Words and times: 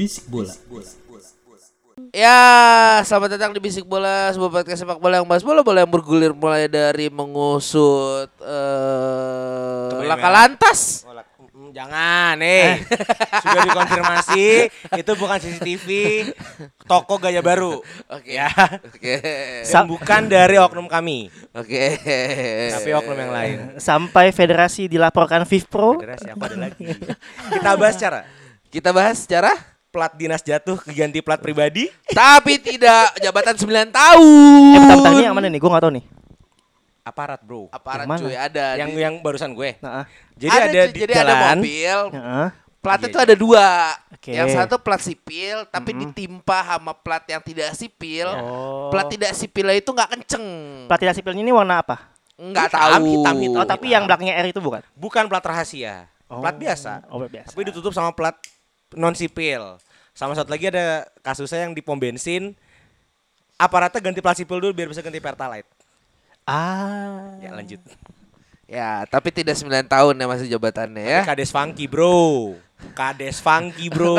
Bisik 0.00 0.32
bola. 0.32 0.48
Ya, 2.16 2.40
selamat 3.04 3.36
datang 3.36 3.52
di 3.52 3.60
Bisik 3.60 3.84
Bola, 3.84 4.32
sebuah 4.32 4.48
podcast 4.48 4.80
sepak 4.80 4.96
bola 4.96 5.20
yang 5.20 5.28
bahas 5.28 5.44
bola-bola 5.44 5.84
yang 5.84 5.92
bergulir 5.92 6.32
mulai 6.32 6.72
dari 6.72 7.12
mengusut 7.12 8.32
eh 8.40 10.00
laka 10.08 10.28
lantas. 10.32 11.04
Oh, 11.04 11.12
lak- 11.12 11.28
mm, 11.52 11.76
Jangan, 11.76 12.40
eh. 12.40 12.80
Sudah 13.44 13.62
dikonfirmasi, 13.68 14.72
itu 14.72 15.12
bukan 15.20 15.36
CCTV, 15.36 15.88
toko 16.88 17.20
gaya 17.20 17.44
baru. 17.44 17.84
Oke. 18.08 18.40
Ya. 18.40 18.48
Oke. 18.80 19.20
Dan 19.68 19.84
bukan 19.84 20.32
dari 20.32 20.56
oknum 20.56 20.88
kami, 20.88 21.28
Oke. 21.52 22.00
tapi 22.72 22.88
oknum 22.96 23.20
yang 23.20 23.32
lain. 23.36 23.56
sampai 23.76 24.32
federasi 24.32 24.88
dilaporkan 24.88 25.44
FIFPro. 25.44 26.00
Federasi 26.00 26.32
aku 26.32 26.42
ada 26.48 26.56
lagi. 26.72 26.88
Kita 27.52 27.76
bahas 27.76 28.00
cara 28.00 28.24
Kita 28.72 28.94
bahas 28.96 29.28
secara 29.28 29.52
plat 29.90 30.12
dinas 30.12 30.40
jatuh 30.40 30.78
keganti 30.78 31.18
plat 31.18 31.36
pribadi. 31.36 31.90
tapi 32.14 32.56
tidak 32.56 33.14
jabatan 33.16 33.54
9 33.54 33.66
Eh, 33.66 33.86
tahun. 33.86 34.74
bentar-bentar 34.76 35.12
ini 35.12 35.24
yang 35.24 35.34
mana 35.34 35.46
nih? 35.46 35.58
Gue 35.58 35.68
gak 35.68 35.82
tau 35.82 35.92
nih. 35.92 36.04
Aparat, 37.02 37.40
Bro. 37.40 37.66
Aparat 37.70 38.04
Yang 38.04 38.10
mana? 38.12 38.20
cuy 38.22 38.36
ada. 38.36 38.66
Yang 38.76 38.90
di- 38.90 39.00
yang 39.00 39.14
barusan 39.18 39.50
gue. 39.50 39.70
Nah, 39.80 39.92
ah. 39.92 40.04
Jadi 40.32 40.52
ada, 40.52 40.68
cuy, 40.80 40.86
di 40.86 41.00
jadi 41.00 41.12
jalan. 41.16 41.26
ada 41.26 41.46
mobil. 41.56 41.98
Heeh. 42.12 42.48
Platnya 42.80 43.04
Iya, 43.04 43.12
tuh 43.12 43.20
ada 43.20 43.34
dua. 43.36 43.66
Oke. 44.10 44.32
Yang 44.32 44.48
satu 44.54 44.74
plat 44.78 45.00
sipil 45.00 45.68
tapi 45.68 45.90
ditimpa 45.92 46.58
sama 46.64 46.92
plat 46.94 47.20
yang 47.26 47.42
tidak 47.42 47.74
sipil. 47.74 48.24
Oh. 48.30 48.88
Plat 48.88 49.04
tidak 49.06 49.32
sipilnya 49.32 49.74
itu 49.74 49.90
nggak 49.90 50.08
kenceng. 50.10 50.46
Plat 50.86 50.96
tidak 50.96 51.12
sipilnya 51.12 51.40
ini 51.40 51.52
warna 51.52 51.80
apa? 51.80 52.08
Nggak 52.36 52.72
Hitam, 52.72 52.80
tahu. 52.80 53.04
hitam, 53.06 53.36
hitam. 53.38 53.58
Oh, 53.58 53.66
tapi 53.66 53.86
yang 53.90 54.04
belakangnya 54.06 54.32
R 54.38 54.48
itu 54.48 54.60
bukan? 54.60 54.80
Bukan 54.94 55.28
plat 55.28 55.42
rahasia. 55.42 56.08
Plat 56.24 56.56
Oh. 56.56 56.58
biasa. 56.58 56.92
Oh, 57.10 57.16
plat 57.18 57.28
biasa. 57.30 57.48
Tapi 57.52 57.62
ditutup 57.64 57.92
sama 57.92 58.12
plat 58.12 58.32
non 58.96 59.14
sipil. 59.14 59.78
Sama 60.14 60.34
satu 60.34 60.50
lagi 60.50 60.68
ada 60.68 61.06
kasusnya 61.22 61.68
yang 61.68 61.72
di 61.72 61.80
pom 61.80 61.96
bensin 61.96 62.54
aparatnya 63.60 64.00
ganti 64.00 64.24
plat 64.24 64.36
sipil 64.36 64.56
dulu 64.56 64.72
biar 64.72 64.88
bisa 64.88 65.04
ganti 65.04 65.20
pertalite. 65.20 65.68
Ah. 66.48 67.36
Ya 67.44 67.52
lanjut. 67.52 67.80
Ya, 68.70 69.02
tapi 69.10 69.34
tidak 69.34 69.58
9 69.58 69.66
tahun 69.90 70.14
ya 70.14 70.26
masih 70.30 70.46
jabatannya 70.46 71.02
ya. 71.02 71.20
Kades 71.26 71.50
funky 71.50 71.90
bro. 71.90 72.54
Kades 72.94 73.42
funky 73.42 73.90
bro. 73.90 74.14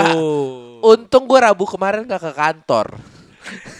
Untung 0.91 1.23
gue 1.23 1.39
Rabu 1.39 1.63
kemarin 1.63 2.03
gak 2.03 2.19
ke 2.19 2.31
kantor. 2.35 2.99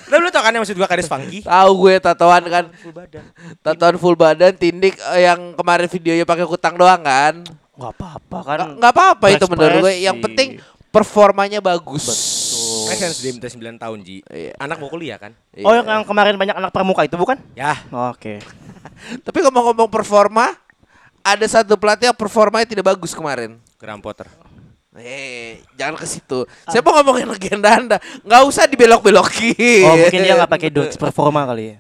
Lah 0.09 0.17
lu 0.17 0.31
tau 0.31 0.42
kan 0.42 0.56
yang 0.56 0.64
maksud 0.64 0.80
gua 0.80 0.89
kades 0.89 1.12
funky? 1.12 1.44
Tahu 1.45 1.72
gue 1.86 1.95
tatoan 2.02 2.44
kan, 2.50 2.66
Full 2.81 2.95
badan. 2.95 3.23
tatoan 3.62 3.95
full 4.02 4.17
badan, 4.17 4.51
tindik 4.57 4.97
eh, 5.16 5.28
yang 5.28 5.53
kemarin 5.53 5.88
videonya 5.88 6.25
pakai 6.25 6.47
kutang 6.47 6.75
doang 6.80 7.03
kan. 7.03 7.46
Gak 7.75 7.91
apa-apa 7.96 8.38
kan. 8.44 8.57
Nggak 8.80 8.91
apa-apa 8.96 9.25
itu 9.31 9.46
menurut 9.51 9.75
gue. 9.85 9.94
Yang 10.01 10.18
penting 10.24 10.47
performanya 10.91 11.63
bagus. 11.63 12.06
Kan 12.91 12.96
sense 13.00 13.24
dia 13.24 13.31
minta 13.31 13.47
9 13.47 13.79
tahun 13.79 13.97
Ji. 14.03 14.22
Iya. 14.28 14.53
Anak 14.59 14.78
mau 14.78 14.91
kuliah 14.91 15.18
kan? 15.18 15.31
Oh, 15.63 15.72
yang, 15.72 15.88
yang 15.88 16.03
kemarin 16.03 16.35
banyak 16.35 16.56
anak 16.59 16.72
pramuka 16.75 17.07
itu 17.07 17.16
bukan? 17.16 17.40
Ya. 17.56 17.79
Oke. 18.12 18.44
Tapi 19.25 19.38
ngomong-ngomong 19.47 19.88
performa, 19.88 20.53
ada 21.24 21.46
satu 21.47 21.80
pelatih 21.80 22.12
yang 22.12 22.19
performanya 22.19 22.68
tidak 22.68 22.85
bagus 22.91 23.16
kemarin. 23.16 23.57
Graham 23.80 24.03
Potter. 24.03 24.28
Eh, 24.91 25.63
jangan 25.80 25.96
ke 25.96 26.03
situ. 26.03 26.44
Saya 26.68 26.84
mau 26.84 26.91
ngomongin 27.00 27.24
legenda 27.31 27.72
Anda. 27.80 27.97
Nggak 28.28 28.41
usah 28.44 28.68
dibelok-belokin. 28.68 29.88
Oh, 29.88 29.96
mungkin 29.96 30.19
dia 30.19 30.35
gak 30.35 30.51
pakai 30.51 30.68
Dodge 30.75 31.00
performa 31.00 31.47
kali 31.47 31.63
ya. 31.72 31.78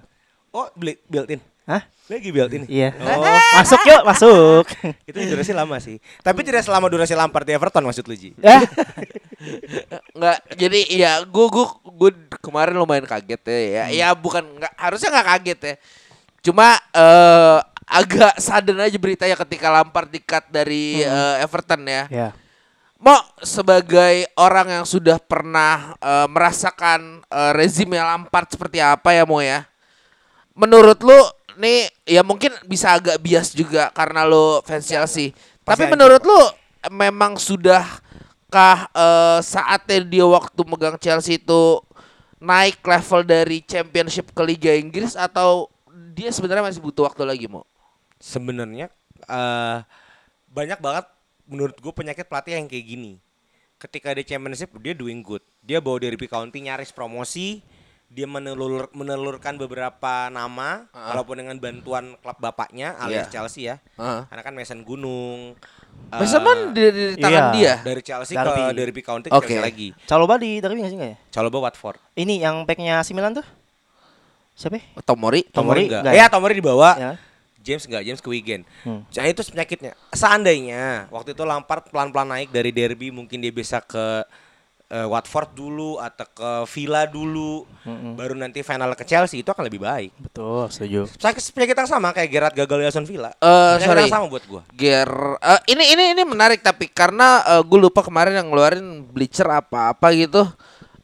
Oh, 0.55 0.71
beli 0.79 0.95
built 1.11 1.27
in. 1.27 1.43
Hah? 1.71 1.87
Lagi 2.11 2.29
built 2.35 2.51
in. 2.51 2.67
Iya. 2.67 2.91
Oh, 2.99 3.23
Masuk 3.63 3.79
yuk, 3.87 4.03
masuk. 4.03 4.65
itu 5.09 5.15
durasi 5.31 5.55
lama 5.55 5.79
sih. 5.79 6.03
Tapi 6.19 6.43
tidak 6.43 6.67
selama 6.67 6.91
durasi 6.91 7.15
Lampard 7.15 7.47
di 7.47 7.55
Everton 7.55 7.87
maksud 7.87 8.03
lu 8.03 8.15
Ji. 8.19 8.35
ya. 8.43 8.59
Nggak, 10.19 10.37
jadi 10.59 10.79
ya 10.91 11.11
gue 11.23 11.45
gue 11.47 11.65
gue 11.87 12.11
kemarin 12.43 12.75
lumayan 12.75 13.07
kaget 13.07 13.41
ya. 13.47 13.55
Ya, 13.55 13.83
ya 13.87 14.07
bukan 14.11 14.43
nggak 14.43 14.73
harusnya 14.75 15.09
nggak 15.15 15.27
kaget 15.31 15.59
ya. 15.63 15.75
Cuma 16.43 16.75
eh 16.91 17.59
agak 17.91 18.39
sudden 18.39 18.79
aja 18.79 18.97
beritanya 18.99 19.35
ketika 19.35 19.67
Lampard 19.67 20.07
di-cut 20.11 20.47
dari 20.51 21.03
eh, 21.03 21.43
Everton 21.43 21.81
ya. 21.87 22.03
Ya. 22.11 22.29
Mo 23.01 23.17
sebagai 23.41 24.29
orang 24.37 24.81
yang 24.81 24.85
sudah 24.85 25.17
pernah 25.19 25.95
eh, 25.99 26.27
merasakan 26.27 27.23
eh, 27.23 27.51
rezimnya 27.55 28.03
Lampard 28.03 28.51
seperti 28.51 28.83
apa 28.83 29.15
ya 29.15 29.23
Mo 29.23 29.39
ya? 29.39 29.63
Menurut 30.55 30.99
lu 31.03 31.15
nih 31.57 31.91
ya 32.05 32.21
mungkin 32.21 32.51
bisa 32.67 32.95
agak 32.95 33.17
bias 33.19 33.55
juga 33.55 33.89
karena 33.91 34.27
lu 34.27 34.59
fans 34.63 34.87
Chelsea. 34.87 35.35
Tapi 35.61 35.87
hancur. 35.87 35.93
menurut 35.95 36.21
lu 36.23 36.41
memang 36.91 37.37
sudahkah 37.37 38.89
eh, 38.91 39.39
saatnya 39.41 40.03
dia 40.03 40.25
waktu 40.25 40.61
megang 40.67 40.97
Chelsea 40.99 41.39
itu 41.39 41.81
naik 42.41 42.81
level 42.81 43.21
dari 43.21 43.61
Championship 43.61 44.33
ke 44.33 44.41
Liga 44.41 44.73
Inggris 44.73 45.13
atau 45.13 45.69
dia 46.17 46.33
sebenarnya 46.33 46.65
masih 46.65 46.81
butuh 46.81 47.05
waktu 47.07 47.23
lagi 47.23 47.45
Mo? 47.47 47.63
Sebenarnya 48.17 48.89
eh 49.29 49.79
banyak 50.51 50.79
banget 50.83 51.05
menurut 51.47 51.75
gue 51.79 51.93
penyakit 51.95 52.27
pelatih 52.27 52.59
yang 52.59 52.67
kayak 52.67 52.85
gini. 52.85 53.13
Ketika 53.81 54.13
di 54.13 54.21
championship 54.21 54.69
dia 54.77 54.93
doing 54.93 55.25
good. 55.25 55.41
Dia 55.65 55.81
bawa 55.81 55.97
Derby 55.97 56.29
County 56.29 56.61
nyaris 56.61 56.93
promosi. 56.93 57.65
Dia 58.11 58.27
menelur, 58.27 58.91
menelurkan 58.91 59.55
beberapa 59.55 60.27
nama 60.27 60.83
walaupun 60.91 61.39
dengan 61.39 61.55
bantuan 61.55 62.19
klub 62.19 62.35
bapaknya 62.43 62.99
alias 62.99 63.31
Iya. 63.31 63.31
Chelsea 63.31 63.71
ya. 63.71 63.79
Heeh. 63.95 64.27
Karena 64.27 64.41
kan 64.43 64.53
Mason 64.53 64.83
Gunung. 64.83 65.55
Mason 66.11 66.75
di, 66.75 66.83
di 66.91 67.05
tangan 67.23 67.55
iya. 67.55 67.79
dia. 67.79 67.87
dari 67.87 68.01
Chelsea 68.03 68.35
Derby. 68.35 68.61
ke 68.67 68.75
Derby 68.75 69.01
County. 69.01 69.27
Chelsea 69.31 69.63
lagi. 69.63 69.95
Caloba 70.03 70.35
di 70.35 70.59
Derby 70.59 70.83
gak 70.83 70.91
sih 70.91 70.97
nggak 70.99 71.11
ya? 71.15 71.17
Coba 71.31 71.57
Watford. 71.71 71.99
Ini 72.19 72.43
yang 72.43 72.67
backnya 72.67 72.99
si 73.07 73.15
Milan 73.15 73.31
tuh? 73.31 73.47
Siapa 74.59 74.75
ya? 74.75 74.83
Tomori. 75.07 75.47
Tomori 75.47 75.87
enggak. 75.87 76.03
enggak 76.03 76.13
Ya, 76.19 76.27
ya? 76.27 76.31
Tomori 76.31 76.53
dibawa. 76.59 76.91
Ya. 76.99 77.11
James 77.61 77.85
enggak, 77.85 78.03
James 78.03 78.21
ke 78.21 78.29
Wigan. 78.29 78.61
Hmm. 78.83 79.05
Nah 79.05 79.25
itu 79.29 79.41
penyakitnya. 79.45 79.93
Seandainya 80.11 81.07
waktu 81.13 81.37
itu 81.37 81.43
Lampard 81.45 81.87
pelan-pelan 81.93 82.27
naik 82.27 82.49
dari 82.49 82.73
Derby 82.73 83.13
mungkin 83.13 83.37
dia 83.39 83.53
bisa 83.53 83.79
ke 83.79 84.25
eh, 84.91 85.07
Watford 85.07 85.55
dulu 85.55 85.95
atau 85.95 86.27
ke 86.27 86.51
Villa 86.75 87.07
dulu, 87.07 87.63
baru 88.19 88.35
nanti 88.35 88.59
final 88.59 88.91
ke 88.99 89.07
Chelsea 89.07 89.39
itu 89.39 89.47
akan 89.47 89.71
lebih 89.71 89.79
baik. 89.79 90.11
Betul, 90.19 90.67
setuju. 90.67 91.07
Penyakit 91.55 91.75
yang 91.79 91.87
sama 91.87 92.11
kayak 92.11 92.29
Gerard 92.29 92.55
gagal 92.59 92.77
di 92.77 92.85
Aston 92.91 93.07
Villa. 93.07 93.31
Eh, 93.39 93.79
Penyakit 93.79 93.87
sorry. 93.87 94.01
yang 94.03 94.15
sama 94.19 94.25
buat 94.27 94.43
gua. 94.51 94.61
Gear 94.75 95.11
eh, 95.39 95.61
ini 95.71 95.95
ini 95.95 96.03
ini 96.11 96.23
menarik 96.27 96.59
tapi 96.59 96.91
karena 96.91 97.39
gue 97.63 97.79
lupa 97.79 98.03
kemarin 98.03 98.35
yang 98.35 98.51
ngeluarin 98.51 99.07
Bleacher 99.07 99.47
apa-apa 99.47 100.11
gitu. 100.11 100.43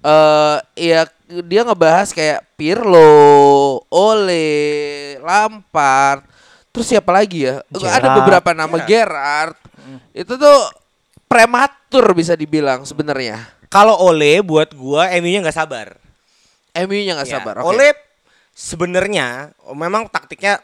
Eh 0.04 0.58
ya 0.76 1.08
dia 1.28 1.62
ngebahas 1.68 2.12
kayak 2.16 2.44
Pirlo, 2.56 3.84
Ole, 3.92 5.20
Lampard, 5.20 6.24
terus 6.72 6.88
siapa 6.88 7.12
lagi 7.12 7.46
ya? 7.46 7.60
Ada 7.68 8.00
Gerrard. 8.00 8.16
beberapa 8.24 8.50
nama 8.56 8.78
Gerard. 8.88 9.58
Itu 10.16 10.40
tuh 10.40 10.58
prematur 11.28 12.16
bisa 12.16 12.34
dibilang 12.34 12.88
sebenarnya. 12.88 13.57
Kalau 13.78 13.94
Ole 14.02 14.42
buat 14.42 14.74
gua 14.74 15.06
MU-nya 15.22 15.46
nggak 15.46 15.54
sabar. 15.54 16.02
MU-nya 16.74 17.14
nggak 17.14 17.30
Ya, 17.30 17.34
sabar. 17.38 17.62
oke. 17.62 17.70
Ole 17.70 17.94
sebenarnya 18.50 19.54
memang 19.70 20.10
taktiknya 20.10 20.58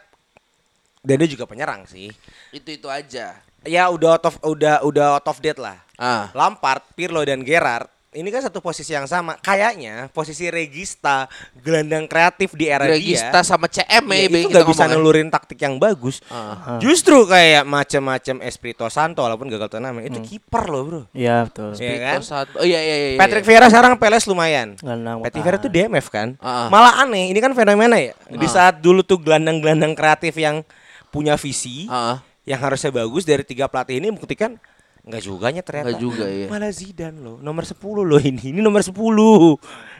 dan 0.98 1.22
dia 1.22 1.30
juga 1.30 1.46
penyerang 1.46 1.86
sih. 1.86 2.10
itu 2.50 2.74
itu 2.74 2.90
aja. 2.90 3.38
Ya 3.62 3.86
udah 3.86 4.18
out 4.18 4.26
of 4.26 4.34
udah 4.42 4.82
udah 4.82 5.06
out 5.14 5.26
of 5.30 5.38
date 5.38 5.62
lah. 5.62 5.78
Ah. 5.94 6.34
Lampard, 6.34 6.82
Pirlo 6.98 7.22
dan 7.22 7.46
Gerrard 7.46 7.86
ini 8.14 8.30
kan 8.30 8.40
satu 8.46 8.62
posisi 8.62 8.94
yang 8.94 9.10
sama. 9.10 9.34
Kayaknya 9.42 10.08
posisi 10.14 10.46
Regista 10.48 11.26
gelandang 11.58 12.06
kreatif 12.06 12.54
di 12.54 12.70
era 12.70 12.86
Regista 12.86 13.42
dia. 13.42 13.46
sama 13.46 13.66
CM 13.66 14.04
ya, 14.06 14.16
ya, 14.16 14.26
itu 14.30 14.48
nggak 14.48 14.66
bisa 14.70 14.84
nelurin 14.86 15.28
taktik 15.28 15.58
yang 15.58 15.76
bagus. 15.76 16.22
Ah. 16.30 16.78
Justru 16.78 17.26
kayak 17.26 17.66
macam-macam 17.66 18.46
Espirito 18.46 18.86
Santo 18.88 19.26
walaupun 19.26 19.50
gagal 19.50 19.66
turnamen 19.66 20.06
itu 20.06 20.22
kiper 20.22 20.64
loh, 20.70 20.82
Bro. 20.86 21.02
Iya 21.10 21.50
betul. 21.50 21.74
Iya 21.76 21.94
kan? 21.98 22.18
Oh 22.56 22.64
iya 22.64 22.80
iya 22.80 22.96
iya. 22.96 23.18
Patrick 23.18 23.44
Vieira 23.44 23.66
sekarang 23.66 23.98
Peles 23.98 24.24
lumayan. 24.30 24.78
Gelandang 24.78 25.20
Patrick. 25.20 25.42
Vieira 25.42 25.56
tuh 25.58 25.70
DMF 25.70 26.06
kan. 26.08 26.38
Ah. 26.38 26.70
Malah 26.70 27.02
aneh, 27.02 27.34
ini 27.34 27.38
kan 27.42 27.50
fenomena 27.52 27.98
ya. 27.98 28.14
Di 28.30 28.46
saat 28.46 28.78
dulu 28.78 29.02
tuh 29.02 29.18
gelandang-gelandang 29.18 29.98
kreatif 29.98 30.38
yang 30.38 30.62
punya 31.10 31.34
visi, 31.38 31.86
Heeh. 31.86 32.16
yang 32.46 32.60
harusnya 32.62 32.90
bagus 32.90 33.22
dari 33.22 33.46
tiga 33.46 33.70
pelatih 33.70 34.02
ini 34.02 34.10
membuktikan 34.10 34.58
nggak 35.04 35.22
juganya 35.22 35.60
ternyata. 35.60 35.92
Nggak 35.92 36.00
juga, 36.00 36.24
iya. 36.32 36.46
Malah 36.48 36.72
Zidane 36.72 37.18
loh, 37.20 37.36
nomor 37.44 37.68
10 37.68 37.76
loh 38.08 38.20
ini. 38.20 38.56
Ini 38.56 38.60
nomor 38.64 38.80
10. 38.80 38.96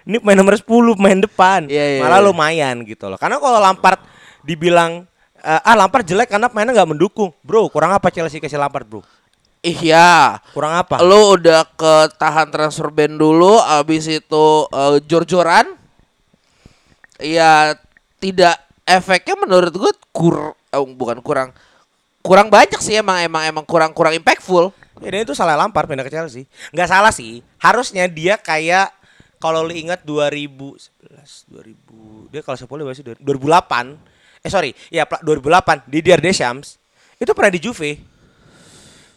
Ini 0.08 0.16
pemain 0.20 0.38
nomor 0.40 0.54
10, 0.56 0.96
pemain 0.96 1.20
depan. 1.20 1.60
Iya, 1.68 1.84
iya, 1.96 2.00
Malah 2.00 2.20
iya. 2.20 2.26
lumayan 2.28 2.76
gitu 2.88 3.12
loh. 3.12 3.20
Karena 3.20 3.36
kalau 3.36 3.60
Lampard 3.60 4.00
dibilang 4.44 5.04
eh, 5.44 5.60
ah 5.68 5.76
Lampard 5.76 6.08
jelek 6.08 6.32
karena 6.32 6.48
pemainnya 6.48 6.72
nggak 6.72 6.90
mendukung. 6.96 7.30
Bro, 7.44 7.68
kurang 7.68 7.92
apa 7.92 8.08
Chelsea 8.08 8.40
kasih 8.40 8.56
Lampard, 8.56 8.88
Bro? 8.88 9.00
Iya. 9.64 10.40
Kurang 10.52 10.72
apa? 10.76 11.00
Lu 11.00 11.36
udah 11.36 11.64
ketahan 11.76 12.48
transfer 12.48 12.88
ban 12.88 13.12
dulu, 13.12 13.60
abis 13.60 14.08
itu 14.08 14.46
eh, 14.72 14.96
jor-joran. 15.04 15.68
Iya, 17.20 17.76
tidak 18.20 18.56
efeknya 18.84 19.36
menurut 19.40 19.72
gue 19.72 19.92
kur 20.12 20.52
eh, 20.52 20.80
bukan 20.80 21.20
kurang 21.24 21.52
kurang 22.24 22.48
banyak 22.48 22.80
sih 22.80 22.96
emang 23.00 23.20
emang 23.20 23.44
emang 23.48 23.64
kurang 23.68 23.92
kurang 23.92 24.16
impactful. 24.16 24.72
Ya, 25.02 25.08
dan 25.10 25.20
itu 25.26 25.34
salah 25.34 25.58
Lampard 25.58 25.90
pindah 25.90 26.06
ke 26.06 26.12
Chelsea. 26.12 26.46
Nggak 26.70 26.88
salah 26.88 27.10
sih. 27.10 27.42
Harusnya 27.58 28.06
dia 28.06 28.38
kayak 28.38 28.94
kalau 29.36 29.66
lu 29.66 29.74
ingat 29.74 30.06
2011, 30.06 30.94
2000 31.50 32.30
dia 32.30 32.40
kalau 32.40 32.54
10 32.54 32.66
berapa 32.68 32.94
sih? 32.94 33.04
2008. 33.18 33.98
Eh 34.40 34.50
sorry, 34.52 34.70
ya 34.88 35.02
pla- 35.04 35.20
2008 35.20 35.88
Didier 35.88 36.20
Deschamps 36.20 36.78
itu 37.16 37.30
pernah 37.32 37.50
di 37.50 37.58
Juve. 37.58 37.98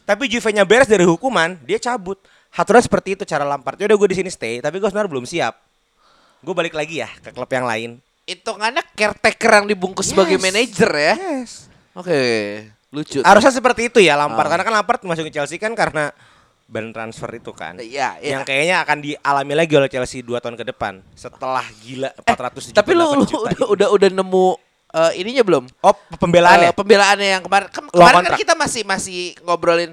Tapi 0.03 0.23
Juve-nya 0.25 0.63
beres 0.63 0.87
dari 0.87 1.03
hukuman, 1.03 1.59
dia 1.61 1.75
cabut. 1.77 2.15
Aturan 2.57 2.79
seperti 2.79 3.13
itu 3.13 3.21
cara 3.21 3.43
Lampard. 3.43 3.75
Ya 3.77 3.85
udah 3.85 3.97
gue 3.99 4.09
di 4.15 4.17
sini 4.17 4.31
stay, 4.31 4.63
tapi 4.63 4.79
gue 4.79 4.87
sebenarnya 4.87 5.11
belum 5.11 5.27
siap. 5.27 5.53
Gue 6.41 6.55
balik 6.55 6.73
lagi 6.73 7.03
ya 7.03 7.09
ke 7.21 7.29
klub 7.29 7.49
yang 7.51 7.67
lain. 7.67 7.89
Hitungannya 8.23 8.81
caretaker 8.91 9.51
yang 9.61 9.67
dibungkus 9.67 10.09
sebagai 10.09 10.35
Yes. 10.35 10.43
manajer 10.43 10.91
ya. 10.91 11.13
Yes. 11.15 11.51
Oke, 11.93 12.19
lucu. 12.89 13.19
tuh. 13.19 13.23
Harusnya 13.23 13.51
seperti 13.51 13.87
itu 13.87 13.99
ya 13.99 14.15
Lampard. 14.15 14.47
Ah. 14.47 14.51
Karena 14.51 14.63
kan 14.63 14.73
Lampard 14.75 14.99
masuk 15.03 15.27
ke 15.27 15.33
Chelsea 15.33 15.55
kan 15.55 15.71
karena 15.71 16.11
ban 16.65 16.91
transfer 16.91 17.31
itu 17.31 17.51
kan. 17.51 17.75
Iya, 17.77 18.19
iya. 18.19 18.35
Yang 18.35 18.43
kayaknya 18.45 18.75
akan 18.81 18.97
dialami 18.99 19.53
lagi 19.55 19.73
oleh 19.73 19.87
Chelsea 19.87 20.19
2 20.19 20.35
tahun 20.37 20.55
ke 20.55 20.65
depan 20.65 20.99
setelah 21.13 21.63
gila 21.79 22.11
400 22.17 22.71
Eh, 22.71 22.75
Tapi 22.75 22.91
lu, 22.91 23.05
lu 23.13 23.23
udah, 23.23 23.39
ini. 23.47 23.63
udah 23.65 23.87
udah 23.89 24.09
nemu 24.13 24.47
eh, 24.89 25.11
ininya 25.15 25.43
belum? 25.43 25.63
Oh, 25.79 25.95
pembelaannya. 26.13 26.71
Eh, 26.71 26.75
pembelaannya 26.75 27.29
yang 27.29 27.41
kemarin 27.41 27.67
Kem- 27.69 27.87
Long 27.87 27.91
kemarin 27.93 28.15
kan 28.17 28.23
kontrak. 28.25 28.39
kita 28.39 28.53
masih 28.53 28.81
masih 28.83 29.19
ngobrolin 29.41 29.91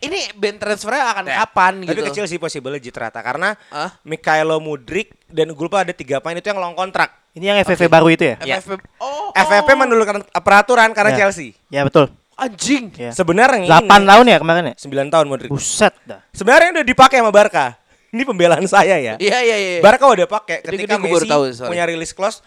ini 0.00 0.18
band 0.34 0.58
transfernya 0.58 1.02
akan 1.08 1.24
kapan 1.26 1.72
Tapi 1.76 1.86
gitu. 1.88 2.00
ke 2.02 2.12
Chelsea 2.12 2.36
possible 2.36 2.70
legit 2.70 2.94
rata 2.94 3.18
karena 3.20 3.54
Hah? 3.68 3.94
Mikhailo 4.02 4.58
Mudrik 4.58 5.14
dan 5.26 5.46
gue 5.48 5.62
lupa 5.62 5.82
ada 5.82 5.90
tiga 5.90 6.18
pemain 6.18 6.34
itu 6.36 6.46
yang 6.46 6.58
long 6.58 6.74
kontrak. 6.74 7.10
Ini 7.34 7.52
yang 7.52 7.58
FFV 7.60 7.86
baru 7.86 8.06
itu 8.08 8.24
ya? 8.24 8.36
Ya. 8.40 8.56
FFP 8.58 8.82
oh, 8.98 9.30
FFP 9.30 9.68
oh. 9.68 9.78
menurunkan 9.78 10.16
peraturan 10.36 10.90
karena 10.90 11.12
Ya. 11.12 11.18
Chelsea. 11.22 11.54
Ya 11.68 11.82
betul. 11.82 12.10
Anjing. 12.36 12.92
Ya. 12.94 13.10
Sebenarnya 13.10 13.64
ini 13.64 13.68
8 13.68 13.88
tahun 14.04 14.24
ya 14.28 14.38
kemarin 14.38 14.64
ya? 14.70 14.74
9 14.76 15.08
tahun 15.12 15.26
Mudrik. 15.26 15.48
Buset 15.48 15.94
dah. 16.04 16.20
Sebenarnya 16.30 16.80
udah 16.80 16.86
dipakai 16.86 17.18
sama 17.18 17.32
Barca. 17.32 17.74
Ini 18.12 18.22
pembelaan 18.22 18.64
saya 18.68 18.96
ya. 18.96 19.14
Iya 19.18 19.38
iya 19.42 19.56
iya. 19.56 19.80
Barca 19.80 20.06
udah 20.06 20.28
pakai 20.28 20.62
Ini- 20.62 20.68
ketika 20.86 20.94
ini 20.96 21.08
baru 21.10 21.24
Messi 21.26 21.32
tahu, 21.32 21.42
sorry. 21.52 21.70
punya 21.74 21.84
release 21.84 22.12
clause 22.12 22.38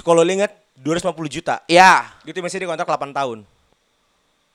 kalau 0.00 0.22
lu 0.22 0.32
ingat 0.32 0.54
250 0.78 1.28
juta. 1.28 1.60
Ya, 1.66 2.08
Gitu 2.24 2.38
Messi 2.40 2.56
dikontrak 2.56 2.86
8 2.86 3.10
tahun. 3.12 3.42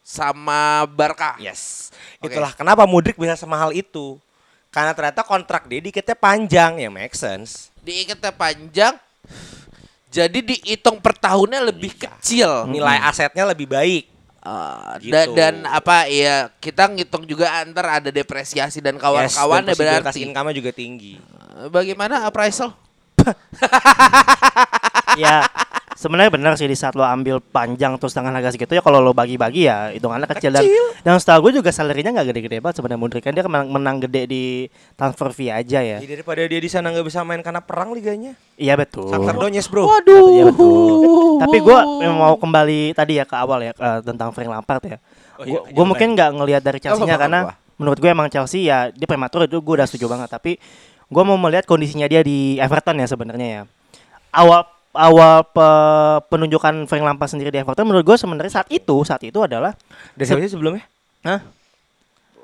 sama 0.06 0.86
Barca. 0.86 1.34
Yes. 1.42 1.90
Oke. 2.22 2.30
Itulah 2.30 2.54
kenapa 2.54 2.86
Mudrik 2.86 3.18
bisa 3.18 3.34
semahal 3.34 3.74
itu. 3.74 4.22
Karena 4.70 4.94
ternyata 4.94 5.26
kontrak 5.26 5.66
dia 5.66 5.82
dikitnya 5.82 6.14
panjang 6.14 6.78
ya 6.78 6.94
make 6.94 7.18
sense. 7.18 7.74
Diikatnya 7.82 8.30
panjang. 8.30 8.94
Jadi 10.14 10.40
dihitung 10.46 11.02
per 11.02 11.18
tahunnya 11.18 11.58
lebih 11.66 11.98
kecil. 11.98 12.70
Nilai 12.70 13.02
asetnya 13.02 13.50
lebih 13.50 13.66
baik. 13.66 14.06
Eh, 14.46 14.94
Gitu. 15.02 15.10
da- 15.10 15.32
dan 15.34 15.66
apa 15.66 16.06
ya 16.06 16.54
kita 16.62 16.86
ngitung 16.94 17.26
juga 17.26 17.50
antar 17.50 17.98
ada 17.98 18.14
depresiasi 18.14 18.78
dan 18.78 18.94
kawan-kawannya 18.96 19.74
yes, 19.74 19.74
dan 19.74 19.76
possibilitas 19.90 20.06
berarti. 20.14 20.22
income-nya 20.22 20.54
juga 20.54 20.70
tinggi. 20.72 21.14
Eh, 21.18 21.68
Bagaimana 21.74 22.30
appraisal? 22.30 22.78
ya 25.18 25.50
sebenarnya 25.96 26.28
benar 26.28 26.54
sih 26.60 26.68
di 26.68 26.76
saat 26.76 26.92
lo 26.94 27.08
ambil 27.08 27.40
panjang 27.40 27.96
terus 27.96 28.12
dengan 28.12 28.36
harga 28.36 28.52
segitu 28.52 28.76
ya 28.76 28.84
kalau 28.84 29.00
lo 29.00 29.16
bagi-bagi 29.16 29.66
ya 29.66 29.96
hitungannya 29.96 30.28
kecil, 30.28 30.52
dan 30.52 30.64
dan 31.02 31.16
setahu 31.16 31.48
gue 31.48 31.64
juga 31.64 31.72
salarinya 31.72 32.20
nggak 32.20 32.36
gede-gede 32.36 32.58
banget 32.60 32.84
sebenarnya 32.84 33.00
Mudrik 33.00 33.24
kan 33.24 33.32
dia 33.32 33.48
menang, 33.48 33.72
menang 33.72 33.98
gede 34.04 34.28
di 34.28 34.44
transfer 35.00 35.32
fee 35.32 35.56
aja 35.56 35.80
ya 35.80 36.04
Jadi 36.04 36.20
daripada 36.20 36.44
dia 36.44 36.60
di 36.60 36.68
sana 36.68 36.92
nggak 36.92 37.06
bisa 37.08 37.24
main 37.24 37.40
karena 37.40 37.64
perang 37.64 37.96
liganya. 37.96 38.36
iya 38.60 38.76
betul 38.76 39.08
Shakhtar 39.08 39.40
Donetsk, 39.40 39.72
Bro. 39.72 39.88
Waduh. 39.88 40.28
Iya 40.36 40.44
betul. 40.52 40.76
Tapi 41.40 41.58
gue 41.64 41.78
mau 42.12 42.36
kembali 42.36 42.80
tadi 42.92 43.20
ya 43.20 43.26
ke 43.28 43.36
awal 43.36 43.64
ya 43.64 43.72
eh, 43.72 44.00
tentang 44.04 44.36
Frank 44.36 44.52
Lampard 44.52 44.84
ya. 44.84 44.98
Oh 45.40 45.44
iya, 45.44 45.60
Gue 45.64 45.72
jangan 45.72 45.88
mungkin 45.88 46.08
nggak 46.16 46.30
ngelihat 46.36 46.62
dari 46.64 46.80
Chelsea-nya 46.84 47.16
apa-apa, 47.16 47.24
karena 47.24 47.40
apa-apa. 47.48 47.76
menurut 47.80 47.98
gue 48.00 48.10
emang 48.12 48.28
Chelsea 48.28 48.68
ya 48.68 48.92
dia 48.92 49.08
prematur 49.08 49.48
itu 49.48 49.60
gue 49.60 49.74
udah 49.80 49.88
setuju 49.88 50.12
banget. 50.12 50.28
Tapi 50.32 50.60
gue 51.06 51.24
mau 51.24 51.40
melihat 51.40 51.64
kondisinya 51.64 52.08
dia 52.08 52.20
di 52.20 52.60
Everton 52.60 53.00
ya 53.00 53.08
sebenarnya 53.08 53.48
ya. 53.48 53.62
Awal 54.36 54.75
awal 54.96 55.44
pe- 55.46 56.20
penunjukan 56.28 56.86
Frank 56.86 57.04
Lampard 57.04 57.30
sendiri 57.30 57.50
di 57.50 57.60
Everton 57.60 57.84
menurut 57.84 58.04
gue 58.04 58.16
sebenarnya 58.16 58.52
saat 58.54 58.68
itu 58.70 58.96
saat 59.04 59.22
itu 59.22 59.38
adalah 59.38 59.76
Dan 60.14 60.24
siapa 60.26 60.42
sih 60.42 60.52
sebelumnya? 60.52 60.84
Hah? 61.22 61.40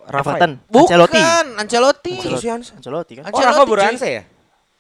Rafa 0.04 0.36
Everton 0.36 0.52
Bukan, 0.68 0.86
Ancelotti. 0.92 1.22
Ancelotti. 1.56 2.14
Ancelotti. 2.18 2.74
Ancelotti 2.76 3.14
kan. 3.16 3.24
Oh, 3.26 3.30
Rafa 3.32 3.48
Ancelotti, 3.48 3.70
Buranse 3.70 4.08
ya? 4.08 4.24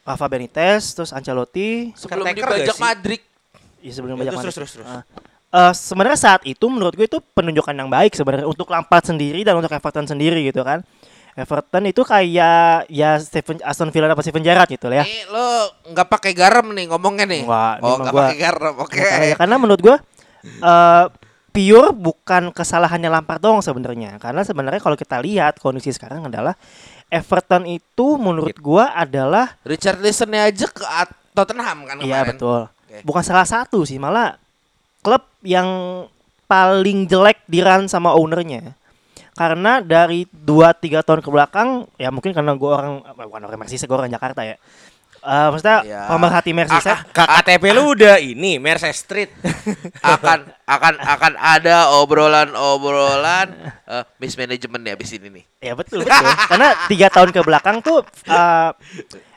Rafa 0.01 0.25
Benitez 0.27 0.83
terus 0.91 1.12
Ancelotti 1.12 1.94
Sebelum 1.94 2.25
dibajak? 2.27 2.77
Madrid. 2.77 3.21
ya 3.79 3.91
sebelum 3.91 4.15
Ya, 4.17 4.29
terus, 4.29 4.38
Madrid. 4.38 4.53
terus, 4.53 4.71
terus, 4.74 4.85
terus. 4.85 4.89
Ah. 4.89 5.03
Eh, 5.51 5.74
sebenarnya 5.75 6.15
saat 6.15 6.41
itu 6.44 6.63
menurut 6.65 6.95
gue 6.95 7.06
itu 7.06 7.19
penunjukan 7.35 7.75
yang 7.75 7.91
baik 7.91 8.15
sebenarnya 8.15 8.47
untuk 8.47 8.65
Lampard 8.67 9.03
sendiri 9.03 9.44
dan 9.44 9.59
untuk 9.59 9.67
Everton 9.67 10.07
sendiri 10.07 10.41
gitu 10.47 10.63
kan. 10.63 10.79
Everton 11.31 11.87
itu 11.87 12.03
kayak 12.03 12.91
ya 12.91 13.15
Steven 13.21 13.63
Aston 13.63 13.89
Villa 13.89 14.11
apa 14.11 14.19
Steven 14.19 14.43
Gerrard 14.43 14.67
gitu 14.67 14.91
lah 14.91 15.01
ya. 15.01 15.05
Nih 15.07 15.23
lo 15.31 15.47
nggak 15.91 16.07
pakai 16.11 16.31
garam 16.35 16.67
nih 16.75 16.91
ngomongnya 16.91 17.25
nih. 17.27 17.41
Wah, 17.47 17.79
oh 17.79 17.99
nggak 18.03 18.13
pakai 18.13 18.37
garam, 18.37 18.73
oke. 18.75 18.99
Tahu 18.99 19.23
ya, 19.31 19.35
karena 19.39 19.55
menurut 19.55 19.79
gue 19.79 19.95
eh 20.43 21.05
pure 21.51 21.91
bukan 21.91 22.55
kesalahannya 22.55 23.11
Lampard 23.11 23.43
dong 23.43 23.59
sebenarnya. 23.59 24.15
Karena 24.19 24.43
sebenarnya 24.43 24.79
kalau 24.83 24.95
kita 24.95 25.19
lihat 25.19 25.59
kondisi 25.59 25.91
sekarang 25.91 26.27
adalah 26.27 26.55
Everton 27.11 27.67
itu 27.67 28.15
menurut 28.15 28.55
gue 28.55 28.85
adalah 28.87 29.59
Richard 29.67 29.99
Listennya 29.99 30.47
aja 30.47 30.67
ke 30.71 30.83
Tottenham 31.35 31.88
kan 31.88 31.95
kemarin. 32.00 32.07
Iya 32.07 32.19
betul. 32.27 32.61
Oke. 32.71 33.03
Bukan 33.07 33.23
salah 33.23 33.47
satu 33.47 33.83
sih, 33.88 34.00
malah 34.00 34.35
klub 35.03 35.23
yang 35.43 35.67
paling 36.47 37.07
jelek 37.07 37.39
diran 37.47 37.88
sama 37.88 38.11
ownernya. 38.15 38.75
Karena 39.41 39.81
dari 39.81 40.29
2-3 40.29 41.01
tahun 41.01 41.25
ke 41.25 41.29
belakang, 41.29 41.89
ya 41.98 42.13
mungkin 42.13 42.29
karena 42.29 42.53
gue 42.53 42.69
orang 42.69 43.01
bukan 43.01 43.41
orang 43.41 43.57
Merseyside, 43.57 43.89
gue 43.89 43.98
orang 43.98 44.13
Jakarta 44.13 44.45
ya. 44.45 44.53
Eh 45.21 45.48
maksudnya 45.50 45.81
Ya. 45.81 46.01
pemerhati 46.05 46.50
Merseyside. 46.51 46.93
Ah, 46.93 47.01
Kak 47.07 47.29
KTP 47.41 47.63
lu 47.71 47.93
udah 47.93 48.17
ini 48.17 48.57
Mercedes 48.57 49.01
Street. 49.01 49.33
akan 50.01 50.45
akan 50.62 50.93
akan 50.98 51.33
ada 51.38 51.89
obrolan-obrolan 51.95 53.48
eh, 53.88 54.03
mismanagement 54.17 54.81
ya 54.81 54.93
abis 54.93 55.10
ini 55.13 55.41
nih. 55.41 55.43
Ya 55.60 55.74
betul 55.74 56.01
betul. 56.01 56.25
Karena 56.48 56.69
tiga 56.86 57.07
tahun 57.10 57.29
ke 57.29 57.41
belakang 57.41 57.81
tuh 57.81 58.01
eh, 58.25 58.69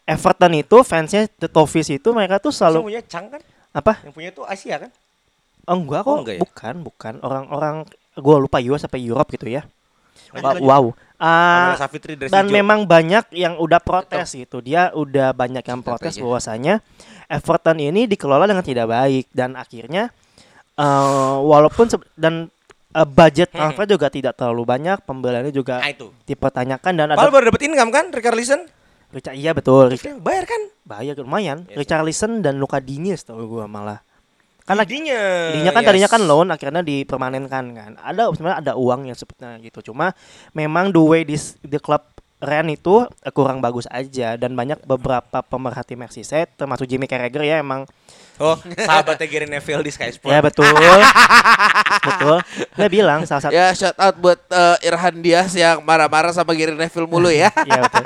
Everton 0.05 0.53
itu 0.55 0.77
fansnya 0.81 1.29
The 1.31 1.49
Toffees 1.49 1.89
itu 1.91 2.09
mereka 2.13 2.37
tuh 2.37 2.53
selalu 2.53 2.85
punya 2.85 3.03
Chang 3.05 3.29
kan? 3.29 3.41
apa? 3.73 4.05
Yang 4.05 4.13
punya 4.13 4.31
tuh 4.31 4.45
Asia 4.45 4.77
kan? 4.79 4.91
Oh, 5.65 5.81
enggak 5.81 6.01
kok, 6.01 6.13
Oh, 6.13 6.21
enggak 6.21 6.37
ya? 6.37 6.41
bukan, 6.45 6.75
bukan 6.83 7.15
orang-orang 7.21 7.75
gue 8.15 8.37
lupa 8.39 8.61
US 8.63 8.85
sampai 8.85 9.01
Europe 9.01 9.33
gitu 9.33 9.49
ya. 9.49 9.65
Wow. 10.61 10.93
Ah, 11.15 11.73
Pamela 11.73 11.79
Savitri 11.79 12.13
dari 12.19 12.29
dan 12.29 12.51
Sijo. 12.51 12.57
memang 12.59 12.85
banyak 12.85 13.31
yang 13.33 13.55
udah 13.57 13.79
protes 13.79 14.35
gitu. 14.35 14.59
Dia 14.59 14.91
udah 14.93 15.31
banyak 15.31 15.63
yang 15.63 15.81
protes 15.81 16.19
bahwasanya 16.19 16.83
Everton 17.31 17.79
ini 17.81 18.05
dikelola 18.05 18.45
dengan 18.45 18.67
tidak 18.67 18.91
baik 18.91 19.31
dan 19.31 19.55
akhirnya 19.55 20.11
eh, 20.75 21.37
walaupun 21.39 21.87
dan 22.19 22.51
eh, 22.93 23.09
budget 23.09 23.55
transfer 23.55 23.87
juga 23.87 24.11
tidak 24.11 24.35
terlalu 24.35 24.67
banyak, 24.67 25.01
pembeliannya 25.07 25.55
juga 25.55 25.81
Nah 25.81 25.91
itu. 25.95 26.11
dipertanyakan 26.27 26.93
dan 26.99 27.07
Padahal 27.15 27.31
ada 27.31 27.33
baru 27.33 27.45
dapet 27.55 27.63
income 27.63 27.91
kan 27.95 28.05
Richard 28.11 28.37
Listen? 28.37 28.61
Richard, 29.15 29.39
iya 29.39 29.55
betul, 29.55 29.95
Richard, 29.95 30.19
Bayar 30.19 30.45
kan? 30.51 30.63
bahaya 30.83 31.15
lumayan. 31.15 31.63
Yes. 31.71 31.87
Richarlison 31.87 32.43
dan 32.43 32.59
Luka 32.59 32.83
Digne 32.83 33.15
tau 33.17 33.39
gua 33.47 33.71
malah. 33.71 34.03
Karena 34.65 34.83
Didinya. 34.89 35.23
Didinya 35.53 35.73
kan 35.77 35.83
yes. 35.85 35.89
tadinya 35.93 36.11
kan 36.11 36.23
loan 36.25 36.49
akhirnya 36.49 36.83
dipermanenkan 36.83 37.65
kan. 37.77 37.93
Ada 38.01 38.33
sebenarnya 38.33 38.59
ada 38.65 38.73
uangnya 38.81 39.15
sebenarnya 39.15 39.61
gitu. 39.61 39.93
Cuma 39.93 40.17
memang 40.57 40.89
the 40.89 41.03
way 41.05 41.23
this 41.25 41.61
the 41.61 41.77
club 41.77 42.01
Ren 42.45 42.69
itu 42.69 43.09
eh, 43.25 43.33
kurang 43.33 43.65
bagus 43.65 43.89
aja 43.89 44.37
dan 44.37 44.53
banyak 44.53 44.85
beberapa 44.85 45.41
pemerhati 45.41 45.97
Merseyside 45.97 46.53
termasuk 46.61 46.85
Jimmy 46.85 47.09
Carragher 47.09 47.43
ya 47.43 47.65
emang 47.65 47.89
Oh, 48.43 48.59
sahabatnya 48.91 49.31
Gary 49.31 49.47
Neville 49.47 49.87
di 49.87 49.95
Sky 49.95 50.11
Sport. 50.11 50.35
ya 50.35 50.43
betul 50.43 50.67
betul 52.11 52.37
dia 52.75 52.89
bilang 52.91 53.23
salah 53.23 53.47
satu 53.47 53.55
Ya 53.55 53.71
shout 53.71 53.95
out 53.95 54.19
buat 54.19 54.43
eh, 54.51 54.87
Irhan 54.91 55.23
Diaz 55.23 55.55
yang 55.55 55.81
marah-marah 55.87 56.35
sama 56.35 56.51
Gary 56.53 56.75
Neville 56.75 57.07
mulu 57.07 57.31
ya. 57.31 57.49
ya 57.71 57.81
betul 57.87 58.05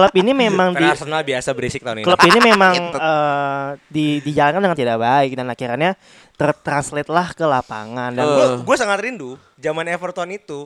klub 0.00 0.14
ini 0.16 0.32
memang 0.32 0.72
di 0.72 0.82
Arsenal 0.82 1.20
biasa 1.20 1.52
berisik 1.52 1.84
tahun 1.84 2.00
ini. 2.00 2.06
klub 2.08 2.20
ini 2.24 2.38
memang 2.40 2.74
eh, 3.12 3.68
di 3.86 4.24
dijalankan 4.24 4.60
dengan 4.64 4.78
tidak 4.78 4.96
baik 4.96 5.32
dan 5.36 5.46
akhirnya 5.46 5.90
tertranslate 6.34 7.12
lah 7.12 7.36
ke 7.36 7.44
lapangan 7.44 8.16
dan 8.16 8.24
gue 8.24 8.46
gue 8.64 8.76
sangat 8.80 8.98
rindu 9.04 9.36
zaman 9.60 9.84
Everton 9.86 10.32
itu. 10.32 10.64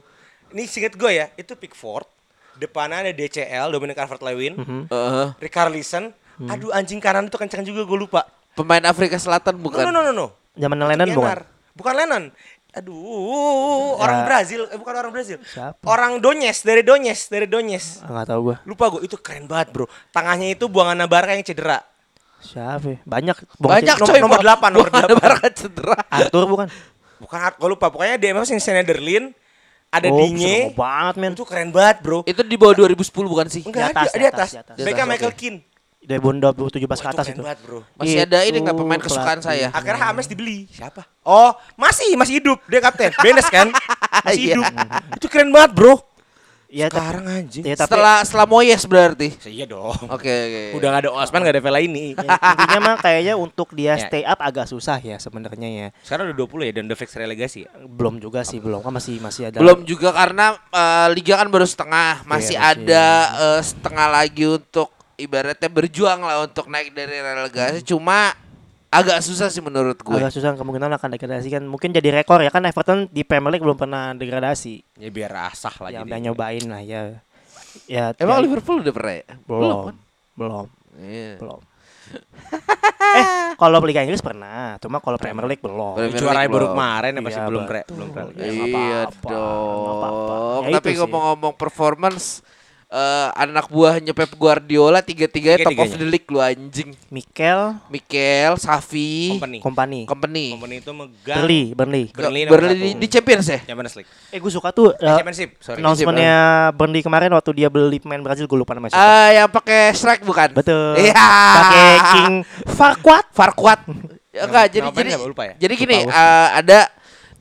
Ini 0.55 0.71
singkat 0.71 0.95
gue 0.95 1.11
ya, 1.11 1.27
itu 1.35 1.59
Pickford. 1.59 2.07
Depannya 2.55 3.03
ada 3.03 3.11
DCL, 3.11 3.75
Dominic 3.75 3.99
Calvert-Lewin, 3.99 4.55
Heeh. 4.87 5.27
Richarlison. 5.43 6.15
Aduh 6.47 6.71
anjing 6.71 7.03
kanan 7.03 7.27
itu 7.27 7.35
kencang 7.35 7.67
juga 7.67 7.83
gue 7.83 7.99
lupa. 7.99 8.23
Pemain 8.55 8.83
Afrika 8.87 9.19
Selatan 9.19 9.59
No, 9.59 9.67
bukan? 9.67 9.83
no, 9.83 9.91
no, 9.91 10.07
no, 10.07 10.13
no. 10.15 10.27
zaman 10.55 10.79
Lennon 10.79 11.11
bukan. 11.11 11.43
Bukan 11.75 11.95
Lennon. 11.99 12.25
Aduh, 12.75 13.95
orang 13.97 14.19
Ya. 14.21 14.27
Brazil, 14.27 14.61
eh 14.67 14.75
bukan 14.75 14.95
orang 14.97 15.13
Brazil. 15.13 15.39
Siapa? 15.41 15.79
Orang 15.85 16.19
Donetsk, 16.19 16.67
dari 16.67 16.83
Donetsk, 16.83 17.31
dari 17.31 17.47
Donetsk. 17.47 18.03
Ah, 18.03 18.11
nggak 18.11 18.27
tahu 18.29 18.41
gua 18.45 18.57
Lupa 18.67 18.85
gue, 18.91 19.01
itu 19.07 19.17
keren 19.17 19.47
banget, 19.47 19.71
Bro. 19.71 19.87
Tangannya 20.11 20.53
itu 20.53 20.67
buangan 20.67 21.07
Barca 21.07 21.33
yang 21.33 21.43
cedera. 21.43 21.79
siapa 22.39 22.85
ya? 22.85 22.99
banyak 23.07 23.37
Banyak 23.57 23.97
coy. 23.97 24.21
nomor 24.21 24.39
delapan, 24.39 24.69
nomor 24.69 24.89
Bukan 24.91 25.01
ada 25.01 25.07
delapan. 25.09 25.23
Barca 25.23 25.49
cedera. 25.49 25.97
Arthur 26.11 26.45
bukan 26.45 26.67
Bukan 27.15 27.39
gue 27.57 27.69
lupa, 27.71 27.87
pokoknya 27.89 28.17
dia 28.19 28.29
emang 28.35 28.45
sing 28.45 28.59
Schneiderlin, 28.59 29.33
ada 29.89 30.11
oh, 30.11 30.19
seru 30.19 30.75
banget 30.75 31.15
men 31.17 31.33
Itu 31.33 31.47
keren 31.47 31.71
banget, 31.71 32.03
Bro. 32.03 32.27
Itu 32.27 32.43
di 32.43 32.59
bawah 32.59 32.75
2010 32.75 33.01
bukan 33.25 33.47
sih? 33.49 33.63
Enggak, 33.65 33.95
Di 33.95 33.95
atas, 33.95 34.11
di, 34.11 34.19
di 34.19 34.19
di 34.19 34.27
atas. 34.27 34.49
atas, 34.51 34.51
di 34.51 34.59
atas. 34.61 34.77
Di 34.77 34.91
atas, 34.93 35.07
Michael. 35.09 35.33
Keane. 35.39 35.61
Dari 36.05 36.17
Bunda 36.19 36.49
2017 36.51 36.85
Wah, 36.85 36.95
ke 36.95 37.03
itu 37.03 37.09
atas 37.11 37.27
itu 37.27 37.41
banget, 37.41 37.59
Bro. 37.61 37.81
Masih 37.97 38.19
ada 38.21 38.39
ini 38.41 38.59
nggak 38.59 38.71
Itu 38.71 38.81
pemain 38.81 39.01
kesukaan 39.01 39.39
pelatih. 39.39 39.49
saya? 39.65 39.69
Akhirnya 39.71 40.01
Hames 40.03 40.27
dibeli. 40.27 40.59
Siapa? 40.69 41.03
Oh, 41.23 41.51
masih, 41.75 42.13
masih 42.15 42.39
hidup. 42.39 42.61
Dia 42.65 42.79
kapten. 42.79 43.11
Benes 43.19 43.49
kan? 43.49 43.73
Masih 44.25 44.41
Iya. 44.43 44.55
hidup. 44.55 44.65
Itu 45.15 45.27
keren 45.27 45.49
banget, 45.49 45.73
Bro. 45.73 45.95
ya 46.67 46.87
tapi, 46.87 46.99
Sekarang 46.99 47.25
anjing. 47.29 47.63
ya, 47.63 47.75
tapi 47.75 47.87
Setelah 47.87 48.17
setelah 48.21 48.47
Moyes 48.47 48.83
berarti. 48.85 49.29
Iya 49.45 49.65
dong. 49.65 49.95
Oke 50.07 50.27
oke. 50.27 50.63
Udah 50.75 50.89
gak 50.91 51.01
ada 51.01 51.11
Osman, 51.13 51.41
gak 51.41 51.55
ada 51.55 51.63
Vela 51.63 51.79
ini. 51.79 52.13
ya, 52.17 52.27
intinya 52.35 52.79
mah 52.81 52.97
kayaknya 52.97 53.35
untuk 53.37 53.71
dia 53.71 53.95
Ya. 53.95 54.05
stay 54.05 54.23
up 54.23 54.39
agak 54.39 54.67
susah 54.67 54.99
ya 54.99 55.15
sebenarnya 55.17 55.69
ya 55.69 55.89
Sekarang 56.01 56.29
udah 56.29 56.37
20 56.37 56.65
ya 56.65 56.73
dan 56.73 56.85
udah 56.85 56.97
fix 56.97 57.11
relegasi 57.13 57.63
ya. 57.63 57.71
belum 57.81 58.19
juga 58.19 58.43
sih 58.43 58.59
belum 58.59 58.81
kan 58.81 58.91
masih 58.93 59.19
masih 59.19 59.43
ada 59.49 59.57
Belum 59.57 59.83
juga 59.83 60.11
karena 60.11 60.47
eh, 60.69 61.07
liga 61.11 61.35
kan 61.37 61.47
baru 61.49 61.65
setengah, 61.65 62.23
masih 62.25 62.55
Iya, 62.55 62.61
masih. 62.61 62.83
ada 62.83 63.05
eh, 63.37 63.61
setengah 63.63 64.07
lagi 64.09 64.45
untuk 64.49 64.89
ibaratnya 65.17 65.67
berjuang 65.67 66.21
lah 66.21 66.43
untuk 66.43 66.67
naik 66.67 66.91
dari 66.91 67.17
relegasi. 67.17 67.83
Cuma 67.83 68.33
agak 68.89 69.21
susah 69.21 69.49
sih 69.49 69.59
menurut 69.59 69.97
gue. 69.97 70.15
agak 70.15 70.31
susah 70.31 70.55
kemungkinan 70.55 70.87
akan 70.93 71.09
degradasi 71.11 71.51
kan 71.51 71.63
mungkin 71.63 71.91
jadi 71.91 72.15
rekor 72.15 72.39
ya 72.39 72.49
kan 72.49 72.63
Everton 72.63 73.07
di 73.09 73.23
Premier 73.23 73.51
League 73.51 73.65
belum 73.65 73.75
pernah 73.77 74.13
degradasi 74.13 74.87
Ya 74.97 75.11
biar 75.11 75.51
asah 75.51 75.75
lah 75.77 75.91
ya 75.91 75.99
jadi. 75.99 76.07
udah 76.07 76.19
nyobain 76.21 76.63
lah 76.65 76.79
ya 76.79 77.19
ya 77.85 78.15
Emang 78.15 78.39
ya, 78.39 78.43
Liverpool 78.45 78.79
udah 78.81 78.95
pernah 78.95 79.15
ya? 79.17 79.27
belum 79.43 79.79
kan? 79.85 79.97
belum 80.35 80.67
Iya. 80.97 81.33
belum 81.37 81.61
eh 83.19 83.27
kalau 83.57 83.83
Liga 83.83 84.01
Inggris 84.01 84.21
pernah 84.21 84.79
cuma 84.79 84.99
kalau 84.99 85.17
Premier 85.17 85.43
League 85.45 85.59
belum 85.59 85.95
Premier 85.97 86.15
Juara 86.15 86.39
League 86.39 86.53
baru 86.53 86.59
belum. 86.61 86.73
kemarin 86.73 87.11
ya 87.11 87.21
masih 87.21 87.35
Iya, 87.35 87.49
belum 87.49 87.63
pre 87.65 87.81
belum 87.89 88.09
pre. 88.09 88.23
Ya, 88.23 88.47
Iya 88.47 88.63
apa-apa. 89.09 89.29
dong. 89.29 90.63
Ya, 90.65 90.77
Tapi 90.77 90.91
ngomong-ngomong 90.97 91.53
performance 91.57 92.47
eh, 92.95 93.29
anak 93.35 93.67
buahnya 93.67 94.15
Pep 94.15 94.31
Guardiola 94.33 95.03
tiga-tiganya 95.03 95.67
top 95.67 95.75
of 95.77 95.91
the 95.93 96.07
league 96.07 96.25
lu 96.25 96.39
anjing. 96.39 96.95
Mikel 97.11 97.75
Mikel, 97.89 98.55
Safi, 98.55 99.35
Company. 99.35 99.59
Company 99.59 100.01
Company. 100.07 100.47
Company 100.55 100.75
itu 100.79 100.91
megang 100.91 101.39
Burnley 101.43 101.65
Burnley 101.75 102.05
Burnley 102.47 102.95
di, 102.95 103.07
Champions 103.09 103.47
ya? 103.47 103.59
Champions 103.61 103.95
League. 103.95 104.11
eh 104.31 104.39
gue 104.39 104.49
suka 104.49 104.71
tuh 104.71 104.95
Eh, 104.95 105.03
uh, 105.03 105.19
Championship, 105.19 105.59
sorry. 105.59 105.83
announcementnya 105.83 106.35
Burnley 106.71 107.03
kemarin 107.03 107.35
waktu 107.35 107.51
dia 107.53 107.69
beli 107.69 107.99
pemain 107.99 108.23
Brazil 108.23 108.47
gue 108.47 108.57
lupa 108.57 108.73
namanya 108.73 108.95
siapa 108.95 109.03
Ah, 109.03 109.29
yang 109.33 109.49
pakai 109.51 109.91
strike 109.91 110.23
bukan? 110.23 110.55
betul 110.55 110.95
Iya. 110.97 111.27
pakai 111.59 111.89
King 112.11 112.35
Farquat 112.71 113.25
Farquat. 113.31 113.81
Ya, 114.35 114.51
enggak, 114.51 114.67
jadi 114.67 114.89
jadi 114.91 115.11
lupa 115.23 115.47
ya? 115.47 115.55
jadi 115.55 115.75
gini, 115.79 115.99
Lupa, 116.03 116.11
eh, 116.11 116.49
ada 116.59 116.79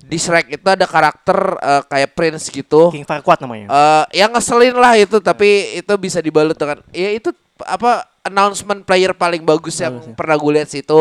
di 0.03 0.19
Shrek 0.19 0.51
itu 0.51 0.67
ada 0.67 0.83
karakter 0.83 1.37
eh, 1.57 1.83
kayak 1.87 2.09
Prince 2.11 2.51
gitu. 2.51 2.91
King 2.91 3.07
Farquat 3.07 3.39
namanya 3.39 3.71
Eh, 3.71 4.19
yang 4.19 4.35
ngeselin 4.35 4.75
lah 4.75 4.99
itu 4.99 5.17
tapi 5.17 5.79
itu 5.79 5.93
bisa 5.95 6.19
dibalut 6.19 6.53
dengan 6.53 6.83
ya 6.91 7.09
itu 7.09 7.31
apa 7.63 8.03
announcement 8.21 8.83
player 8.83 9.15
paling 9.15 9.43
bagus 9.43 9.79
yang 9.79 9.95
Bagus 9.95 10.11
ya. 10.11 10.15
pernah 10.15 10.35
gue 10.35 10.51
lihat 10.51 10.67
sih 10.67 10.83
itu 10.83 10.99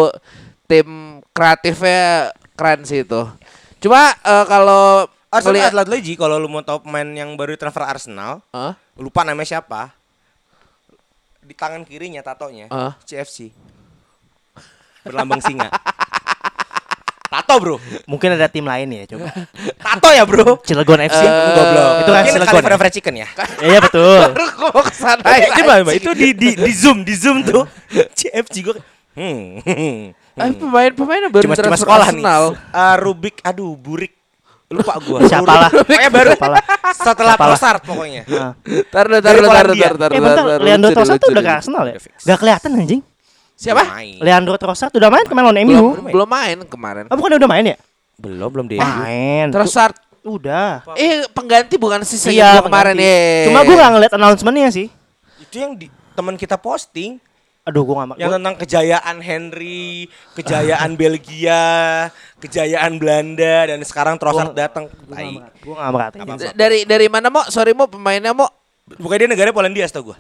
tim 0.65 0.87
kreatifnya 1.35 2.31
keren 2.55 2.87
sih 2.87 3.03
itu. 3.03 3.23
Cuma 3.83 4.15
eh, 4.15 4.45
kalau 4.47 5.11
Arsenal 5.33 5.67
Atlet 5.67 5.89
Leji 5.89 6.15
kalau 6.15 6.37
lu 6.37 6.47
mau 6.47 6.61
tahu 6.61 6.85
pemain 6.85 7.09
yang 7.09 7.35
baru 7.35 7.57
transfer 7.57 7.83
Arsenal, 7.83 8.39
Hah? 8.53 8.77
lupa 8.95 9.25
namanya 9.25 9.59
siapa. 9.59 9.91
Di 11.43 11.59
tangan 11.59 11.83
kirinya 11.83 12.23
tatonya 12.23 12.71
Hah? 12.71 12.95
CFC. 13.03 13.51
Berlambang 15.03 15.43
singa. 15.43 15.67
Tato, 17.33 17.55
Bro. 17.57 17.77
mungkin 18.05 18.29
ada 18.31 18.45
tim 18.47 18.61
lain 18.63 18.89
ya 18.93 19.09
coba 19.09 19.33
Tato 19.89 20.09
ya, 20.09 20.23
Bro. 20.23 20.61
Cilegon 20.61 21.01
FC 21.01 21.17
Eh, 21.17 21.31
Goblok. 21.57 21.93
itu 21.97 22.11
kan 22.11 22.21
Mungkin 22.21 22.29
Cilegon 22.31 22.49
California 22.53 22.71
ya? 22.71 22.81
Fried 22.81 22.95
Chicken 22.95 23.15
ya. 23.17 23.29
Ya, 23.33 23.47
iya 23.65 23.79
betul 23.81 24.19
baru 24.37 24.47
gue 24.47 24.69
mau 24.69 24.83
ke 24.83 24.93
sana 24.93 25.23
Eh, 25.25 25.39
ya, 25.39 25.49
coba, 25.57 25.73
itu 25.91 26.11
di 26.13 26.29
di 26.33 26.49
di 26.55 26.73
zoom, 26.73 27.01
di 27.01 27.15
zoom 27.15 27.41
tuh. 27.41 27.65
CFC 28.19 28.55
gue. 28.63 28.77
Hmm. 29.13 29.61
Eh, 30.33 30.53
pemain-pemainnya 30.55 31.29
baru 31.29 31.45
Cuma 31.45 31.55
cuma 31.55 31.77
sekolah 31.77 32.07
Arsenal. 32.07 32.43
nih. 32.53 32.77
Eh, 32.77 32.97
Rubik, 32.99 33.37
aduh, 33.41 33.73
Burik. 33.75 34.13
Lupa 34.69 34.97
gua. 35.05 35.21
Siapalah. 35.23 35.69
Pokoknya 35.69 36.09
baru 36.09 36.33
Siapalah. 36.33 36.63
setelah. 36.97 37.37
Trossard 37.37 37.81
pokoknya. 37.83 38.25
Taruh, 38.25 38.57
taruh, 38.89 39.21
Dari 39.21 39.37
taruh, 39.37 39.49
Polandia. 39.53 39.85
taruh, 39.85 39.99
taruh, 40.01 40.15
Eh 40.17 40.21
bentar, 40.21 40.45
taruh, 40.49 40.65
Leandro 40.65 40.89
lucu, 40.89 40.97
Trossard 40.97 41.17
lucu, 41.17 41.25
tuh 41.25 41.31
udah 41.31 41.43
lucu. 41.45 41.53
ke 41.53 41.59
Arsenal 41.61 41.83
ya? 41.83 41.93
Udah 41.93 42.01
fix. 42.01 42.15
Gak 42.25 42.39
kelihatan 42.41 42.71
anjing 42.75 43.03
Siapa? 43.57 43.83
Main. 43.85 44.19
Leandro 44.19 44.57
Trossard 44.59 44.93
udah 44.95 45.11
main 45.13 45.27
kemarin 45.29 45.47
lawan 45.53 45.59
Belum, 45.63 45.95
MU 45.95 46.11
belum 46.11 46.29
main 46.29 46.59
kemarin. 46.67 47.05
Oh 47.09 47.17
bukan 47.17 47.39
udah 47.39 47.51
main 47.51 47.65
ya? 47.73 47.77
Belum, 48.19 48.49
belum 48.51 48.67
deh. 48.71 48.79
Main 48.79 49.51
Trossard 49.51 49.97
Udah 50.23 50.87
eh 50.95 51.27
pengganti 51.35 51.75
bukan 51.75 52.07
sih 52.07 52.15
Iya 52.31 52.63
saya 52.63 52.63
kemarin 52.63 52.95
ya. 52.95 53.51
Cuma 53.51 53.67
gue 53.67 53.75
gak 53.75 53.91
ngeliat 53.91 54.13
announcementnya 54.15 54.71
sih 54.71 54.87
Itu 55.43 55.59
yang 55.59 55.75
di, 55.75 55.91
teman 56.15 56.39
kita 56.39 56.55
posting 56.55 57.19
Aduh 57.67 57.83
gue 57.83 57.95
gak 57.95 58.19
yang 58.19 58.31
tentang 58.31 58.59
kejayaan 58.59 59.23
Henry, 59.23 60.11
kejayaan 60.35 60.99
Belgia, 60.99 62.11
kejayaan 62.43 62.99
Belanda 62.99 63.71
dan 63.71 63.79
sekarang 63.87 64.19
Trossard 64.19 64.51
Gua- 64.51 64.59
datang. 64.67 64.91
Gue 65.63 65.75
gak 65.75 65.91
merhatiin 65.95 66.27
dari 66.59 66.83
dari 66.83 67.07
mana 67.07 67.31
mau? 67.31 67.47
Sorry 67.51 67.71
mau 67.71 67.87
pemainnya 67.87 68.35
mau 68.35 68.51
Bukan 68.99 69.15
dia 69.15 69.31
negara 69.31 69.55
Polandia 69.55 69.87
gua. 70.03 70.19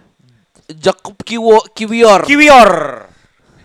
Jakub 0.70 1.18
Kiwo 1.26 1.66
Kiwior. 1.74 2.22
Kiwior. 2.24 2.70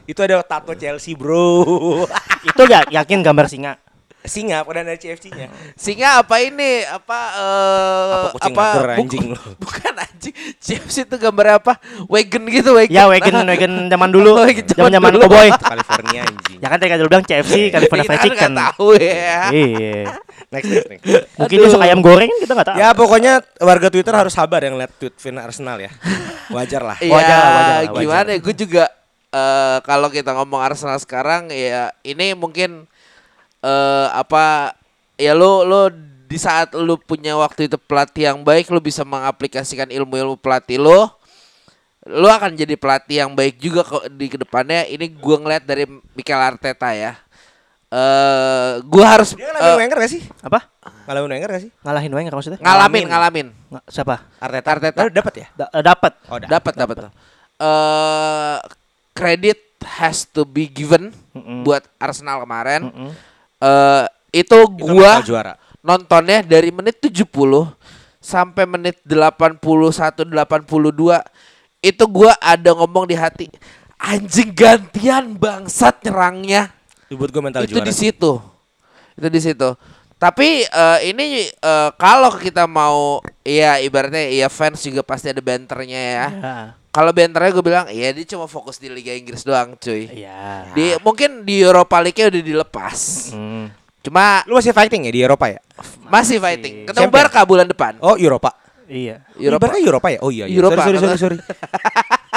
Itu 0.07 0.19
ada 0.19 0.39
tato 0.41 0.71
Chelsea, 0.73 1.13
Bro. 1.13 1.67
Itu 2.49 2.61
gak 2.63 2.89
yakin 2.89 3.19
gambar 3.21 3.45
singa 3.45 3.75
Singa 4.19 4.59
pada 4.61 4.83
ada 4.83 4.91
CFC-nya. 4.91 5.47
Singa 5.73 6.19
apa 6.19 6.43
ini? 6.43 6.83
Apa 6.83 7.19
eh 7.31 8.11
Apa 8.11 8.29
kucing 8.35 8.55
mager, 8.59 8.83
buk- 8.83 8.99
anjing 8.99 9.25
lu. 9.31 9.39
Bukan 9.63 9.93
anjing. 9.95 10.35
Chips 10.59 10.95
itu 10.99 11.15
gambar 11.15 11.63
apa? 11.63 11.79
Wagon 12.05 12.43
gitu, 12.51 12.75
wagon. 12.75 12.91
Ya 12.91 13.07
wagon 13.07 13.31
wagon 13.47 13.87
zaman 13.87 14.09
dulu 14.11 14.35
Wagon 14.35 14.67
zaman 14.67 14.75
Zaman 14.75 14.91
zaman 14.91 15.09
dulu. 15.15 15.23
cowboy 15.23 15.47
California 15.55 16.21
anjing. 16.27 16.57
Ya 16.59 16.67
kan 16.67 16.75
tadi 16.75 16.89
kan 16.91 16.97
dulu 16.99 17.07
bilang 17.07 17.23
CFC 17.23 17.55
California 17.71 18.03
Fried 18.03 18.11
Kita 18.11 18.19
kan 18.19 18.27
Chicken 18.27 18.51
nggak 18.51 18.67
tahu 18.67 18.89
ya. 18.99 19.39
Iya 19.47 19.99
Next, 20.47 20.67
next, 20.67 20.87
next. 20.89 21.03
Mungkin 21.37 21.55
Aduh. 21.55 21.63
dia 21.63 21.71
suka 21.71 21.85
ayam 21.87 21.99
goreng 22.01 22.31
kita 22.37 22.51
gak 22.51 22.67
tahu 22.67 22.77
Ya 22.77 22.87
pokoknya 22.91 23.33
warga 23.59 23.87
Twitter 23.87 24.11
harus 24.11 24.31
sabar 24.31 24.59
yang 24.59 24.75
lihat 24.75 24.91
tweet 24.93 25.15
Vin 25.17 25.39
Arsenal 25.39 25.79
ya. 25.79 25.91
Wajar 26.47 26.83
lah. 26.83 26.97
Iya, 26.99 27.11
Wajar 27.11 27.31
lah, 27.33 27.47
wajar 27.47 27.63
lah, 27.63 27.79
wajar. 27.85 28.01
gimana 28.03 28.29
ya? 28.31 28.39
Gue 28.39 28.55
juga 28.57 28.83
eh 29.27 29.77
kalau 29.83 30.07
kita 30.07 30.31
ngomong 30.31 30.63
Arsenal 30.63 30.95
sekarang 30.99 31.51
ya 31.51 31.91
ini 32.01 32.31
mungkin 32.31 32.87
eh 33.59 34.07
apa 34.15 34.75
ya 35.19 35.35
lo 35.35 35.67
lo 35.67 35.91
di 36.27 36.35
saat 36.39 36.75
lo 36.75 36.95
punya 36.99 37.35
waktu 37.35 37.67
itu 37.71 37.75
pelatih 37.79 38.31
yang 38.31 38.39
baik 38.43 38.71
lo 38.71 38.79
bisa 38.79 39.03
mengaplikasikan 39.03 39.91
ilmu-ilmu 39.91 40.39
pelatih 40.39 40.79
lo 40.79 41.11
lo 42.07 42.27
akan 42.31 42.55
jadi 42.55 42.79
pelatih 42.79 43.27
yang 43.27 43.31
baik 43.35 43.59
juga 43.59 43.83
kok 43.83 44.07
di 44.15 44.31
ke 44.31 44.39
depannya 44.39 44.87
ini 44.87 45.11
gue 45.11 45.35
ngeliat 45.39 45.63
dari 45.67 45.83
Mikel 46.15 46.39
Arteta 46.39 46.95
ya 46.95 47.19
eh 47.87 48.79
gue 48.83 49.05
harus 49.07 49.35
Dia 49.35 49.47
ngalamin 49.55 49.71
eh, 49.71 49.79
Wenger 49.79 49.97
gak 50.03 50.11
sih? 50.11 50.21
Apa? 50.43 50.59
Ngalamin 51.07 51.31
Wenger 51.39 51.49
gak 51.55 51.63
sih? 51.63 51.71
Ngalahin 51.87 52.11
Wenger 52.11 52.33
maksudnya? 52.35 52.59
ngalamin 52.59 53.05
ngalamin 53.07 53.47
Nggak, 53.71 53.83
Siapa? 53.87 54.15
Arteta. 54.43 54.69
Arteta. 54.75 55.01
Dapat 55.07 55.33
ya? 55.39 55.47
Da- 55.55 55.71
dapat 55.71 56.13
Oh, 56.27 56.35
dapat 56.35 56.73
dapat 56.75 56.95
eh 57.57 58.57
credit 59.17 59.57
has 59.81 60.23
to 60.23 60.45
be 60.45 60.69
given 60.69 61.09
Mm-mm. 61.33 61.65
buat 61.65 61.81
Arsenal 61.97 62.45
kemarin 62.45 62.85
Mm-mm. 62.85 63.09
eh 63.57 64.05
itu 64.31 64.53
Itu 64.53 64.77
gua 64.77 65.17
bakal 65.17 65.25
juara. 65.25 65.53
nontonnya 65.81 66.45
dari 66.45 66.69
menit 66.69 67.01
70 67.01 67.25
sampai 68.19 68.63
menit 68.63 69.01
81 69.01 69.57
82 69.57 70.21
itu 71.79 72.03
gua 72.05 72.33
ada 72.37 72.69
ngomong 72.73 73.05
di 73.05 73.15
hati 73.15 73.47
anjing 73.97 74.51
gantian 74.51 75.33
bangsat 75.33 76.05
nyerangnya 76.05 76.69
Itu 77.07 77.15
buat 77.15 77.31
gue 77.31 77.41
mental 77.41 77.63
itu 77.63 77.73
juara. 77.73 77.87
di 77.87 77.93
situ 77.95 78.31
itu 79.15 79.27
di 79.27 79.41
situ 79.41 79.69
tapi 80.17 80.65
eh, 80.65 80.99
ini 81.07 81.25
eh, 81.47 81.89
kalau 81.95 82.33
kita 82.33 82.65
mau 82.65 83.21
ya 83.41 83.77
ibaratnya 83.77 84.27
ya 84.27 84.49
fans 84.49 84.81
juga 84.81 85.01
pasti 85.01 85.29
ada 85.29 85.39
banternya 85.39 86.01
ya 86.13 86.27
Ya. 86.29 86.55
Kalau 86.97 87.13
banternya 87.13 87.51
gue 87.51 87.61
bilang 87.61 87.85
ya 87.87 88.09
dia 88.09 88.25
cuma 88.27 88.45
fokus 88.45 88.75
di 88.75 88.89
Liga 88.89 89.13
Inggris 89.13 89.41
doang 89.41 89.77
cuy 89.77 90.09
Iya. 90.09 90.73
di 90.73 90.97
mungkin 90.99 91.45
di 91.45 91.61
Europa 91.61 92.01
League 92.01 92.17
udah 92.17 92.41
dilepas 92.41 92.97
Hmm. 93.29 93.69
cuma 94.01 94.41
Lu 94.43 94.55
masih 94.55 94.71
fighting 94.71 95.05
ya 95.05 95.11
di 95.11 95.21
Eropa 95.21 95.45
ya? 95.47 95.61
masih 96.07 96.37
fighting 96.37 96.85
ketemu 96.85 97.05
Champion. 97.05 97.21
Barca 97.21 97.41
bulan 97.43 97.67
depan 97.67 97.93
Oh 97.99 98.17
Eropa. 98.17 98.57
Iya. 98.87 99.21
Eropa 99.35 99.67
Ibaratnya 99.67 99.81
Eropa 99.85 100.07
ya? 100.07 100.19
Oh 100.21 100.31
iya, 100.31 100.45
iya. 100.47 100.57
Eropa, 100.57 100.79
Sorry, 100.79 100.97
sorry, 100.97 101.19
sorry, 101.19 101.19
sorry. 101.19 101.37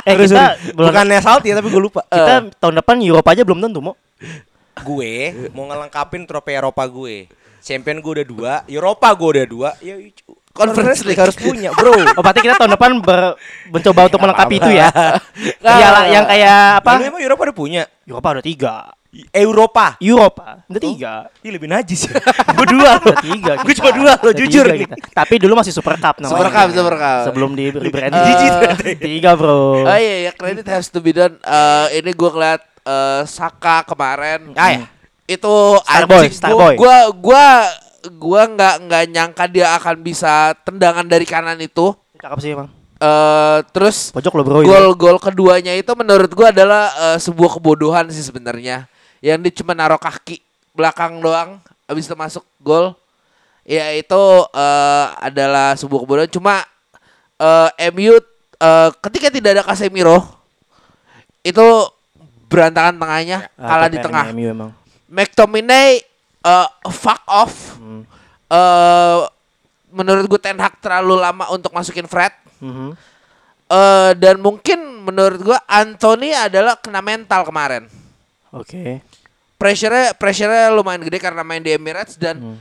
Eh 0.00 0.12
Sorry, 0.12 0.24
kita 0.26 0.34
sorry. 0.34 0.72
bulan 0.72 0.88
Bukannya 0.90 1.20
salty 1.20 1.46
ya, 1.46 1.54
tapi 1.54 1.68
gue 1.68 1.82
lupa. 1.82 2.00
kita 2.04 2.34
tahun 2.56 2.74
depan 2.76 2.96
Eropa 3.00 3.28
aja 3.30 3.42
belum 3.44 3.60
tentu 3.60 3.80
mau. 3.80 3.94
gue 4.80 5.12
mau 5.50 5.64
ngelengkapin 5.64 6.24
trofi 6.24 6.52
Eropa 6.52 6.82
gue. 6.84 7.28
Champion 7.60 8.00
gue 8.00 8.12
udah 8.16 8.26
dua, 8.26 8.52
Eropa 8.66 9.12
gue 9.12 9.28
udah 9.30 9.46
dua. 9.46 9.70
Ya 9.78 9.94
Conference 10.50 11.06
League. 11.06 11.16
harus 11.16 11.36
punya, 11.38 11.70
bro. 11.70 11.94
Oh 12.18 12.22
berarti 12.22 12.42
kita 12.42 12.58
tahun 12.58 12.74
depan 12.74 12.90
ber- 13.00 13.38
mencoba 13.70 14.00
untuk 14.10 14.20
melengkapi 14.20 14.54
itu 14.58 14.70
ya. 14.74 14.88
Nggak, 15.62 16.04
yang 16.10 16.24
kayak 16.26 16.58
apa? 16.82 16.92
Lu 16.98 17.04
emang 17.06 17.22
Eropa 17.22 17.42
udah 17.46 17.56
punya? 17.56 17.82
Eropa 18.02 18.28
udah 18.34 18.44
tiga. 18.44 18.74
Eropa. 19.30 19.98
Eropa 19.98 20.62
udah 20.70 20.82
tiga. 20.82 21.12
Ih 21.42 21.50
lebih 21.50 21.66
najis 21.66 22.06
ya. 22.06 22.14
gue 22.58 22.66
dua 22.70 22.98
loh. 23.02 23.16
Tiga. 23.18 23.52
Gue 23.62 23.74
cuma 23.74 23.90
dua 23.90 24.12
loh, 24.14 24.32
jujur 24.34 24.64
tiga 24.66 24.74
nih. 24.74 24.78
kita. 24.86 24.94
Tapi 25.14 25.34
dulu 25.42 25.58
masih 25.58 25.74
Super 25.74 25.98
Cup 25.98 26.22
namanya. 26.22 26.30
Super 26.34 26.48
Cup, 26.50 26.68
Super 26.70 26.94
Cup. 26.94 27.22
Sebelum 27.26 27.50
di 27.58 27.64
rebranding. 27.70 28.22
Eh, 28.22 28.26
Jijik 28.30 28.52
Tiga 29.02 29.34
bro. 29.34 29.82
Oh 29.82 29.98
iya 29.98 30.30
ya 30.30 30.32
credit 30.34 30.66
has 30.66 30.90
to 30.90 31.02
be 31.02 31.10
done. 31.10 31.38
Eh, 31.38 31.98
ini 31.98 32.10
gue 32.10 32.30
ngeliat 32.30 32.62
eh, 32.86 33.22
Saka 33.26 33.82
kemarin. 33.82 34.54
Ah, 34.54 34.78
ya. 34.78 34.86
Itu 35.26 35.78
Starboy, 35.82 36.26
Starboy. 36.30 36.74
Gua 36.74 36.96
gua 37.14 37.44
gua 38.16 38.48
nggak 38.48 38.74
nggak 38.86 39.02
nyangka 39.10 39.44
dia 39.46 39.74
akan 39.76 40.00
bisa 40.00 40.54
tendangan 40.62 41.04
dari 41.04 41.26
kanan 41.26 41.58
itu. 41.58 41.92
Cakep 42.16 42.38
sih 42.40 42.50
emang. 42.54 42.68
Eh 43.00 43.58
terus 43.72 44.12
Pojok 44.12 44.34
lo 44.36 44.42
bro. 44.44 44.58
itu. 44.60 44.68
gol-gol 44.68 45.16
keduanya 45.16 45.72
itu 45.72 45.88
menurut 45.96 46.28
gua 46.32 46.52
adalah 46.52 46.92
eh, 47.12 47.18
sebuah 47.18 47.56
kebodohan 47.56 48.08
sih 48.08 48.20
sebenarnya. 48.20 48.84
Yang 49.20 49.38
dia 49.44 49.52
cuma 49.64 49.72
naruh 49.72 50.00
kaki 50.00 50.40
belakang 50.72 51.20
doang 51.20 51.60
habis 51.84 52.04
itu 52.04 52.16
masuk 52.16 52.44
gol. 52.60 52.92
Ya 53.64 53.92
itu 53.96 54.22
eh, 54.52 55.06
adalah 55.20 55.76
sebuah 55.76 56.00
kebodohan 56.04 56.28
cuma 56.28 56.60
eh, 57.36 57.88
MU 57.88 58.20
eh, 58.60 58.88
ketika 59.00 59.32
tidak 59.32 59.50
ada 59.56 59.64
Casemiro 59.64 60.20
itu 61.40 61.64
berantakan 62.52 63.00
tengahnya 63.00 63.48
Ah, 63.56 63.64
kalah 63.64 63.88
di 63.88 63.96
tengah. 63.96 64.24
MU 64.36 64.44
emang. 64.44 64.70
McTominay 65.08 66.04
eh, 66.44 66.68
fuck 66.92 67.24
off. 67.24 67.79
Eh 68.50 69.20
menurut 69.90 70.26
gue 70.26 70.40
Ten 70.42 70.58
Hag 70.58 70.78
terlalu 70.78 71.18
lama 71.18 71.50
untuk 71.50 71.70
masukin 71.70 72.06
Fred. 72.06 72.34
Mhm. 72.60 72.92
eh 73.70 74.12
dan 74.18 74.42
mungkin 74.42 75.06
menurut 75.06 75.38
gua 75.46 75.62
Anthony 75.64 76.34
adalah 76.34 76.74
kena 76.74 76.98
mental 76.98 77.46
kemarin. 77.46 77.86
Oke. 78.50 78.98
Pressure-nya 79.54 80.10
pressure 80.18 80.74
lumayan 80.74 81.06
gede 81.06 81.22
karena 81.22 81.46
main 81.46 81.62
di 81.62 81.70
Emirates 81.70 82.18
dan 82.18 82.42
Hmm. 82.42 82.58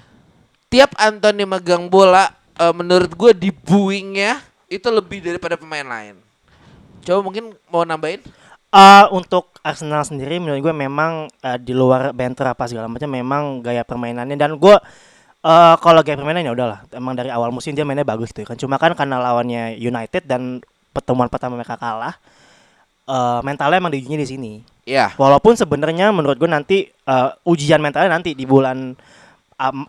tiap 0.69 0.93
Anthony 0.95 1.49
megang 1.49 1.89
bola 1.89 2.29
eh, 2.53 2.69
menurut 2.71 3.09
gua 3.17 3.33
di 3.33 3.49
buingnya 3.49 4.37
itu 4.69 4.85
lebih 4.87 5.25
daripada 5.25 5.57
pemain 5.57 5.81
lain. 5.81 6.13
Coba 7.01 7.25
mungkin 7.25 7.57
mau 7.67 7.81
nambahin? 7.81 8.21
Eh, 8.69 9.05
untuk 9.09 9.49
Arsenal 9.65 10.05
sendiri 10.05 10.37
menurut 10.37 10.61
gue 10.61 10.75
memang 10.77 11.25
eh, 11.41 11.57
di 11.57 11.73
luar 11.73 12.13
banter 12.13 12.45
apa 12.45 12.69
segala 12.69 12.85
macam 12.85 13.09
memang 13.09 13.65
gaya 13.65 13.81
permainannya 13.81 14.37
dan 14.37 14.53
gue 14.53 14.77
eh 15.39 15.75
kalau 15.79 16.01
gaya 16.03 16.19
permainannya 16.19 16.51
udahlah. 16.51 16.79
Emang 16.91 17.15
dari 17.15 17.31
awal 17.31 17.53
musim 17.53 17.71
dia 17.75 17.87
mainnya 17.87 18.07
bagus 18.07 18.31
gitu 18.35 18.47
kan. 18.47 18.57
Cuma 18.59 18.75
kan 18.75 18.91
karena 18.97 19.19
lawannya 19.21 19.79
United 19.79 20.27
dan 20.27 20.59
pertemuan 20.91 21.29
pertama 21.31 21.55
mereka 21.55 21.77
kalah 21.79 22.17
eh 23.09 23.39
mentalnya 23.41 23.77
emang 23.81 23.93
diujinya 23.93 24.19
di 24.21 24.29
sini. 24.29 24.53
Iya. 24.89 25.13
walaupun 25.21 25.53
sebenarnya 25.53 26.09
menurut 26.09 26.41
gue 26.41 26.49
nanti 26.49 26.77
eh, 26.89 27.29
ujian 27.45 27.77
mentalnya 27.77 28.09
nanti 28.09 28.33
di 28.33 28.49
bulan 28.49 28.97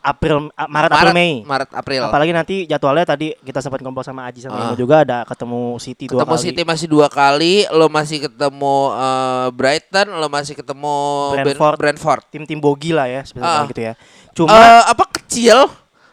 April 0.00 0.50
uh, 0.50 0.66
Maret, 0.66 0.90
April 0.90 1.12
Mei 1.12 1.32
Maret 1.40 1.70
April. 1.70 2.00
apalagi 2.04 2.32
nanti 2.32 2.56
jadwalnya 2.64 3.06
tadi 3.06 3.30
kita 3.38 3.58
sempat 3.58 3.78
ngobrol 3.78 4.02
sama 4.02 4.26
Aji 4.26 4.42
sama. 4.42 4.58
Imo 4.60 4.74
juga 4.74 5.00
ada 5.00 5.22
ketemu 5.22 5.78
City 5.78 6.04
dua 6.04 6.18
ketemu 6.18 6.32
kali 6.32 6.42
City 6.44 6.62
masih 6.64 6.86
dua 6.86 7.06
kali, 7.06 7.54
lo 7.70 7.86
masih 7.86 8.18
ketemu 8.20 8.74
eh, 8.92 9.48
Brighton, 9.52 10.08
lo 10.12 10.26
masih 10.26 10.54
ketemu 10.54 10.94
Brentford. 11.36 11.76
Brentford. 11.76 12.22
tim-tim 12.28 12.58
bogi 12.58 12.90
lah 12.90 13.06
ya 13.06 13.22
seperti 13.22 13.46
Ah. 13.46 13.64
gitu 13.64 13.80
ya 13.80 13.94
cuma 14.32 14.50
Eh, 14.50 14.82
apa 14.88 15.04
kecil? 15.12 15.70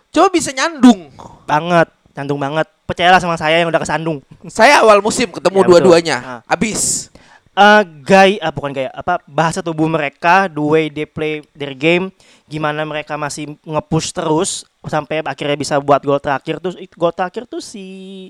Coba 0.08 0.28
bisa 0.30 0.50
nyandung. 0.50 1.10
banget 1.44 1.90
nyandung 2.14 2.38
banget 2.38 2.66
percayalah 2.84 3.18
sama 3.18 3.36
saya 3.36 3.58
yang 3.58 3.68
udah 3.68 3.78
kesandung 3.78 4.22
Saya 4.48 4.82
awal 4.82 5.00
musim 5.00 5.30
ketemu 5.30 5.60
Ya, 5.60 5.68
dua-duanya. 5.68 6.18
Ah. 6.20 6.40
Abis. 6.48 7.10
Eh 7.58 7.82
gay 8.06 8.32
ah, 8.38 8.54
bukan 8.54 8.70
gaya 8.70 8.94
apa 8.94 9.18
bahasa 9.26 9.66
tubuh 9.66 9.90
mereka 9.90 10.46
the 10.46 10.62
way 10.62 10.94
they 10.94 11.10
play 11.10 11.42
their 11.58 11.74
game 11.74 12.14
gimana 12.46 12.86
mereka 12.86 13.18
masih 13.18 13.58
nge-push 13.66 14.14
terus 14.14 14.62
sampai 14.86 15.26
akhirnya 15.26 15.58
bisa 15.58 15.76
buat 15.82 16.06
gol 16.06 16.22
terakhir 16.22 16.62
tuh 16.62 16.78
gol 16.94 17.10
terakhir 17.10 17.50
tuh 17.50 17.58
si 17.60 18.30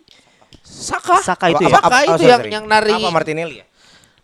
Saka. 0.63 1.19
Saka 1.23 1.51
itu 1.51 1.59
Apa- 1.59 1.67
ya 1.67 1.75
Saka 1.75 1.87
apa- 1.87 1.99
itu 2.03 2.11
oh, 2.11 2.17
sorry, 2.17 2.27
yang 2.27 2.39
sorry. 2.39 2.51
yang 2.55 2.65
nari 2.67 2.91
Apa 2.95 3.09
Martinelli 3.11 3.55
ya? 3.59 3.65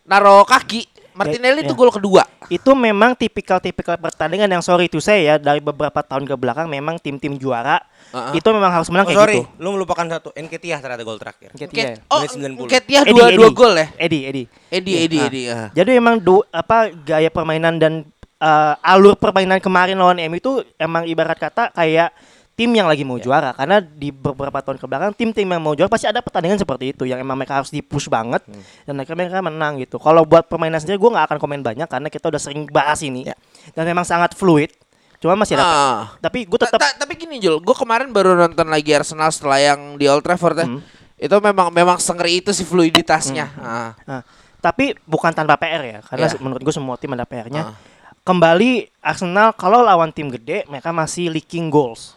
naro 0.04 0.44
kaki. 0.44 0.88
Martinelli 1.14 1.62
Ya, 1.62 1.66
itu 1.66 1.74
ya. 1.74 1.80
gol 1.80 1.92
kedua. 1.92 2.24
itu 2.46 2.72
memang 2.72 3.14
tipikal-tipikal 3.14 3.96
pertandingan 3.96 4.46
yang 4.48 4.60
sorry 4.60 4.86
to 4.86 4.98
say 4.98 5.24
ya 5.24 5.38
dari 5.38 5.58
beberapa 5.58 6.00
tahun 6.00 6.24
ke 6.24 6.36
belakang 6.36 6.68
memang 6.68 6.98
tim-tim 6.98 7.34
juara 7.34 7.80
Uh-uh. 8.10 8.34
itu 8.34 8.44
memang 8.48 8.68
harus 8.70 8.88
menang 8.88 9.06
Oh, 9.06 9.10
kayak 9.10 9.20
sorry, 9.20 9.38
gitu. 9.40 9.50
lu 9.58 9.70
melupakan 9.72 10.06
satu. 10.10 10.30
Nketiah 10.34 10.78
ternyata 10.78 11.02
gol 11.02 11.16
terakhir. 11.16 11.50
Nketiah. 11.52 11.86
Ket- 11.96 12.04
oh, 12.06 12.20
Menit 12.20 12.60
90. 12.60 12.68
Ketia 12.68 13.00
Eddie, 13.00 13.10
dua 13.10 13.26
dua 13.32 13.48
Eddie. 13.48 13.56
gol 13.56 13.74
ya. 13.74 13.88
Edi, 13.96 14.20
Edi. 14.24 14.44
Edi, 14.68 14.92
Edi, 15.00 15.18
Ah. 15.18 15.26
Edi. 15.26 15.42
ah. 15.48 15.68
Jadi 15.72 15.92
emang 15.94 16.16
du, 16.18 16.44
apa 16.46 16.78
gaya 16.92 17.30
permainan 17.30 17.78
dan 17.78 17.94
eh, 18.38 18.74
alur 18.84 19.16
permainan 19.16 19.58
kemarin 19.58 19.96
lawan 19.96 20.20
MU 20.22 20.36
itu 20.36 20.52
emang 20.76 21.06
ibarat 21.06 21.38
kata 21.38 21.72
kayak 21.72 22.12
tim 22.54 22.70
yang 22.70 22.86
lagi 22.86 23.02
mau 23.02 23.18
juara 23.18 23.50
karena 23.52 23.78
di 23.78 24.10
beberapa 24.10 24.54
tahun 24.58 24.78
ke 24.78 24.86
belakang 24.86 25.12
tim-tim 25.12 25.44
yang 25.44 25.58
mau 25.58 25.74
juara 25.74 25.88
pasti 25.88 26.06
ada 26.06 26.20
pertandingan 26.20 26.56
seperti 26.56 26.92
itu 26.92 27.04
yang 27.04 27.18
emang 27.18 27.34
mereka 27.34 27.58
harus 27.58 27.68
di-push 27.68 28.06
banget 28.08 28.46
dan 28.84 28.94
akhirnya 28.94 29.26
mereka 29.26 29.42
menang 29.42 29.74
gitu. 29.78 29.98
Kalau 29.98 30.22
buat 30.22 30.46
permainan 30.46 30.78
sendiri 30.78 30.96
gue 30.96 31.10
nggak 31.10 31.26
akan 31.28 31.38
komen 31.38 31.62
banyak 31.62 31.88
karena 31.88 32.08
kita 32.08 32.28
udah 32.28 32.38
sering 32.38 32.66
bahas 32.68 33.02
ini 33.02 33.26
Ya. 33.26 33.36
dan 33.72 33.84
memang 33.84 34.04
sangat 34.04 34.34
fluid. 34.34 34.70
Cuma 35.18 35.34
masih 35.34 35.56
ada 35.56 35.64
Ah. 35.64 36.02
tapi 36.20 36.44
gue 36.44 36.56
Ta- 36.56 36.68
tetap 36.68 36.78
ta- 36.80 36.98
tapi 37.00 37.16
gini 37.16 37.40
Jul, 37.40 37.58
gue 37.58 37.74
kemarin 37.74 38.12
baru 38.12 38.36
nonton 38.36 38.68
lagi 38.68 38.92
Arsenal 38.92 39.28
setelah 39.28 39.58
yang 39.58 39.96
di 39.96 40.06
Old 40.06 40.22
Trafford 40.22 40.56
ya. 40.56 40.68
Hmm. 40.68 40.84
Itu 41.16 41.40
memang 41.40 41.72
memang 41.72 41.98
sengeri 41.98 42.38
itu 42.38 42.52
sih 42.52 42.64
fluiditasnya. 42.64 43.50
Ah. 43.58 43.92
Nah, 44.04 44.22
tapi 44.60 44.94
bukan 45.04 45.32
tanpa 45.32 45.56
PR 45.56 45.80
ya, 45.82 46.00
karena 46.02 46.28
se- 46.28 46.38
menurut 46.38 46.62
gue 46.62 46.72
semua 46.72 46.96
tim 46.96 47.10
ada 47.10 47.24
PR-nya. 47.24 47.72
Ah. 47.72 47.76
Kembali 48.22 48.88
Arsenal 49.00 49.52
kalau 49.52 49.82
lawan 49.82 50.08
tim 50.10 50.30
gede 50.30 50.64
mereka 50.66 50.92
masih 50.92 51.28
leaking 51.28 51.68
goals. 51.68 52.16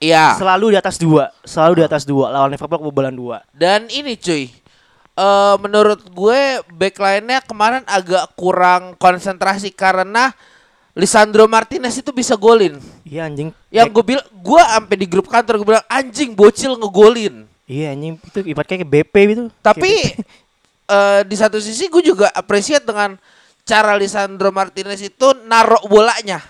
Iya. 0.00 0.40
Selalu 0.40 0.72
di 0.72 0.78
atas 0.80 0.96
dua, 0.96 1.28
selalu 1.44 1.72
di 1.80 1.84
atas 1.84 2.02
dua. 2.08 2.32
Lawan 2.32 2.48
Liverpool 2.48 2.80
kebobolan 2.80 3.12
dua. 3.12 3.44
Dan 3.52 3.84
ini 3.92 4.16
cuy, 4.16 4.48
eh 5.14 5.54
menurut 5.60 6.00
gue 6.08 6.40
backline-nya 6.72 7.44
kemarin 7.44 7.84
agak 7.84 8.32
kurang 8.32 8.96
konsentrasi 8.96 9.68
karena 9.76 10.32
Lisandro 10.96 11.46
Martinez 11.46 12.00
itu 12.00 12.10
bisa 12.10 12.34
golin. 12.34 12.80
Iya 13.04 13.28
anjing. 13.28 13.52
Yang 13.68 13.88
gue 13.92 14.04
bilang, 14.16 14.26
gue 14.32 14.62
sampai 14.64 14.96
di 14.96 15.06
grup 15.06 15.28
kantor 15.28 15.62
gue 15.62 15.68
bilang 15.76 15.86
anjing 15.86 16.34
bocil 16.34 16.74
ngegolin. 16.80 17.44
Iya 17.68 17.94
anjing 17.94 18.18
itu 18.18 18.38
ibarat 18.50 18.66
kayak 18.66 18.88
BP 18.88 19.14
gitu. 19.30 19.44
Tapi 19.62 20.16
eh 20.96 21.20
di 21.28 21.36
satu 21.38 21.62
sisi 21.62 21.86
gue 21.86 22.02
juga 22.02 22.32
appreciate 22.34 22.82
dengan 22.82 23.14
cara 23.62 23.94
Lisandro 23.94 24.50
Martinez 24.50 24.98
itu 24.98 25.30
narok 25.46 25.86
bolanya, 25.86 26.42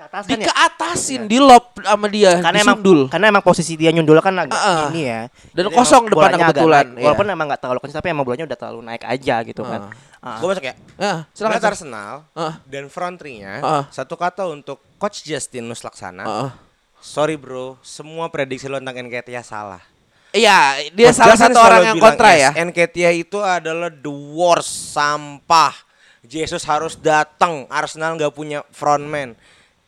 di 0.00 0.08
atas 0.08 0.24
kan 0.24 0.32
ya. 0.32 0.48
dikeatasin, 0.48 1.20
di 1.28 1.36
lob 1.36 1.76
sama 1.76 2.08
dia, 2.08 2.40
Karena 2.40 2.58
emang 2.64 2.80
disundul. 2.80 3.00
karena 3.12 3.26
emang 3.28 3.44
posisi 3.44 3.76
dia 3.76 3.92
nyundul 3.92 4.16
kan 4.24 4.32
agak 4.32 4.56
ah. 4.56 4.88
ini 4.88 5.02
ya. 5.04 5.20
Dan 5.52 5.68
Jadi 5.68 5.76
kosong 5.76 6.02
emang 6.02 6.08
depannya 6.08 6.16
bolanya 6.16 6.40
agak 6.40 6.48
kebetulan, 6.56 6.84
naik. 6.88 6.96
iya. 6.96 7.04
Walaupun 7.04 7.26
emang 7.28 7.46
nggak 7.52 7.60
terlalu 7.60 7.78
kencang 7.84 7.98
tapi 8.00 8.08
emang 8.08 8.24
bolanya 8.24 8.44
udah 8.48 8.58
terlalu 8.58 8.80
naik 8.80 9.02
aja 9.04 9.36
gitu 9.44 9.62
kan. 9.62 9.80
Ah. 10.18 10.36
Gue 10.40 10.48
masuk 10.48 10.64
ya. 10.64 10.74
Ya, 10.96 11.12
silakan. 11.36 11.60
Arsenal 11.60 12.14
Ah. 12.32 12.54
dan 12.64 12.84
front 12.88 13.16
three-nya 13.20 13.60
Ah. 13.60 13.84
satu 13.92 14.16
kata 14.16 14.48
untuk 14.48 14.80
coach 14.96 15.20
Justinus 15.20 15.84
Laksana. 15.84 16.24
Heeh. 16.24 16.50
Sorry 16.96 17.36
bro, 17.36 17.76
semua 17.80 18.32
prediksi 18.32 18.68
lo 18.68 18.80
tentang 18.80 18.96
Nketiah 19.04 19.44
salah. 19.44 19.84
Iya, 20.30 20.80
dia 20.92 21.10
Coach 21.10 21.16
salah 21.18 21.36
Justin 21.36 21.52
satu 21.52 21.60
orang 21.60 21.82
yang 21.82 21.96
kontra 21.98 22.30
ya. 22.32 22.50
"Yes, 22.52 22.60
Nketiah 22.62 23.12
itu 23.12 23.36
adalah 23.36 23.88
the 23.88 24.08
worst 24.08 24.96
sampah. 24.96 25.76
Jesus 26.20 26.62
harus 26.62 26.94
datang. 26.94 27.64
Arsenal 27.66 28.14
nggak 28.14 28.30
punya 28.30 28.60
frontman. 28.70 29.32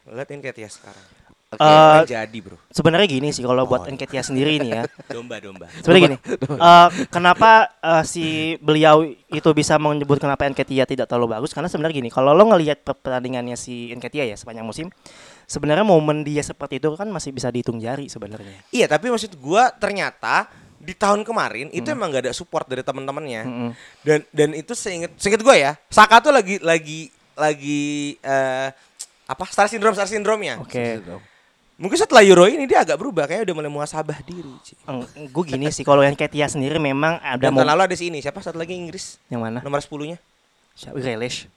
Lihat 0.06 0.28
Nketiah 0.28 0.70
sekarang. 0.70 1.06
Oke. 1.52 1.60
Eh, 1.60 1.68
Kan 1.68 2.08
jadi 2.08 2.38
bro. 2.40 2.56
sebenarnya 2.72 3.04
gini 3.04 3.28
sih 3.28 3.44
kalau 3.44 3.68
buat 3.68 3.84
Oh, 3.84 3.86
iya. 3.86 3.92
Nketiah 3.92 4.24
sendiri 4.24 4.56
ini 4.56 4.72
ya. 4.72 4.88
Domba-domba. 5.12 5.68
Sebenarnya 5.78 6.02
gini, 6.08 6.16
eh, 6.48 6.88
kenapa 7.06 7.50
eh, 7.76 8.02
si 8.02 8.24
beliau 8.56 9.04
itu 9.04 9.48
bisa 9.52 9.76
menyebut 9.76 10.16
kenapa 10.16 10.48
Nketiah 10.48 10.88
tidak 10.88 11.06
terlalu 11.06 11.36
bagus? 11.36 11.52
Karena 11.52 11.68
sebenarnya 11.68 12.00
gini, 12.00 12.08
kalau 12.08 12.32
lo 12.32 12.48
ngelihat 12.48 12.80
per- 12.80 12.96
pertandingannya 12.96 13.54
si 13.54 13.92
Nketiah 13.92 14.32
ya 14.32 14.36
sepanjang 14.40 14.64
musim, 14.64 14.88
sebenarnya 15.44 15.84
momen 15.84 16.24
dia 16.24 16.40
seperti 16.40 16.80
itu 16.80 16.88
kan 16.96 17.06
masih 17.06 17.30
bisa 17.30 17.52
dihitung 17.52 17.76
jari 17.76 18.08
sebenarnya. 18.08 18.64
Iya 18.72 18.88
tapi 18.88 19.12
maksud 19.12 19.36
gua 19.36 19.68
ternyata 19.70 20.48
di 20.80 20.96
tahun 20.96 21.20
kemarin 21.22 21.68
itu 21.68 21.84
emang 21.86 22.10
gak 22.10 22.26
ada 22.26 22.34
support 22.34 22.66
dari 22.66 22.82
teman-temannya 22.82 23.42
Mm-mm. 23.46 23.70
dan 24.02 24.18
dan 24.34 24.50
itu 24.50 24.74
seinget 24.74 25.14
seinget 25.14 25.38
gua 25.38 25.54
ya 25.54 25.72
Saka 25.86 26.18
tuh 26.18 26.34
lagi 26.34 26.58
lagi 26.58 27.06
lagi 27.38 27.82
eh, 28.18 28.68
apa 29.24 29.44
star 29.46 29.66
syndrome 29.66 29.92
star 29.92 30.04
syndrome 30.04 30.42
nya 30.42 30.54
Oke. 30.58 31.00
mungkin 31.74 31.96
setelah 31.96 32.22
Euro 32.22 32.44
ini 32.44 32.62
dia 32.64 32.80
agak 32.80 32.94
berubah 32.94 33.24
kayaknya 33.24 33.48
udah 33.48 33.56
mulai 33.56 33.70
muasabah 33.72 34.18
diri. 34.20 34.54
Gue 35.26 35.44
gini 35.44 35.66
sih, 35.68 35.82
kalau 35.82 35.98
Nketiah 36.00 36.46
sendiri 36.46 36.76
memang 36.76 37.18
ada 37.18 37.40
dan 37.40 37.56
lalu 37.56 37.82
ada 37.82 37.94
si 37.94 38.06
ini 38.06 38.18
siapa 38.18 38.38
satu 38.38 38.54
lagi 38.54 38.72
Inggris 38.72 39.18
yang 39.26 39.40
mana? 39.40 39.58
nomor 39.60 39.78
10 39.78 39.90
nya 40.06 40.18
Siapa? 40.72 40.94
Grealish. 40.94 41.48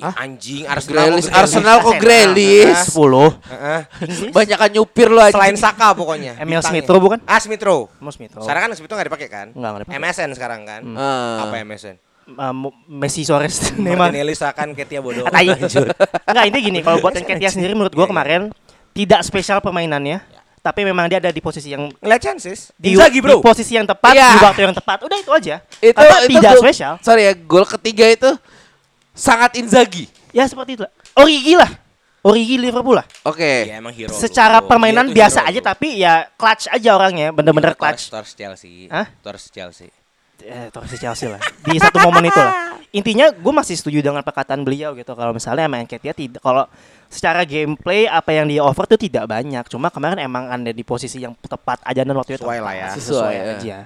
anjing 0.00 0.64
Arsenal 0.64 0.96
Grealish, 1.12 1.26
kok 1.26 1.34
Grealish. 1.34 1.36
Arsenal 1.36 1.76
kok. 1.78 1.94
Grealish. 2.00 2.82
10. 2.88 3.52
Heeh. 3.52 3.80
Banyakan 4.36 4.68
nyupir 4.72 5.08
lo 5.08 5.20
aja. 5.20 5.34
selain 5.36 5.56
Saka 5.58 5.92
pokoknya 5.92 6.32
Emil 6.34 6.56
bintangnya. 6.56 6.80
Smith 6.80 6.88
Rowe 6.88 7.02
bukan? 7.02 7.18
ah 7.22 7.36
Smith 7.38 7.60
Rowe 7.60 7.84
Mas 7.98 8.14
Smith. 8.14 8.32
Oh. 8.32 8.40
sekarang 8.40 8.60
kan 8.64 8.70
Smith 8.72 8.88
Rowe 8.88 8.96
gak 8.96 9.08
dipakai 9.10 9.28
kan 9.28 9.46
Enggak, 9.50 9.68
enggak 9.68 9.82
dipakai. 9.84 10.00
MSN 10.00 10.30
sekarang 10.32 10.60
kan 10.64 10.80
Ah. 10.94 11.44
apa 11.44 11.54
MSN 11.60 11.96
Uh, 12.26 12.54
Messi 12.86 13.22
Suarez 13.22 13.52
Neymar. 13.74 14.08
Martinelli 14.08 14.32
seakan 14.32 14.70
Ketia 14.72 15.00
bodoh 15.00 15.26
Tai. 15.34 15.46
Enggak, 16.30 16.44
ini 16.46 16.58
gini, 16.60 16.78
kalau 16.80 16.98
buat 16.98 17.12
Nketiah 17.12 17.50
sendiri 17.50 17.72
menurut 17.72 17.90
gua 17.90 18.00
Iya, 18.00 18.06
iya. 18.06 18.12
kemarin 18.12 18.40
tidak 18.90 19.20
spesial 19.22 19.58
permainannya, 19.58 20.22
tapi 20.58 20.82
memang 20.82 21.06
dia 21.06 21.18
ada 21.18 21.28
di 21.28 21.38
posisi 21.38 21.70
yang 21.70 21.90
ngeliat 21.96 22.20
chances 22.20 22.70
di, 22.74 22.92
Inzaghi 22.92 23.18
bro 23.18 23.38
di 23.38 23.42
posisi 23.42 23.74
yang 23.74 23.84
tepat 23.84 24.12
Iya. 24.12 24.28
di 24.30 24.38
waktu 24.40 24.60
yang 24.62 24.74
tepat. 24.74 24.98
Udah 25.02 25.16
itu 25.16 25.30
aja. 25.30 25.56
Itu 25.76 25.96
Apa 25.96 26.16
itu 26.22 26.36
tidak 26.36 26.52
gol- 26.52 26.62
spesial. 26.62 26.92
Sorry 27.00 27.22
ya, 27.24 27.32
gol 27.34 27.66
ketiga 27.66 28.06
itu 28.06 28.30
sangat 29.10 29.56
Inzaghi. 29.56 30.06
Ya 30.30 30.46
seperti 30.46 30.74
itu. 30.74 30.84
Origi 31.12 31.54
lah. 31.54 31.70
Origi 32.20 32.56
Liverpool 32.56 32.94
lah. 32.94 33.06
Oke. 33.24 33.64
Iya 33.64 33.80
emang 33.80 33.90
hero 33.90 34.12
Secara 34.12 34.60
bro. 34.60 34.68
permainan 34.68 35.08
biasa 35.08 35.40
hero, 35.40 35.50
aja 35.50 35.60
bro. 35.60 35.68
tapi 35.72 35.88
ya 35.96 36.28
clutch 36.34 36.68
aja 36.68 36.90
orangnya, 36.92 37.32
bener-bener 37.32 37.72
clutch. 37.72 38.06
Torres 38.06 38.36
Chelsea 38.36 38.86
Hah? 38.86 39.08
Torres 39.18 39.48
Chelsea 39.48 39.88
Eh, 40.42 40.68
Torres 40.72 40.94
Chelsea 40.96 41.28
lah. 41.28 41.40
Di 41.62 41.76
satu 41.76 42.00
momen 42.02 42.26
itu 42.28 42.38
lah. 42.40 42.76
Intinya 42.98 43.30
gue 43.30 43.52
masih 43.54 43.78
setuju 43.78 44.02
dengan 44.02 44.24
perkataan 44.26 44.66
beliau 44.66 44.92
gitu. 44.98 45.14
Kalau 45.14 45.30
misalnya 45.30 45.70
emang 45.70 45.86
Nketiah 45.86 46.16
tidak 46.16 46.42
kalau 46.42 46.66
secara 47.06 47.46
gameplay 47.46 48.10
apa 48.10 48.34
yang 48.34 48.50
dia 48.50 48.62
offer 48.66 48.84
tuh 48.90 48.98
tidak 48.98 49.30
banyak. 49.30 49.62
Cuma 49.70 49.92
kemarin 49.94 50.18
emang 50.18 50.50
ada 50.50 50.72
di 50.74 50.82
posisi 50.82 51.22
yang 51.22 51.38
tepat 51.38 51.78
aja 51.86 52.02
dan 52.02 52.14
waktu 52.18 52.34
itu 52.34 52.42
Sesuai 52.42 52.58
lah 52.58 52.74
ya. 52.74 52.88
sesuai, 52.94 53.00
Sesuai, 53.00 53.34
ya. 53.34 53.44
aja. 53.56 53.78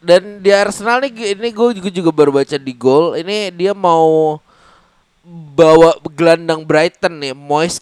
Dan 0.00 0.22
di 0.40 0.50
Arsenal 0.52 1.00
nih 1.04 1.36
ini 1.36 1.48
gue 1.52 1.68
juga, 1.80 1.88
juga 1.92 2.10
baru 2.12 2.30
baca 2.36 2.56
di 2.60 2.72
gol. 2.76 3.16
Ini 3.16 3.52
dia 3.56 3.72
mau 3.72 4.36
bawa 5.56 5.96
gelandang 6.12 6.64
Brighton 6.64 7.20
nih, 7.20 7.32
Moise 7.32 7.80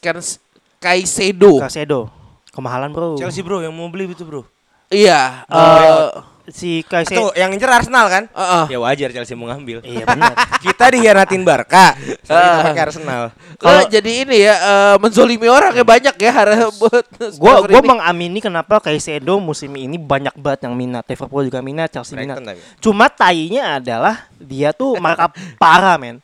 Caicedo. 0.79 1.59
Caicedo 1.67 2.19
kemahalan 2.59 2.91
bro. 2.91 3.15
Chelsea 3.15 3.47
bro 3.47 3.63
yang 3.63 3.71
mau 3.71 3.87
beli 3.87 4.11
itu 4.11 4.27
bro 4.27 4.43
Iya. 4.91 5.47
Eh, 5.47 5.55
eh, 5.55 6.09
si 6.49 6.81
Caicedo. 6.83 7.29
Tuh 7.29 7.31
yang 7.33 7.49
ngincer 7.49 7.69
Arsenal 7.69 8.07
kan 8.07 8.25
Heeh. 8.27 8.65
Ya 8.73 8.79
wajar 8.79 9.09
Chelsea 9.11 9.33
mau 9.33 9.47
ngambil 9.47 9.81
Iya 9.81 10.05
benar. 10.09 10.33
Kita 10.59 10.89
dihianatin 10.89 11.43
Barca 11.43 11.93
kita 11.95 12.29
Ah. 12.29 12.65
pakai 12.67 12.83
Arsenal 12.83 13.23
Kalau 13.55 13.83
jadi 13.85 14.11
ini 14.23 14.37
ya 14.41 14.55
eh, 14.55 14.97
menzolimi 14.97 15.45
orang 15.45 15.73
ya 15.73 15.85
banyak 15.85 16.15
ya 16.15 16.31
harap 16.31 16.73
buat 16.81 17.05
gue 17.15 17.53
ini. 17.71 17.85
mengamini 17.85 18.39
kenapa 18.39 18.79
Caicedo 18.79 19.37
musim 19.37 19.71
ini 19.73 19.95
banyak 19.95 20.33
banget 20.35 20.65
yang 20.65 20.75
minat. 20.75 21.05
Liverpool 21.05 21.45
juga 21.45 21.61
minat, 21.61 21.89
Chelsea 21.89 22.15
minat. 22.15 22.37
Brighton 22.37 22.57
tapi 22.57 22.61
Cuma 22.79 23.07
tainya 23.07 23.77
adalah 23.77 24.27
dia 24.35 24.73
tuh 24.73 24.97
markup 24.97 25.33
parah 25.57 25.97
men. 25.97 26.19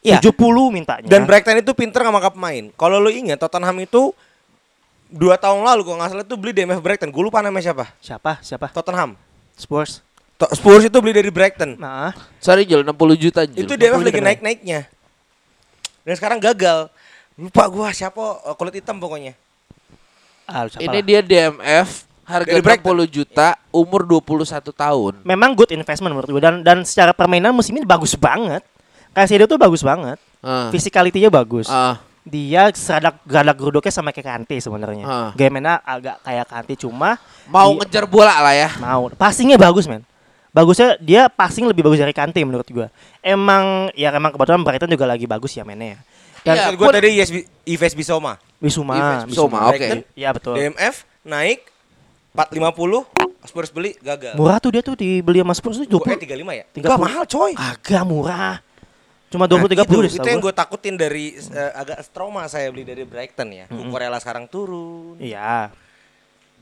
Iya. 0.00 0.20
70 0.20 0.36
mintanya. 0.68 1.08
Dan 1.08 1.24
Brighton 1.24 1.56
itu 1.56 1.72
pinter 1.72 2.00
nggak 2.00 2.30
pemain 2.30 2.68
Kalau 2.74 3.00
lu 3.00 3.08
ingat 3.08 3.40
Tottenham 3.40 3.74
itu 3.80 4.12
Dua 5.06 5.34
tahun 5.34 5.62
lalu 5.62 5.80
gua 5.84 5.94
nggak 5.96 6.10
salah 6.10 6.24
itu 6.26 6.34
beli 6.34 6.52
DMF 6.52 6.80
Brighton 6.80 7.08
Gue 7.08 7.24
lupa 7.24 7.38
namanya 7.38 7.70
siapa 7.70 7.88
siapa? 7.98 8.36
Siapa? 8.40 8.68
Tottenham 8.68 9.14
Spurs. 9.54 10.02
To- 10.34 10.50
Spurs 10.50 10.82
itu 10.90 10.98
beli 10.98 11.14
dari 11.14 11.30
Brighton 11.30 11.78
Nah, 11.78 12.10
Sorry 12.42 12.66
Jul 12.66 12.82
60 12.82 12.90
juta 13.14 13.46
Jul. 13.46 13.62
Itu 13.62 13.78
DMF 13.78 14.02
60 14.02 14.08
lagi 14.10 14.20
naik-naiknya 14.20 14.80
Dan 16.02 16.14
sekarang 16.18 16.42
gagal 16.42 16.90
Lupa 17.38 17.70
gua 17.70 17.94
siapa 17.94 18.42
eh, 18.42 18.54
kulit 18.58 18.74
hitam 18.74 18.98
pokoknya 18.98 19.38
ah, 20.50 20.66
siapa 20.66 20.82
Ini 20.82 20.98
dia 21.06 21.20
DMF 21.22 22.02
harga 22.24 22.50
Dari 22.50 22.62
Brighton. 22.64 23.06
60 23.06 23.16
juta 23.20 23.48
umur 23.68 24.00
21 24.02 24.64
tahun. 24.72 25.12
Memang 25.22 25.52
good 25.52 25.70
investment 25.70 26.16
menurut 26.16 26.30
gue 26.32 26.42
dan 26.42 26.64
dan 26.64 26.80
secara 26.82 27.12
permainan 27.12 27.52
musim 27.52 27.76
ini 27.76 27.84
bagus 27.84 28.16
banget. 28.16 28.64
Caicedo 29.12 29.44
tuh 29.44 29.60
bagus 29.60 29.84
banget. 29.84 30.16
Ah. 30.40 30.72
Physicality-nya 30.72 31.28
bagus. 31.28 31.68
Ah. 31.68 32.00
Dia 32.24 32.72
seradak 32.72 33.20
geradak 33.22 33.52
geruduknya 33.54 33.92
sama 33.92 34.08
kayak 34.08 34.24
Kante 34.26 34.56
sebenarnya. 34.56 35.04
Ah. 35.04 35.30
Game-nya 35.32 35.76
agak 35.78 36.20
kayak 36.20 36.46
Kante 36.46 36.72
cuma 36.74 37.20
mau 37.44 37.70
Iya. 37.70 37.84
ngejar 37.84 38.04
bola 38.04 38.40
lah 38.40 38.54
ya. 38.54 38.68
mau 38.78 39.08
passingnya 39.10 39.56
bagus 39.56 39.84
men 39.84 40.00
bagusnya 40.48 40.96
dia 40.96 41.28
passing 41.28 41.66
lebih 41.66 41.82
bagus 41.82 41.98
dari 41.98 42.10
Kante 42.10 42.40
menurut 42.40 42.64
gua 42.66 42.88
emang 43.20 43.90
ya 43.92 44.08
emang 44.08 44.30
kebetulan 44.30 44.62
Brighton 44.62 44.88
juga 44.88 45.04
lagi 45.04 45.26
bagus 45.26 45.50
ya 45.50 45.60
mainnya 45.62 45.86
ya 45.90 45.98
dan 46.40 46.54
Iya, 46.56 46.66
pun- 46.72 46.88
tadi 46.88 47.10
Yes 47.12 47.28
Ives 47.62 47.92
Bisoma 47.92 48.38
Wisuma 48.56 48.94
Yves 48.94 49.28
Bissouma, 49.28 49.58
oke. 49.66 49.76
Brighton, 49.76 50.00
ya 50.14 50.30
betul 50.30 50.54
DMF 50.54 50.94
naik 51.22 51.68
450 52.32 53.04
Spurs 53.44 53.68
beli 53.68 53.92
gagal 53.98 54.32
murah 54.34 54.56
tuh 54.56 54.70
dia 54.70 54.80
tuh 54.80 54.94
dibeli 54.94 55.38
sama 55.38 55.52
Spurs 55.52 55.76
tuh 55.76 55.86
Gua- 55.86 56.06
eh 56.06 56.16
20 56.16 56.24
35 56.24 56.52
ya? 56.54 56.64
30. 56.66 56.80
Enggak 56.80 56.98
mahal 56.98 57.22
coy 57.26 57.52
agak 57.52 58.02
murah 58.02 58.54
cuma 59.34 59.50
Nah, 59.50 59.58
20 59.58 59.74
30 59.74 60.06
deh 60.06 60.10
itu, 60.14 60.18
itu 60.22 60.28
yang 60.30 60.38
gue 60.38 60.54
takutin 60.54 60.94
dari 60.94 61.34
eh, 61.34 61.72
agak 61.74 62.06
trauma 62.14 62.46
saya 62.46 62.70
beli 62.70 62.86
dari 62.86 63.02
Brighton 63.02 63.50
ya. 63.50 63.66
Kukurela 63.66 64.22
sekarang 64.22 64.46
turun. 64.46 65.18
iya 65.18 65.74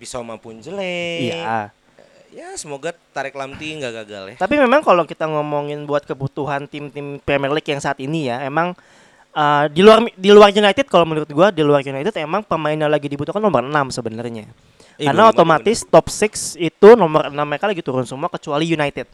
Bisoma 0.01 0.41
pun 0.41 0.59
jelek. 0.65 1.21
iya 1.29 1.71
Ya 2.33 2.57
semoga 2.57 2.97
tarik 3.13 3.37
lamti 3.37 3.77
nggak 3.77 3.93
gagal 3.93 4.25
ya. 4.33 4.37
Tapi 4.41 4.57
memang 4.57 4.81
kalau 4.81 5.05
kita 5.05 5.29
ngomongin 5.29 5.85
buat 5.85 6.01
kebutuhan 6.09 6.65
tim-tim 6.65 7.21
Premier 7.21 7.53
League 7.53 7.69
yang 7.69 7.77
saat 7.77 8.01
ini 8.01 8.33
ya, 8.33 8.41
emang 8.49 8.73
uh, 9.37 9.69
di 9.69 9.85
luar 9.85 10.01
di 10.17 10.33
luar 10.33 10.49
United 10.49 10.89
kalau 10.89 11.05
menurut 11.05 11.29
gua 11.29 11.53
di 11.53 11.61
luar 11.61 11.85
United 11.85 12.09
emang 12.17 12.41
pemain 12.41 12.73
yang 12.73 12.89
lagi 12.89 13.05
dibutuhkan 13.05 13.37
nomor 13.37 13.61
6 13.61 14.01
sebenarnya. 14.01 14.49
Iya, 14.97 15.13
Karena 15.13 15.29
bener, 15.29 15.33
otomatis 15.37 15.85
top 15.85 16.09
6 16.09 16.57
itu 16.57 16.89
nomor 16.97 17.29
6 17.29 17.37
mereka 17.37 17.69
lagi 17.69 17.85
turun 17.85 18.09
semua 18.09 18.33
kecuali 18.33 18.65
United. 18.65 19.05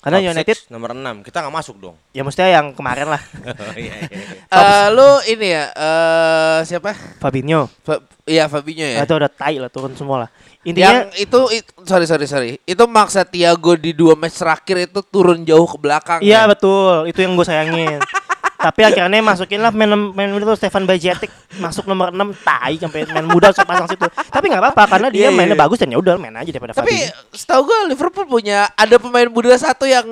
Karena 0.00 0.16
Top 0.16 0.32
United 0.32 0.56
six, 0.56 0.72
nomor 0.72 0.96
6 0.96 1.20
kita 1.20 1.44
nggak 1.44 1.54
masuk 1.54 1.76
dong. 1.76 1.96
ya 2.16 2.24
mestinya 2.24 2.48
yang 2.48 2.72
kemarin 2.72 3.08
lah 3.12 3.22
Oh, 3.60 3.74
iya, 3.76 3.94
iya, 4.00 4.08
iya. 4.08 4.24
Eh 4.48 4.86
lu 4.96 5.08
ini 5.28 5.46
ya 5.52 5.64
eh 5.70 6.58
siapa? 6.64 6.96
Fabinho. 7.20 7.68
Fa 7.84 8.00
iya 8.24 8.48
Fabinho 8.48 8.80
ya. 8.82 9.04
Itu 9.04 9.14
udah 9.14 9.28
tai 9.28 9.60
lah 9.60 9.68
turun 9.68 9.92
semua 9.92 10.24
lah. 10.24 10.30
Intinya 10.60 11.08
Yang 11.08 11.24
itu, 11.24 11.40
it- 11.56 11.72
sorry 11.84 12.04
sorry 12.04 12.24
sorry. 12.24 12.50
Itu 12.64 12.84
maksa 12.84 13.24
Thiago 13.24 13.76
di 13.76 13.96
dua 13.96 14.12
match 14.12 14.36
terakhir 14.36 14.88
itu 14.88 15.00
turun 15.04 15.40
jauh 15.40 15.64
ke 15.64 15.76
belakang. 15.76 16.20
Iya 16.20 16.44
ya? 16.44 16.48
betul, 16.48 17.08
itu 17.08 17.16
yang 17.16 17.32
gue 17.32 17.46
sayangin. 17.48 18.00
Tapi 18.60 18.80
akhirnya 18.84 19.24
masukin 19.24 19.56
lah 19.58 19.72
main 19.72 19.88
main 20.12 20.28
itu 20.30 20.52
Stefan 20.52 20.84
Bajetic 20.84 21.32
masuk 21.56 21.88
nomor 21.88 22.12
6 22.12 22.20
tai 22.44 22.76
sampai 22.76 23.08
main 23.08 23.24
muda 23.24 23.48
pasang 23.50 23.88
situ. 23.88 24.04
Tapi 24.04 24.44
nggak 24.46 24.60
apa-apa 24.60 24.84
karena 24.86 25.08
dia 25.08 25.26
Iya, 25.26 25.30
mainnya 25.32 25.56
iya. 25.56 25.62
bagus 25.64 25.80
dan 25.80 25.88
ya 25.88 25.96
udah 25.96 26.20
main 26.20 26.36
aja 26.36 26.46
daripada 26.46 26.76
Tapi 26.76 26.92
Fabinho. 26.92 27.32
setahu 27.32 27.60
gue 27.64 27.78
Liverpool 27.88 28.26
punya 28.28 28.68
ada 28.74 29.00
pemain 29.00 29.26
muda 29.26 29.56
satu 29.56 29.88
yang 29.88 30.04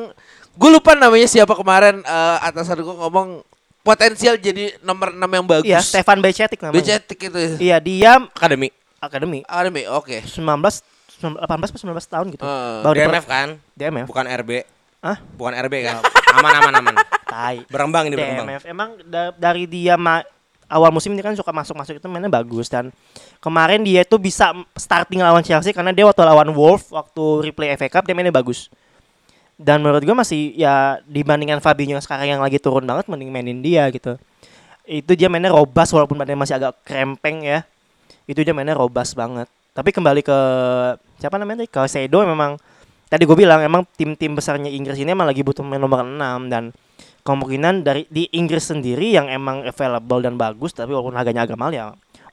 gue 0.58 0.70
lupa 0.72 0.96
namanya 0.96 1.28
siapa 1.28 1.52
kemarin 1.52 2.00
eh, 2.00 2.36
atasan 2.42 2.80
gue 2.80 2.96
ngomong 2.96 3.44
potensial 3.78 4.36
jadi 4.36 4.80
nomor 4.80 5.12
6 5.12 5.20
yang 5.20 5.46
bagus. 5.46 5.68
Iya, 5.68 5.80
Stefan 5.80 6.18
Bajetic 6.18 6.58
namanya. 6.58 6.80
Becetik 6.80 7.18
itu. 7.20 7.38
Iya, 7.58 7.76
dia 7.78 8.16
Akademi. 8.32 8.72
akademi 8.98 9.40
Akademi, 9.44 9.82
oke. 9.86 10.24
19 10.24 10.40
18 11.18 11.36
atau 11.38 11.78
19 11.82 11.98
tahun 12.06 12.26
gitu. 12.30 12.42
Eh, 12.42 12.80
Baru 12.80 12.94
DMF 12.94 13.24
kan? 13.26 13.48
DMF. 13.74 14.06
Bukan 14.06 14.24
RB. 14.24 14.50
Hah? 14.98 15.18
Bukan 15.34 15.54
RB 15.54 15.74
kan? 15.82 16.02
aman 16.34 16.52
aman 16.54 16.74
aman. 16.74 16.94
Tai. 17.24 17.56
Berkembang 17.66 18.08
ini. 18.08 18.16
DMF 18.16 18.62
emang 18.64 18.98
da- 19.04 19.32
dari 19.32 19.64
dia 19.64 19.94
ma- 19.94 20.26
awal 20.68 20.90
musim 20.90 21.12
ini 21.12 21.22
kan 21.22 21.32
suka 21.32 21.48
masuk-masuk 21.48 21.96
itu 21.96 22.06
mainnya 22.06 22.28
bagus 22.28 22.68
dan 22.68 22.92
kemarin 23.40 23.80
dia 23.80 24.04
itu 24.04 24.16
bisa 24.20 24.52
starting 24.76 25.24
lawan 25.24 25.40
Chelsea 25.40 25.72
karena 25.72 25.90
dia 25.90 26.04
waktu 26.04 26.20
lawan 26.20 26.52
Wolf 26.52 26.92
waktu 26.92 27.48
replay 27.48 27.72
FA 27.74 27.88
Cup 27.88 28.04
dia 28.04 28.12
mainnya 28.12 28.34
bagus. 28.34 28.68
Dan 29.58 29.82
menurut 29.82 30.02
gue 30.02 30.14
masih 30.14 30.54
ya 30.54 31.02
dibandingkan 31.02 31.58
Fabinho 31.58 31.98
sekarang 31.98 32.30
yang 32.30 32.38
lagi 32.38 32.62
turun 32.62 32.86
banget 32.86 33.10
mending 33.10 33.30
mainin 33.30 33.58
dia 33.58 33.90
gitu. 33.90 34.14
Itu 34.84 35.12
dia 35.14 35.26
mainnya 35.26 35.50
robust 35.50 35.90
walaupun 35.90 36.14
badannya 36.14 36.38
masih 36.38 36.54
agak 36.56 36.78
krempeng 36.82 37.42
ya. 37.42 37.66
Itu 38.28 38.42
dia 38.42 38.54
mainnya 38.54 38.78
robust 38.78 39.18
banget. 39.18 39.50
Tapi 39.74 39.90
kembali 39.90 40.22
ke 40.22 40.38
siapa 41.18 41.38
namanya 41.38 41.64
tadi? 41.64 41.70
Ke 41.70 41.82
Sedo 41.86 42.22
memang 42.22 42.54
tadi 43.08 43.24
gue 43.24 43.36
bilang 43.36 43.60
emang 43.60 43.82
tim-tim 43.96 44.32
besarnya 44.32 44.68
Inggris 44.68 44.96
ini 44.96 45.10
emang 45.10 45.26
lagi 45.26 45.40
butuh 45.40 45.64
main 45.64 45.80
nomor 45.80 46.04
6 46.04 46.52
dan 46.52 46.70
kemungkinan 47.24 47.84
dari 47.84 48.08
di 48.08 48.28
Inggris 48.32 48.68
sendiri 48.68 49.12
yang 49.12 49.28
emang 49.28 49.64
available 49.64 50.20
dan 50.20 50.36
bagus 50.36 50.72
tapi 50.72 50.92
walaupun 50.92 51.16
harganya 51.16 51.44
agak 51.44 51.56
mahal 51.56 51.72
ya 51.72 51.86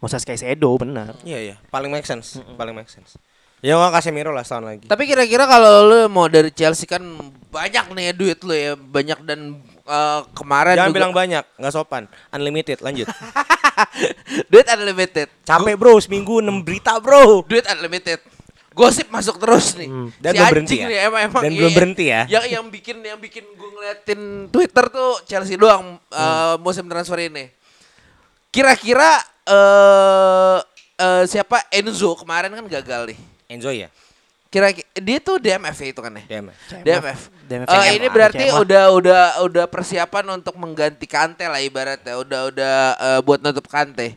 Moses 0.04 0.22
Caicedo 0.22 0.70
benar. 0.78 1.16
Iya 1.24 1.40
iya, 1.42 1.56
paling 1.72 1.90
make 1.90 2.06
sense, 2.06 2.38
paling 2.60 2.76
make 2.76 2.92
sense. 2.92 3.16
Ya 3.64 3.80
nggak 3.80 3.98
Casemiro 3.98 4.30
lah 4.30 4.46
setahun 4.46 4.68
lagi. 4.68 4.86
Tapi 4.86 5.10
kira-kira 5.10 5.50
kalau 5.50 5.90
lu 5.90 6.00
mau 6.12 6.30
dari 6.30 6.54
Chelsea 6.54 6.86
kan 6.86 7.02
banyak 7.50 7.86
nih 7.96 8.14
duit 8.14 8.38
lu 8.46 8.54
ya, 8.54 8.78
banyak 8.78 9.26
dan 9.26 9.58
eh, 9.66 10.22
kemarin 10.38 10.78
Jangan 10.78 10.92
juga- 10.92 10.98
bilang 11.02 11.14
banyak, 11.16 11.44
nggak 11.58 11.74
sopan. 11.74 12.06
Unlimited, 12.30 12.84
lanjut. 12.86 13.10
duit 14.52 14.68
unlimited. 14.70 15.28
Capek 15.42 15.76
bro, 15.80 15.98
seminggu 15.98 16.44
6 16.44 16.62
berita 16.62 17.00
bro. 17.02 17.42
Duit 17.48 17.66
unlimited. 17.66 18.20
Gosip 18.76 19.08
masuk 19.08 19.40
terus 19.40 19.80
nih. 19.80 19.88
Dan 20.20 20.36
Si 20.36 20.38
belum 20.38 20.52
berhenti 20.52 20.76
ya? 20.76 20.88
nih, 20.92 21.00
emang, 21.08 21.22
emang 21.32 21.42
Dan 21.48 21.52
iya, 21.56 21.60
belum 21.64 21.72
berhenti 21.72 22.06
ya? 22.12 22.22
Yang 22.28 22.46
yang 22.52 22.66
bikin 22.68 22.98
yang 23.00 23.20
bikin 23.24 23.44
gue 23.48 23.70
ngeliatin 23.72 24.22
Twitter 24.52 24.86
tuh 24.92 25.12
Chelsea 25.24 25.56
doang 25.56 25.96
eh, 26.12 26.56
musim 26.60 26.84
transfer 26.92 27.16
ini. 27.24 27.48
Kira-kira 28.52 29.24
eh 29.48 30.60
eh, 31.00 31.24
siapa 31.24 31.64
Enzo 31.72 32.20
kemarin 32.20 32.52
kan 32.52 32.68
gagal 32.68 33.16
nih. 33.16 33.20
Enjoy 33.48 33.88
ya. 33.88 33.90
Kira 34.52 34.72
dia 34.76 35.20
tuh 35.20 35.36
DMF 35.36 35.76
ya 35.84 35.88
itu 35.92 36.00
kan 36.00 36.12
ya? 36.16 36.24
Damn. 36.32 36.48
DMF. 36.84 37.22
DMF. 37.44 37.68
Eh, 37.68 37.76
CMA, 37.76 37.96
ini 38.00 38.08
berarti 38.08 38.46
CMA. 38.48 38.62
udah 38.64 38.84
udah 38.96 39.24
udah 39.44 39.66
persiapan 39.68 40.26
untuk 40.40 40.56
mengganti 40.56 41.04
Kante 41.08 41.44
lah 41.44 41.60
ibaratnya. 41.60 42.16
Udah 42.16 42.42
udah 42.52 42.76
eh, 42.96 43.20
buat 43.24 43.44
nutup 43.44 43.68
Kante. 43.68 44.16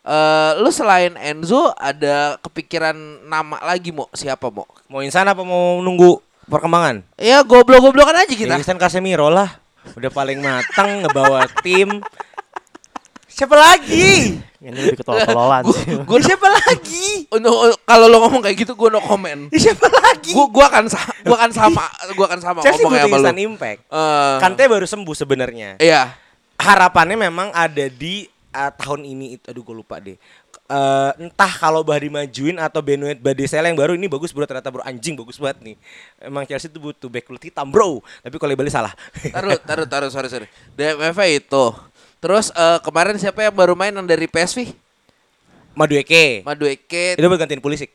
Eh, 0.00 0.50
lu 0.56 0.72
selain 0.72 1.12
Enzo 1.20 1.76
ada 1.76 2.40
kepikiran 2.40 2.96
nama 3.28 3.60
lagi 3.60 3.92
mau 3.92 4.08
siapa 4.10 4.48
mau? 4.48 4.64
Mau 4.88 5.04
insan 5.04 5.28
apa 5.28 5.44
mau 5.44 5.76
nunggu 5.78 6.16
perkembangan? 6.48 7.04
Ya 7.20 7.44
goblok-goblokan 7.44 8.16
aja 8.16 8.32
kita. 8.32 8.56
Ya, 8.56 8.58
insan 8.58 8.80
Casemiro 8.80 9.28
lah. 9.28 9.60
Udah 9.92 10.08
paling 10.08 10.40
matang 10.40 11.04
ngebawa 11.04 11.44
tim. 11.60 12.00
Siapa 13.28 13.52
lagi? 13.52 14.40
Ini 14.60 14.72
lebih 14.72 15.00
ketolol-tololan 15.00 15.68
sih. 15.68 15.92
Gue 16.08 16.20
siapa 16.20 16.48
lagi? 16.48 17.28
Untuk 17.28 17.52
kalau 17.84 18.08
lo 18.08 18.24
ngomong 18.24 18.40
kayak 18.40 18.56
gitu 18.56 18.72
gue 18.74 18.88
no 18.88 19.00
comment. 19.00 19.52
Ya, 19.52 19.68
siapa 19.68 19.84
lagi? 19.86 20.32
Gue 20.32 20.48
gua 20.48 20.68
akan 20.68 20.84
sa- 20.88 21.12
gua 21.24 21.36
akan 21.44 21.52
sama 21.52 21.84
gua 22.12 22.26
akan 22.28 22.40
sama 22.40 22.58
Chelsea 22.60 22.84
ngomong 22.84 22.96
butuh 22.96 23.04
sama 23.04 23.12
lu. 23.12 23.20
instant 23.20 23.40
impact. 23.40 23.80
Eh, 23.84 24.36
Kante 24.40 24.64
baru 24.64 24.84
sembuh 24.84 25.12
sebenarnya. 25.14 25.76
Iya. 25.76 26.12
Harapannya 26.56 27.16
memang 27.20 27.52
ada 27.52 27.84
di 27.88 28.28
uh, 28.50 28.70
tahun 28.74 29.06
ini 29.06 29.38
itu 29.38 29.44
aduh 29.50 29.62
gue 29.62 29.76
lupa 29.76 29.98
deh. 29.98 30.18
Eh, 30.70 31.12
entah 31.18 31.50
kalau 31.58 31.82
bah 31.82 31.98
dimajuin 31.98 32.54
atau 32.54 32.78
Benoit 32.78 33.18
Badesela 33.18 33.66
yang 33.66 33.74
baru 33.74 33.98
ini 33.98 34.06
bagus 34.06 34.30
bro 34.30 34.46
ternyata 34.46 34.70
bro 34.70 34.86
anjing 34.86 35.18
bagus 35.18 35.34
banget 35.34 35.58
nih. 35.66 35.76
Emang 36.22 36.46
Chelsea 36.46 36.70
itu 36.70 36.78
butuh 36.78 37.10
back 37.10 37.26
kulit 37.26 37.50
hitam 37.50 37.66
bro. 37.66 37.98
Tapi 38.22 38.38
kalau 38.38 38.54
balik 38.54 38.70
salah. 38.70 38.94
Taruh, 39.18 39.58
taruh, 39.58 39.86
taruh, 39.90 40.10
sorry, 40.14 40.30
sorry. 40.30 40.46
DMF 40.78 41.18
itu. 41.26 41.64
Terus 42.22 42.54
eh, 42.54 42.78
kemarin 42.86 43.18
siapa 43.18 43.42
yang 43.42 43.54
baru 43.54 43.74
main 43.74 43.90
yang 43.90 44.06
dari 44.06 44.30
PSV? 44.30 44.70
Madueke. 45.74 46.46
Madueke, 46.46 47.18
Itu 47.18 47.26
buat 47.26 47.38
gantiin 47.38 47.62
Pulisic. 47.62 47.90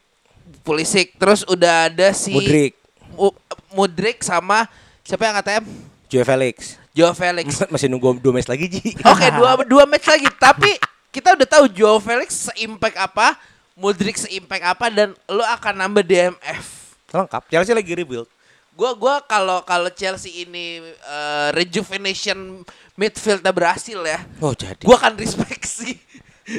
Pulisic. 0.63 1.15
Terus 1.15 1.47
udah 1.47 1.87
ada 1.87 2.11
si 2.11 2.35
Mudrik. 2.35 2.75
Mu- 3.15 3.35
Mudrik 3.71 4.19
sama 4.19 4.67
siapa 5.03 5.27
yang 5.27 5.39
ATM? 5.39 5.63
Joe 6.11 6.27
Felix. 6.27 6.75
Joe 6.95 7.11
Felix. 7.11 7.59
Masih 7.73 7.91
nunggu 7.91 8.15
dua 8.23 8.39
match 8.39 8.47
lagi 8.47 8.71
Ji. 8.71 8.95
Oke, 9.11 9.27
dua 9.35 9.59
dua 9.67 9.83
match 9.83 10.07
lagi. 10.07 10.31
Tapi 10.39 10.79
kita 11.11 11.35
udah 11.35 11.47
tahu 11.47 11.65
Joe 11.67 11.99
Felix 11.99 12.47
seimpact 12.49 12.95
apa, 12.95 13.35
Mudrik 13.75 14.15
seimpact 14.15 14.63
apa 14.63 14.87
dan 14.87 15.11
lo 15.27 15.43
akan 15.43 15.75
nambah 15.75 16.07
DMF. 16.07 16.95
Lengkap. 17.11 17.51
Chelsea 17.51 17.75
lagi 17.75 17.91
rebuild. 17.91 18.31
Gua 18.71 18.95
gua 18.95 19.19
kalau 19.19 19.59
kalau 19.67 19.91
Chelsea 19.91 20.47
ini 20.47 20.79
eh, 20.83 21.47
rejuvenation 21.51 22.63
midfieldnya 22.95 23.51
berhasil 23.51 23.99
ya. 23.99 24.23
Oh 24.39 24.55
jadi. 24.55 24.79
Gua 24.87 24.95
akan 24.95 25.19
respect 25.19 25.67
sih. 25.67 25.99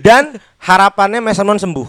Dan 0.04 0.36
harapannya 0.60 1.24
Mason 1.24 1.46
Mount 1.48 1.62
sembuh 1.64 1.88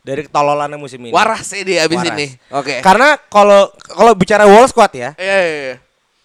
dari 0.00 0.24
ketololannya 0.26 0.78
musim 0.80 0.98
ini. 1.04 1.12
Waras 1.12 1.52
sih 1.52 1.62
dia 1.62 1.84
abis 1.86 2.00
Waras. 2.00 2.10
ini. 2.16 2.26
Oke. 2.50 2.74
Karena 2.80 3.14
kalau 3.30 3.70
kalau 3.86 4.12
bicara 4.16 4.48
wall 4.48 4.66
squad 4.66 4.90
ya, 4.96 5.12
Iya 5.14 5.38
iya 5.38 5.58
iya. 5.62 5.76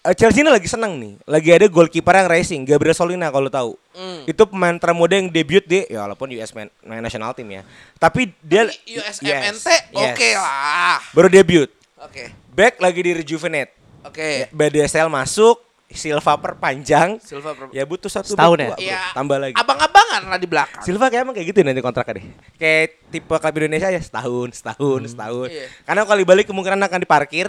Eh, 0.06 0.14
Chelsea 0.14 0.40
ini 0.40 0.48
lagi 0.48 0.66
seneng 0.66 0.96
nih. 0.96 1.12
Lagi 1.24 1.50
ada 1.50 1.66
goalkeeper 1.66 2.14
yang 2.14 2.28
racing, 2.28 2.62
Gabriel 2.62 2.94
Solina 2.94 3.28
kalau 3.28 3.50
tahu. 3.50 3.74
Hmm. 3.92 4.22
Itu 4.24 4.46
pemain 4.46 4.74
termuda 4.76 5.14
yang 5.14 5.26
debut 5.26 5.62
di 5.62 5.84
ya 5.86 6.06
walaupun 6.06 6.30
US 6.32 6.50
man, 6.52 6.70
main 6.80 7.02
national 7.02 7.34
team 7.34 7.50
ya. 7.50 7.62
Tapi 7.96 8.30
dia 8.40 8.66
USMNT 8.66 9.66
Yes, 9.90 9.92
oke 9.92 10.22
yes. 10.22 10.38
lah. 10.38 10.98
Baru 11.10 11.26
debut. 11.26 11.68
Oke. 11.98 12.30
Back 12.52 12.78
lagi 12.78 13.00
di 13.02 13.12
rejuvenate. 13.12 13.72
Oke. 14.02 14.46
BDSL 14.48 15.10
masuk, 15.10 15.58
Silva 15.86 16.34
perpanjang. 16.34 17.22
Silva 17.22 17.54
per- 17.54 17.70
Ya 17.70 17.86
butuh 17.86 18.10
satu 18.10 18.34
Setahun 18.34 18.58
back 18.58 18.62
ya? 18.62 18.70
bro. 18.70 18.78
Iya. 18.82 19.00
Tambah 19.14 19.36
lagi. 19.38 19.54
Abang-abangan 19.54 20.22
lah 20.26 20.38
di 20.38 20.48
belakang. 20.50 20.82
Silva 20.82 21.06
kayak 21.06 21.22
emang 21.22 21.34
kayak 21.34 21.46
gitu 21.54 21.58
nanti 21.62 21.78
kontraknya 21.78 22.18
deh. 22.18 22.26
Kayak 22.58 22.84
tipe 23.10 23.30
klub 23.30 23.54
Indonesia 23.54 23.88
ya 23.90 24.02
setahun, 24.02 24.48
setahun, 24.54 25.00
setahun. 25.14 25.48
Iya. 25.50 25.66
Karena 25.86 26.02
kalau 26.02 26.22
balik 26.26 26.46
kemungkinan 26.50 26.80
akan 26.82 26.98
diparkir, 27.02 27.48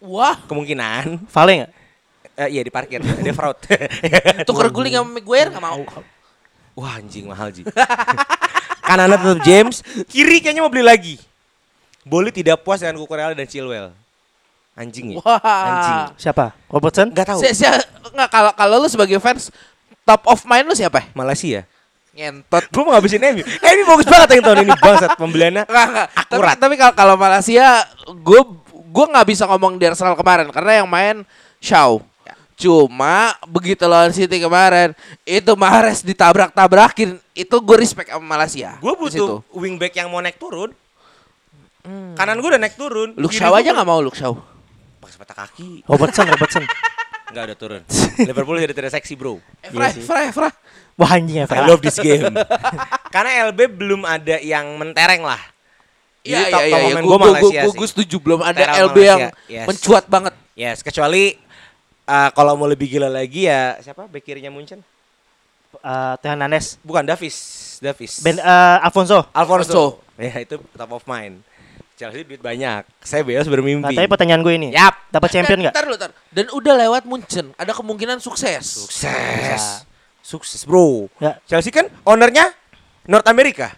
Wah, 0.00 0.36
kemungkinan. 0.44 1.24
Vale 1.28 1.52
nggak? 1.64 1.72
Eh, 2.36 2.48
iya 2.52 2.60
diparkir, 2.60 3.00
dia 3.00 3.32
fraud. 3.32 3.56
tuker 4.48 4.68
guling 4.68 4.92
sama 4.92 5.08
Maguire 5.16 5.48
nggak 5.48 5.64
mau. 5.64 5.80
Wah 6.76 7.00
anjing 7.00 7.24
mahal 7.24 7.48
Ji. 7.48 7.64
Kanannya 8.86 9.16
tetap 9.16 9.40
James, 9.40 9.80
kiri 10.06 10.44
kayaknya 10.44 10.60
mau 10.60 10.68
beli 10.68 10.84
lagi. 10.84 11.16
Boleh 12.04 12.28
tidak 12.28 12.60
puas 12.60 12.84
dengan 12.84 13.00
Kukurela 13.00 13.32
dan 13.32 13.48
Chilwell. 13.48 13.90
Anjing 14.76 15.16
ya. 15.16 15.24
Wah. 15.24 15.40
Anjing. 15.40 15.98
Siapa? 16.20 16.52
Robertson? 16.68 17.08
Enggak 17.08 17.32
tahu. 17.32 17.40
Si, 17.40 17.56
si, 17.56 17.64
nggak 18.12 18.28
kalau 18.28 18.52
kalau 18.52 18.74
lu 18.84 18.88
sebagai 18.92 19.16
fans 19.16 19.48
top 20.04 20.28
of 20.28 20.44
mind 20.44 20.68
lu 20.68 20.76
siapa? 20.76 21.08
Malaysia. 21.16 21.64
Ngentot. 22.12 22.64
Gue 22.68 22.82
mau 22.84 22.92
ngabisin 22.96 23.20
Emi. 23.24 23.42
Emi 23.44 23.82
bagus 23.84 24.08
banget 24.08 24.36
yang 24.36 24.44
tahun 24.44 24.58
ini 24.68 24.72
bangsat 24.76 25.10
pembeliannya. 25.16 25.64
Nggak, 25.68 25.86
nggak. 25.88 26.08
Tapi, 26.12 26.32
Akurat. 26.32 26.56
tapi 26.56 26.74
kalau 26.76 26.94
kalau 26.96 27.14
Malaysia, 27.16 27.84
gue 28.08 28.40
gue 28.96 29.06
nggak 29.12 29.26
bisa 29.28 29.44
ngomong 29.44 29.76
di 29.76 29.84
Arsenal 29.84 30.16
kemarin 30.16 30.48
karena 30.48 30.80
yang 30.80 30.88
main 30.88 31.20
Shaw. 31.60 32.00
Cuma 32.56 33.36
begitu 33.44 33.84
lawan 33.84 34.16
City 34.16 34.40
kemarin, 34.40 34.96
itu 35.28 35.52
Mahrez 35.52 36.00
ditabrak-tabrakin, 36.00 37.20
itu 37.36 37.56
gue 37.60 37.76
respect 37.76 38.08
sama 38.08 38.24
Malaysia. 38.24 38.80
Gue 38.80 38.96
butuh 38.96 39.44
wingback 39.52 39.92
yang 39.92 40.08
mau 40.08 40.24
naik 40.24 40.40
turun. 40.40 40.72
Kanan 42.16 42.40
gue 42.40 42.48
udah 42.56 42.62
naik 42.64 42.80
turun. 42.80 43.12
Luke 43.20 43.36
Kiri 43.36 43.44
Shaw 43.44 43.52
gua 43.52 43.60
aja 43.60 43.70
nggak 43.76 43.88
mau 43.88 44.00
Luke 44.00 44.16
Shaw. 44.16 44.32
Pakai 45.04 45.12
sepatu 45.12 45.34
kaki. 45.36 45.68
Robertson, 45.84 46.26
Robertson. 46.32 46.64
Enggak 47.28 47.44
udah 47.52 47.58
turun. 47.60 47.82
Liverpool 48.24 48.56
jadi 48.56 48.72
tidak 48.72 48.92
seksi, 48.96 49.14
Bro. 49.20 49.36
Evra, 49.60 49.92
Evra, 49.92 50.20
Evra. 50.24 50.50
Wah 50.96 51.12
anjing 51.12 51.44
ya. 51.44 51.46
I 51.52 51.68
love 51.68 51.84
this 51.84 52.00
game. 52.00 52.24
Karena 53.14 53.52
LB 53.52 53.60
belum 53.76 54.08
ada 54.08 54.40
yang 54.40 54.80
mentereng 54.80 55.20
lah. 55.20 55.38
Iya 56.26 56.40
top, 56.50 56.60
iya 56.60 56.72
top 56.74 56.80
iya, 56.80 56.86
pemain 56.90 57.04
gue 57.04 57.08
gua 57.08 57.18
Malaysia 57.18 57.62
gue 57.62 57.72
sih. 57.72 57.78
gue 57.78 57.88
setuju 57.88 58.16
belum 58.18 58.40
ada 58.42 58.58
Terang 58.58 58.76
LB 58.90 58.96
Malaysia, 58.96 59.06
yang 59.06 59.20
yes. 59.46 59.66
mencuat 59.70 60.04
banget. 60.10 60.34
Yes, 60.56 60.78
kecuali 60.82 61.24
eh, 62.06 62.30
kalau 62.34 62.52
mau 62.58 62.66
lebih 62.66 62.86
gila 62.90 63.08
lagi 63.08 63.46
ya 63.46 63.78
siapa 63.80 64.04
back 64.10 64.24
kirinya 64.26 64.50
Munchen? 64.50 64.82
Uh, 65.76 66.16
Teo 66.24 66.32
Hernandez. 66.32 66.80
Bukan 66.80 67.04
Davis, 67.04 67.36
Davis. 67.84 68.24
Ben 68.24 68.40
uh, 68.40 68.80
Alfonso. 68.80 69.28
Alfonso. 69.30 70.00
Ya 70.16 70.40
itu 70.40 70.56
top 70.72 70.90
of 70.96 71.04
mind. 71.04 71.44
Chelsea 71.96 72.28
duit 72.28 72.44
banyak. 72.44 72.84
Saya 73.00 73.24
bebas 73.24 73.48
Nah, 73.48 73.52
bermimpi. 73.56 73.96
tapi 73.96 74.08
pertanyaan 74.08 74.44
gue 74.44 74.54
ini. 74.56 74.68
Yap. 74.76 75.08
Dapat 75.08 75.28
champion 75.32 75.58
nggak? 75.64 75.72
Ntar 75.72 75.84
dulu, 75.88 75.96
ntar. 75.96 76.12
Dan 76.28 76.46
udah 76.52 76.74
lewat 76.76 77.02
Munchen, 77.08 77.56
ada 77.56 77.72
kemungkinan 77.72 78.20
sukses. 78.20 78.84
Sukses. 78.84 79.84
Sukses, 80.20 80.60
Bro. 80.68 81.08
Ya. 81.16 81.40
Chelsea 81.48 81.72
kan 81.72 81.88
ownernya 82.04 82.52
North 83.08 83.24
America. 83.24 83.72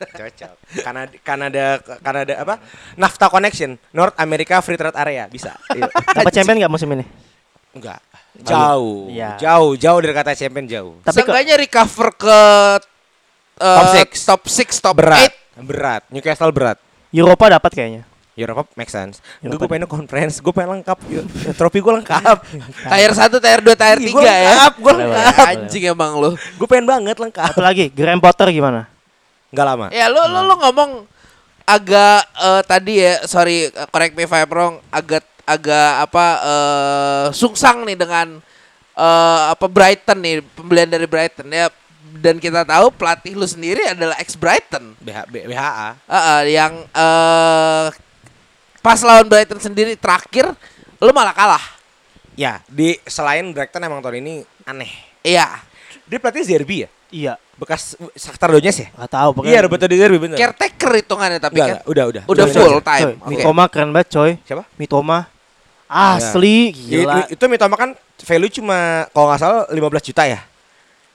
Cocok. 0.00 0.54
Kanada, 0.80 1.12
Kanada, 1.20 1.64
Kanada 2.00 2.34
apa? 2.40 2.54
NAFTA 2.96 3.26
connection, 3.28 3.70
North 3.92 4.16
America 4.16 4.56
Free 4.64 4.80
Trade 4.80 4.96
Area 4.96 5.28
bisa. 5.28 5.52
Iya. 5.70 5.92
Dapat 5.92 6.32
champion 6.32 6.56
nggak 6.56 6.72
musim 6.72 6.88
ini? 6.90 7.04
Enggak. 7.70 8.00
Jauh. 8.40 9.12
Iya. 9.12 9.36
Jauh, 9.36 9.76
jauh 9.76 9.98
dari 10.00 10.14
kata 10.16 10.32
champion 10.32 10.64
jauh. 10.64 10.94
Tapi 11.02 11.20
Seenggaknya 11.20 11.54
recover 11.54 12.08
ke 12.16 12.38
uh, 13.60 13.76
Top 13.76 13.88
six. 13.92 14.10
top 14.24 14.42
six, 14.48 14.68
top 14.80 14.96
berat. 14.96 15.28
eight. 15.28 15.34
Berat. 15.60 16.02
Newcastle 16.08 16.50
berat. 16.50 16.80
Eropa 17.12 17.50
dapat 17.50 17.70
kayaknya. 17.74 18.02
Europa 18.38 18.72
make 18.72 18.88
sense. 18.88 19.20
Gue 19.44 19.68
pengen 19.68 19.84
conference, 19.84 20.40
gue 20.40 20.48
pengen 20.48 20.80
lengkap. 20.80 20.96
Yo, 21.12 21.20
Trofi 21.52 21.76
gue 21.76 21.92
lengkap. 21.92 22.36
Tier 22.88 23.12
1, 23.12 23.28
tier 23.36 23.60
2, 23.60 23.68
tier 23.76 23.98
3 24.00 24.08
Ih, 24.08 24.12
gua 24.16 24.22
ya. 24.24 24.32
lengkap, 24.32 24.74
Boleh, 24.80 25.06
lengkap. 25.12 25.44
Anjing 25.44 25.84
emang 25.92 26.12
lu. 26.16 26.30
Gue 26.56 26.64
pengen 26.70 26.86
banget 26.88 27.16
lengkap. 27.20 27.52
Satu 27.52 27.60
lagi, 27.60 27.92
Graham 27.92 28.16
Potter 28.22 28.48
gimana? 28.48 28.88
Enggak 29.50 29.66
lama. 29.66 29.86
Ya 29.90 30.06
lu 30.06 30.22
lu 30.30 30.40
lu 30.46 30.54
ngomong 30.58 30.90
agak 31.66 32.22
eh, 32.38 32.62
tadi 32.66 32.94
ya, 33.02 33.22
sorry 33.26 33.70
correct 33.90 34.14
me 34.14 34.26
if 34.26 34.32
I'm 34.34 34.50
wrong, 34.50 34.78
agak 34.90 35.26
agak 35.46 36.06
apa 36.06 36.26
eh 36.42 37.26
sungsang 37.34 37.82
nih 37.82 37.98
dengan 37.98 38.38
eh 38.94 39.42
apa 39.50 39.66
Brighton 39.66 40.18
nih, 40.22 40.42
pembelian 40.54 40.90
dari 40.90 41.06
Brighton 41.06 41.50
ya. 41.50 41.70
Dan 42.10 42.42
kita 42.42 42.66
tahu 42.66 42.90
pelatih 42.90 43.38
lu 43.38 43.46
sendiri 43.46 43.86
adalah 43.86 44.18
ex 44.18 44.34
Brighton. 44.34 44.98
BH, 44.98 45.30
BHA. 45.30 45.88
Heeh, 46.10 46.40
yang 46.58 46.72
eh 46.90 47.86
pas 48.80 48.98
lawan 49.04 49.28
Brighton 49.28 49.60
sendiri 49.60 49.94
terakhir 49.94 50.50
lu 50.98 51.10
malah 51.12 51.34
kalah. 51.34 51.64
Ya, 52.38 52.62
di 52.70 52.96
selain 53.04 53.50
Brighton 53.52 53.84
emang 53.84 54.00
tahun 54.00 54.22
ini 54.22 54.34
aneh. 54.64 54.90
Iya. 55.20 55.60
Dia 56.08 56.18
pelatih 56.18 56.42
Zerbi 56.42 56.86
ya? 56.86 56.90
Iya. 57.10 57.34
Bekas 57.58 57.92
Shakhtar 58.16 58.48
Donetsk 58.50 58.80
ya? 58.80 58.88
Gak 58.96 59.10
tahu 59.10 59.28
pokoknya. 59.36 59.50
Iya, 59.52 59.58
Roberto 59.62 59.84
Di 59.84 59.96
Zerbi 59.98 60.16
bener. 60.16 60.36
Caretaker 60.38 60.90
hitungannya 60.96 61.38
tapi 61.38 61.54
Enggak, 61.54 61.66
kan. 61.66 61.76
enggak, 61.76 61.90
udah, 61.92 62.04
udah. 62.08 62.22
Udah 62.24 62.46
full 62.48 62.72
coy. 62.72 62.80
time. 62.80 63.02
Coy, 63.02 63.12
Oke. 63.12 63.30
Mitoma 63.36 63.64
keren 63.68 63.90
banget 63.90 64.08
coy. 64.10 64.30
Siapa? 64.42 64.64
Mitoma. 64.74 65.18
Asli 65.84 66.70
Ya, 66.86 67.02
gila. 67.02 67.14
itu 67.26 67.44
Mitoma 67.44 67.74
kan 67.74 67.90
value 68.16 68.52
cuma 68.54 68.78
kalau 69.10 69.26
nggak 69.26 69.40
salah 69.42 69.62
15 69.68 70.08
juta 70.08 70.22
ya. 70.24 70.40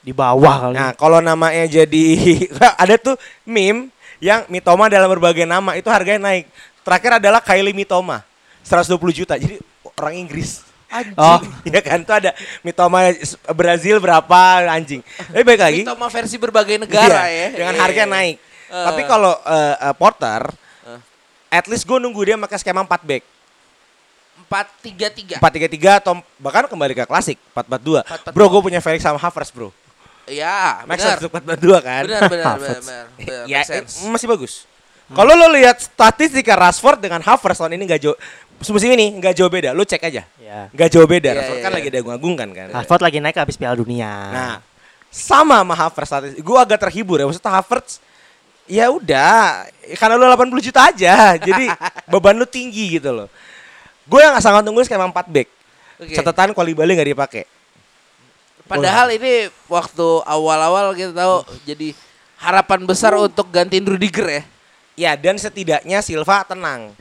Di 0.03 0.12
bawah 0.12 0.55
kali. 0.62 0.73
Nah, 0.75 0.91
kalau 0.93 1.17
namanya 1.17 1.65
jadi 1.65 2.05
ada 2.84 2.95
tuh 2.99 3.15
meme 3.41 3.89
yang 4.19 4.43
Mitoma 4.45 4.86
dalam 4.86 5.08
berbagai 5.08 5.47
nama 5.47 5.73
itu 5.73 5.88
harganya 5.88 6.29
naik. 6.29 6.45
Terakhir 6.84 7.17
adalah 7.17 7.39
Kylie 7.39 7.73
Mitoma 7.73 8.21
120 8.62 8.99
juta. 9.15 9.34
Jadi 9.34 9.58
orang 9.95 10.13
Inggris. 10.19 10.62
Oh. 11.15 11.39
Iya 11.67 11.81
kan 11.81 11.99
tuh 12.01 12.15
ada 12.15 12.31
Mitoma 12.62 13.10
Brazil 13.51 13.97
berapa 13.97 14.39
anjing. 14.67 15.01
Tapi 15.01 15.43
baik 15.43 15.62
lagi. 15.62 15.81
Mitoma 15.84 16.08
versi 16.08 16.36
berbagai 16.36 16.75
negara 16.77 17.25
Iya, 17.25 17.31
ya. 17.31 17.47
Dengan 17.55 17.73
Iya. 17.73 17.81
harga 17.84 18.03
naik. 18.05 18.36
Eh. 18.65 18.86
Tapi 18.86 19.01
kalau 19.03 19.34
eh, 19.34 19.75
eh, 19.81 19.95
Porter 19.95 20.41
Eh. 20.86 20.99
at 21.51 21.65
least 21.65 21.84
gue 21.84 21.97
nunggu 21.97 22.21
dia 22.21 22.36
pakai 22.38 22.58
skema 22.58 22.81
4 22.81 23.01
back. 23.01 23.23
4-3-3. 24.45 25.41
4-3-3 25.41 25.97
atau 25.97 26.13
bahkan 26.38 26.69
kembali 26.69 26.93
ke 26.93 27.03
klasik 27.03 27.39
4-4-2. 27.51 28.03
4-4-2. 28.29 28.36
Bro, 28.36 28.45
gue 28.47 28.62
punya 28.62 28.79
Felix 28.79 29.01
sama 29.01 29.17
Havertz, 29.17 29.49
Bro. 29.49 29.73
Iya, 30.25 30.86
Max 30.86 31.01
benar. 31.01 31.17
untuk 31.17 31.31
4-4-2 31.34 31.81
kan. 31.81 32.03
Benar, 32.05 32.21
benar, 32.29 32.55
benar, 32.62 32.79
benar. 32.81 33.05
ya 33.45 33.60
masih 34.05 34.27
bagus. 34.27 34.69
Kalau 35.13 35.37
lo 35.37 35.53
lihat 35.53 35.77
statistika 35.77 36.57
Rashford 36.57 36.97
dengan 36.97 37.21
Havertz 37.21 37.61
tahun 37.61 37.77
ini 37.77 37.83
nggak 37.85 38.01
jauh 38.01 38.17
musim 38.57 38.89
ini 38.89 39.21
nggak 39.21 39.37
jauh 39.37 39.51
beda. 39.51 39.69
Lo 39.77 39.85
cek 39.85 40.01
aja. 40.01 40.25
Nggak 40.73 40.89
jauh 40.89 41.05
beda. 41.05 41.29
Iya, 41.29 41.37
Rashford 41.37 41.59
iya, 41.61 41.65
kan 41.65 41.71
iya. 41.71 41.77
lagi 41.77 41.89
diagung-agungkan 41.93 42.47
kan. 42.55 42.67
Harvard 42.73 43.01
lagi 43.05 43.17
naik 43.21 43.37
habis 43.37 43.53
Piala 43.59 43.77
Dunia. 43.77 44.09
Nah, 44.33 44.53
sama 45.13 45.61
sama 45.61 45.75
Havertz 45.77 46.09
statistik. 46.09 46.41
Gue 46.41 46.57
agak 46.57 46.81
terhibur 46.81 47.21
ya. 47.21 47.29
Maksudnya 47.29 47.53
Havertz 47.53 48.01
ya 48.65 48.89
udah 48.89 49.69
karena 49.93 50.17
lo 50.17 50.25
80 50.25 50.67
juta 50.73 50.89
aja. 50.89 51.37
Jadi 51.37 51.69
beban 52.11 52.33
lo 52.33 52.49
tinggi 52.49 52.97
gitu 52.97 53.13
loh. 53.13 53.29
Gue 54.09 54.25
yang 54.25 54.33
sangat 54.41 54.65
tunggu 54.65 54.81
skema 54.81 55.05
4 55.05 55.13
back. 55.29 55.47
Oke. 56.01 56.13
Catatan 56.17 56.57
Koulibaly 56.57 56.97
nggak 56.97 57.11
dipakai. 57.13 57.43
Padahal 58.65 59.13
ini 59.13 59.53
waktu 59.69 60.07
awal-awal 60.25 60.97
kita 60.97 61.13
tahu 61.13 61.45
jadi 61.69 61.93
harapan 62.41 62.81
besar 62.89 63.13
untuk 63.13 63.53
gantiin 63.53 63.85
Rudiger 63.85 64.41
ya. 64.41 64.43
Ya 64.95 65.13
dan 65.19 65.36
setidaknya 65.36 65.99
Silva 65.99 66.47
tenang. 66.47 66.95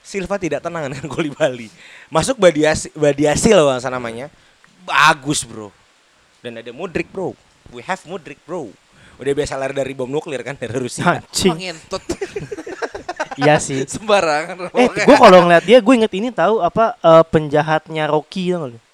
Silva 0.00 0.40
tidak 0.40 0.64
tenang 0.64 0.88
dengan 0.88 1.04
Koulibaly. 1.12 1.68
Masuk 2.08 2.40
Badiasi, 2.40 2.88
Badiasi 2.96 3.52
loh 3.52 3.68
masa 3.68 3.92
namanya. 3.92 4.32
Bagus 4.88 5.44
bro. 5.44 5.68
Dan 6.40 6.56
ada 6.56 6.72
Mudrik 6.72 7.12
bro. 7.12 7.36
We 7.68 7.84
have 7.84 8.00
Mudrik 8.08 8.40
bro. 8.48 8.72
Udah 9.20 9.32
biasa 9.36 9.60
lari 9.60 9.76
dari 9.76 9.92
bom 9.92 10.08
nuklir 10.08 10.40
kan 10.40 10.56
dari 10.56 10.72
Rusia. 10.72 11.20
Anjing. 11.20 11.52
Mengentut 11.52 12.00
iya 13.40 13.60
sih. 13.60 13.84
sembarangan. 13.84 14.72
Eh, 14.72 14.88
gue 15.04 15.16
kalau 15.28 15.44
ngeliat 15.44 15.64
dia, 15.68 15.78
gue 15.84 15.94
inget 15.94 16.12
ini 16.16 16.32
tahu 16.32 16.64
apa 16.64 16.96
eh, 16.96 17.24
penjahatnya 17.28 18.08
Rocky 18.08 18.56
tau 18.56 18.72
gak? 18.72 18.87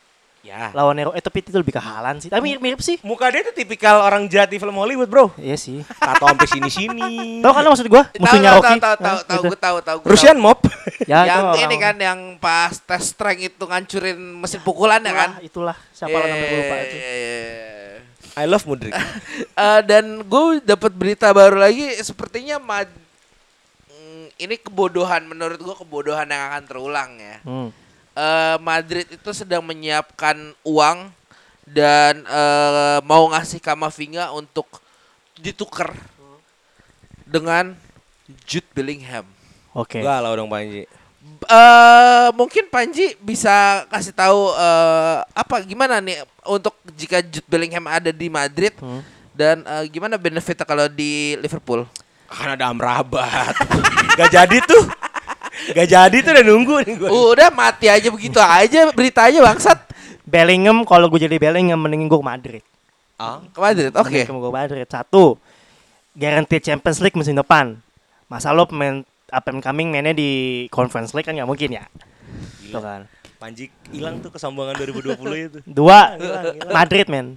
Ya. 0.44 0.68
Lawannya 0.70 1.08
Ro- 1.08 1.16
eh 1.16 1.24
tapi 1.24 1.40
itu 1.40 1.48
lebih 1.50 1.72
ke 1.72 1.80
Halan 1.80 2.20
sih. 2.20 2.28
Tapi 2.28 2.44
mirip-mirip 2.44 2.76
sih. 2.78 3.00
Muka 3.00 3.32
dia 3.32 3.40
tuh 3.42 3.56
tipikal 3.56 3.98
orang 3.98 4.28
jahat 4.28 4.46
di 4.46 4.56
film 4.56 4.76
Hollywood 4.76 5.08
bro. 5.08 5.32
Iya 5.34 5.56
sih. 5.56 5.80
Tato 5.88 6.20
sampai 6.22 6.44
sini-sini. 6.46 7.40
Tahu 7.40 7.48
kan 7.50 7.60
lo 7.60 7.72
maksud 7.72 7.88
gue? 7.88 8.02
Tahu 8.04 8.20
Musuhnya 8.20 8.50
tahu 8.50 8.60
Rocky. 8.60 8.68
tahu 8.68 8.78
tahu 8.78 8.94
tahu 8.94 9.00
Nah, 9.00 9.24
tahu 9.24 9.34
gitu. 9.34 9.46
gue 9.46 9.58
tahu 9.58 9.76
tahu. 9.80 9.96
gua 9.98 10.10
Russian 10.12 10.36
tahu. 10.36 10.44
mob. 10.46 10.60
Ya, 11.04 11.20
itu 11.22 11.28
yang 11.28 11.48
ini 11.64 11.76
kan 11.76 11.96
yang 11.98 12.20
pas 12.38 12.76
tes 12.78 13.02
strength 13.06 13.40
itu 13.42 13.60
ngancurin 13.62 14.14
mesin 14.14 14.60
pukulan 14.60 15.00
ya 15.00 15.12
kan. 15.12 15.30
Itulah. 15.40 15.76
Siapa 15.90 16.12
lo 16.12 16.22
namanya 16.22 16.44
gue 16.44 16.58
lupa 16.60 16.76
itu. 16.78 16.94
Iya, 16.94 17.10
iya, 17.10 17.38
iya. 17.40 17.98
I 18.34 18.44
love 18.44 18.64
Mudrik. 18.64 18.92
Eh, 19.54 19.80
dan 19.82 20.04
gue 20.20 20.44
dapat 20.60 20.92
berita 20.92 21.30
baru 21.30 21.56
lagi 21.58 21.88
sepertinya 21.98 22.58
Mad 22.58 22.88
Mm, 23.86 24.26
ini 24.36 24.54
kebodohan 24.56 25.22
menurut 25.24 25.56
gue 25.56 25.74
kebodohan 25.74 26.26
yang 26.26 26.42
akan 26.48 26.62
terulang 26.64 27.10
ya. 27.14 27.36
Hmm. 27.42 27.68
Eh, 28.14 28.56
Madrid 28.58 29.10
itu 29.10 29.30
sedang 29.30 29.58
menyiapkan 29.60 30.38
uang 30.62 31.10
dan 31.66 32.22
eh, 32.22 32.98
mau 33.02 33.26
ngasih 33.26 33.58
Kamavinga 33.58 34.30
untuk 34.30 34.70
ditukar 35.34 35.90
dengan 37.26 37.74
Jude 38.46 38.70
Bellingham. 38.70 39.26
Oke. 39.74 39.98
Galau 39.98 40.30
dong 40.32 40.46
Panji. 40.46 40.86
eh 41.44 42.28
mungkin 42.36 42.68
Panji 42.68 43.16
bisa 43.18 43.82
kasih 43.88 44.14
tahu 44.14 44.54
eh, 44.54 45.18
apa 45.34 45.58
gimana 45.60 45.98
nih 45.98 46.22
untuk 46.46 46.76
jika 46.94 47.18
Jude 47.18 47.48
Bellingham 47.48 47.84
ada 47.84 48.12
di 48.12 48.28
Madrid 48.28 48.76
Hmm. 48.78 49.02
dan 49.34 49.66
eh, 49.66 49.90
gimana 49.90 50.14
benefitnya 50.14 50.62
kalau 50.62 50.86
di 50.86 51.34
Liverpool? 51.42 51.82
Kan 52.30 52.54
ada 52.54 52.70
Amrabat. 52.70 53.58
Gak 54.18 54.30
jadi 54.30 54.62
tuh. 54.62 54.84
Gak 55.72 55.88
jadi 55.88 56.16
tuh 56.20 56.30
udah 56.36 56.44
nunggu 56.44 56.74
nih 56.84 56.94
gue. 57.00 57.08
Udah 57.08 57.48
mati 57.48 57.86
aja 57.88 58.08
begitu 58.12 58.36
aja 58.42 58.92
berita 58.92 59.24
aja 59.24 59.40
bangsat 59.40 59.78
Bellingham 60.24 60.82
kalau 60.84 61.08
gue 61.08 61.24
jadi 61.24 61.36
Bellingham 61.40 61.80
mendingin 61.80 62.10
gue 62.10 62.20
ke 62.20 62.26
Madrid. 62.26 62.62
Ah. 63.14 63.40
ke 63.52 63.60
Madrid. 63.60 63.90
Oke. 63.94 64.24
Mending 64.24 64.40
gue 64.40 64.50
ke 64.50 64.56
Madrid. 64.56 64.86
Satu, 64.90 65.38
guarantee 66.16 66.60
Champions 66.60 66.98
League 67.00 67.16
musim 67.16 67.36
depan. 67.38 67.78
Masa 68.26 68.50
lo 68.50 68.66
pemain 68.66 69.06
up 69.30 69.44
and 69.48 69.60
coming 69.62 69.94
mainnya 69.94 70.16
di 70.16 70.64
Conference 70.72 71.14
League 71.14 71.28
kan 71.28 71.36
nggak 71.36 71.48
mungkin 71.48 71.76
ya. 71.76 71.84
Gitu 72.64 72.80
kan. 72.80 73.06
Panji 73.38 73.68
hilang 73.92 74.24
tuh 74.24 74.32
kesombongan 74.32 74.72
2020 74.80 75.20
itu. 75.52 75.58
Dua, 75.68 76.16
Madrid 76.76 77.06
men. 77.12 77.36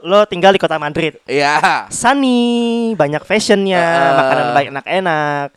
Lo 0.00 0.24
tinggal 0.24 0.56
di 0.56 0.60
kota 0.62 0.80
Madrid. 0.80 1.20
Ya. 1.28 1.86
Sunny, 1.92 2.96
banyak 2.96 3.20
fashionnya, 3.22 3.84
Uh, 3.84 4.12
makanan 4.16 4.46
baik 4.56 4.68
enak-enak. 4.72 5.48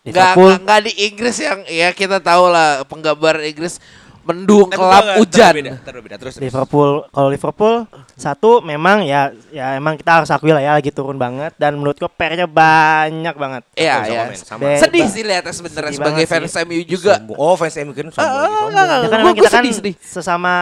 Nggak, 0.00 0.12
Liverpool, 0.32 0.48
nggak, 0.48 0.60
nggak 0.62 0.80
di 0.80 0.92
Inggris 1.04 1.36
yang 1.38 1.58
ya 1.66 1.88
kita 1.90 2.18
tahu 2.18 2.48
lah 2.48 2.82
penggambar 2.84 3.44
Inggris 3.44 3.76
mendung 4.20 4.68
Tapi 4.68 4.76
kelap 4.76 5.04
hujan. 5.16 5.52
Terbeda, 5.52 5.74
terbeda. 5.80 6.14
Terus, 6.16 6.32
terus. 6.36 6.44
Liverpool, 6.44 7.08
kalau 7.08 7.28
Liverpool 7.28 7.74
satu 8.14 8.60
memang 8.60 9.00
ya 9.00 9.28
ya 9.48 9.74
emang 9.74 9.96
kita 9.96 10.20
harus 10.20 10.28
akui 10.28 10.52
lah 10.52 10.60
ya 10.60 10.76
lagi 10.76 10.88
turun 10.88 11.16
banget 11.16 11.56
dan 11.56 11.72
menurut 11.74 11.96
gue 11.96 12.06
PR-nya 12.06 12.44
banyak 12.44 13.32
banget. 13.34 13.62
Iya, 13.72 13.94
iya. 14.06 14.22
Be- 14.56 14.76
Sedih 14.76 15.04
sih 15.04 15.24
lihatnya 15.24 15.52
sebenarnya 15.52 15.92
sebagai 15.96 16.24
fans 16.24 16.52
sih. 16.52 16.62
MU 16.62 16.80
juga. 16.86 17.16
Sombong. 17.16 17.36
Oh 17.36 17.56
fans 17.56 17.76
MU 17.78 17.92
kan 17.92 18.06
sombong. 18.08 18.28
Ah, 18.30 18.40
lagi, 18.40 18.56
sombong. 18.60 19.00
Ya 19.00 19.08
kan 19.08 19.18
Gua- 19.20 19.36
kita 19.36 19.50
kan 19.50 19.62
sedih, 19.64 19.74
sedih. 19.74 19.94
sesama 19.98 20.54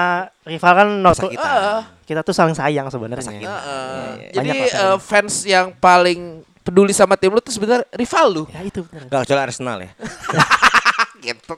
rival 0.43 0.73
kan 0.75 0.89
not, 0.99 1.15
Kesakitan. 1.15 1.43
Ah, 1.45 1.83
kita 2.03 2.21
tuh 2.23 2.33
saling 2.33 2.55
sayang 2.55 2.87
sebenarnya. 2.89 3.27
Heeh. 3.27 3.43
Banyak 3.43 4.33
Jadi 4.33 4.59
eh, 4.71 4.97
fans 4.99 5.35
yang 5.45 5.75
paling 5.75 6.47
peduli 6.69 6.93
sama 6.93 7.17
tim 7.17 7.33
lu 7.33 7.41
tuh 7.41 7.57
sebenarnya 7.57 7.89
rival 7.97 8.27
lu. 8.29 8.45
Ya 8.53 8.61
itu 8.61 8.85
bener. 8.85 9.09
Enggak 9.09 9.21
kecuali 9.25 9.41
Arsenal 9.41 9.79
ya. 9.81 9.91
Gitu. 11.25 11.55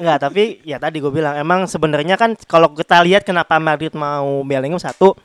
Enggak, 0.00 0.18
tapi 0.22 0.62
ya 0.64 0.78
tadi 0.78 1.02
gue 1.02 1.12
bilang 1.12 1.34
emang 1.36 1.66
sebenarnya 1.66 2.14
kan 2.14 2.38
kalau 2.46 2.70
kita 2.72 3.02
lihat 3.04 3.26
kenapa 3.26 3.58
Madrid 3.60 3.92
mau 3.92 4.40
Bellingham 4.46 4.80
satu 4.80 5.18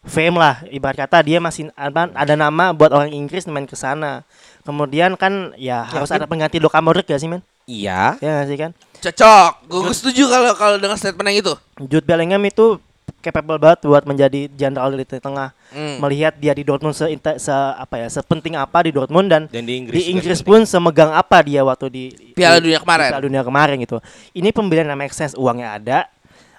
fame 0.00 0.40
lah 0.40 0.64
ibarat 0.72 1.04
kata 1.04 1.20
dia 1.20 1.36
masih 1.36 1.68
ada, 1.76 2.08
ada 2.16 2.34
nama 2.38 2.72
buat 2.72 2.88
orang 2.88 3.12
Inggris 3.12 3.44
main 3.50 3.68
ke 3.68 3.76
sana. 3.76 4.24
Kemudian 4.64 5.18
kan 5.18 5.52
ya 5.58 5.84
harus 5.84 6.08
ada 6.14 6.24
pengganti 6.24 6.56
Luka 6.62 6.80
Modric 6.80 7.08
gak 7.10 7.20
sih 7.20 7.28
men? 7.28 7.44
Iya. 7.68 8.16
Ya 8.22 8.30
gak 8.40 8.48
sih 8.48 8.56
kan? 8.56 8.70
Cocok. 9.00 9.50
Gue 9.68 9.94
setuju 9.96 10.22
kalau 10.28 10.52
kalau 10.56 10.76
dengan 10.80 10.96
statement 10.96 11.26
yang 11.32 11.38
itu. 11.44 11.52
Jude 11.76 12.06
Bellingham 12.06 12.40
itu 12.48 12.80
capable 13.20 13.56
banget 13.56 13.84
buat 13.84 14.02
menjadi 14.02 14.48
jenderal 14.50 14.90
di 14.90 15.04
tengah. 15.04 15.52
Hmm. 15.70 16.00
Melihat 16.00 16.34
dia 16.34 16.50
di 16.50 16.64
Dortmund 16.64 16.92
se, 16.92 17.06
se 17.36 17.52
apa 17.52 17.94
ya 17.96 18.08
sepenting 18.08 18.56
apa 18.56 18.82
di 18.82 18.90
Dortmund 18.90 19.28
dan 19.28 19.42
Dan 19.46 19.62
di 19.62 19.78
Inggris. 19.78 19.94
di 19.94 20.02
Inggris 20.10 20.40
pun 20.40 20.64
semegang 20.64 21.12
apa 21.12 21.38
dia 21.40 21.62
waktu 21.62 21.86
di 21.86 22.04
Piala 22.34 22.58
di- 22.58 22.66
Dunia 22.66 22.80
kemarin. 22.80 23.06
di 23.06 23.12
Piala 23.12 23.24
Dunia 23.24 23.42
kemarin 23.42 23.76
gitu. 23.78 23.96
Ini 24.32 24.48
pembelian 24.50 24.86
yang 24.86 24.98
make 24.98 25.12
sense, 25.12 25.32
uangnya 25.32 25.76
ada. 25.76 25.98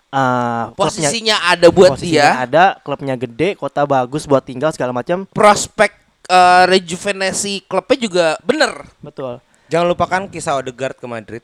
eh, 0.07 0.65
klubnya- 0.75 1.07
Posisinya 1.07 1.37
ada 1.41 1.67
buat 1.67 1.95
posisinya 1.95 2.11
dia. 2.11 2.43
ada, 2.43 2.63
klubnya 2.79 3.15
gede, 3.15 3.55
kota 3.55 3.87
bagus 3.87 4.27
buat 4.27 4.43
tinggal 4.43 4.69
segala 4.69 4.91
macam. 4.91 5.23
Prospek 5.31 5.95
eh, 6.27 6.63
rejuvenasi 6.67 7.63
klubnya 7.63 7.97
juga 7.97 8.25
bener. 8.41 8.87
Betul. 8.99 9.39
Jangan 9.67 9.87
lupakan 9.87 10.21
kisah 10.27 10.59
Odegaard 10.59 10.99
ke 10.99 11.07
Madrid. 11.07 11.43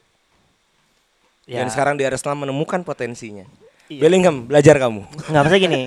Ya. 1.47 1.63
Dan 1.63 1.71
sekarang 1.71 1.95
di 1.95 2.03
Arsenal 2.03 2.35
menemukan 2.35 2.83
potensinya. 2.83 3.47
Iya. 3.87 4.01
Bellingham, 4.01 4.43
belajar 4.43 4.75
kamu. 4.75 5.01
nggak 5.27 5.41
maksudnya 5.41 5.61
gini. 5.63 5.81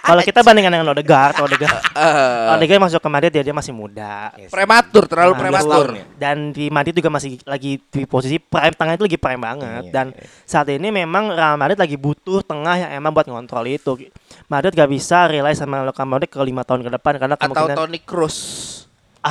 kalau 0.00 0.20
kita 0.20 0.42
bandingkan 0.42 0.68
dengan 0.70 0.90
Odegaard, 0.90 1.38
Odegaard, 1.38 1.82
Eh, 1.96 2.52
Odegaard 2.52 2.82
masuk 2.82 2.98
ke 2.98 3.08
Madrid 3.08 3.30
dia 3.30 3.40
dia 3.40 3.52
masih 3.52 3.70
muda. 3.70 4.34
prematur, 4.50 5.06
terlalu 5.06 5.32
Nah, 5.32 5.40
prematur. 5.40 5.86
ya. 5.92 6.04
Dan 6.14 6.50
di 6.50 6.66
Madrid 6.66 6.92
juga 6.92 7.08
masih 7.08 7.38
lagi 7.42 7.78
di 7.80 8.02
posisi 8.04 8.36
prime 8.36 8.74
tengah 8.74 8.94
itu 8.94 9.04
lagi 9.04 9.16
prime 9.16 9.40
banget. 9.40 9.82
Iya, 9.84 9.92
Dan 9.92 10.06
iya. 10.10 10.26
saat 10.42 10.66
ini 10.68 10.90
memang 10.90 11.30
Real 11.30 11.54
Madrid 11.54 11.78
lagi 11.78 11.94
butuh 11.94 12.42
tengah 12.42 12.74
yang 12.76 12.90
emang 12.92 13.10
buat 13.10 13.24
ngontrol 13.24 13.64
itu. 13.64 13.96
Madrid 14.44 14.70
gak 14.70 14.90
bisa 14.90 15.24
rely 15.24 15.54
sama 15.54 15.80
Luka 15.80 16.02
Modric 16.02 16.28
ke 16.28 16.40
lima 16.40 16.62
tahun 16.62 16.82
ke 16.82 16.90
depan 16.92 17.16
karena 17.16 17.34
Atau 17.34 17.48
kemungkinan 17.48 17.76
Toni 17.78 17.98
Kroos. 18.00 18.36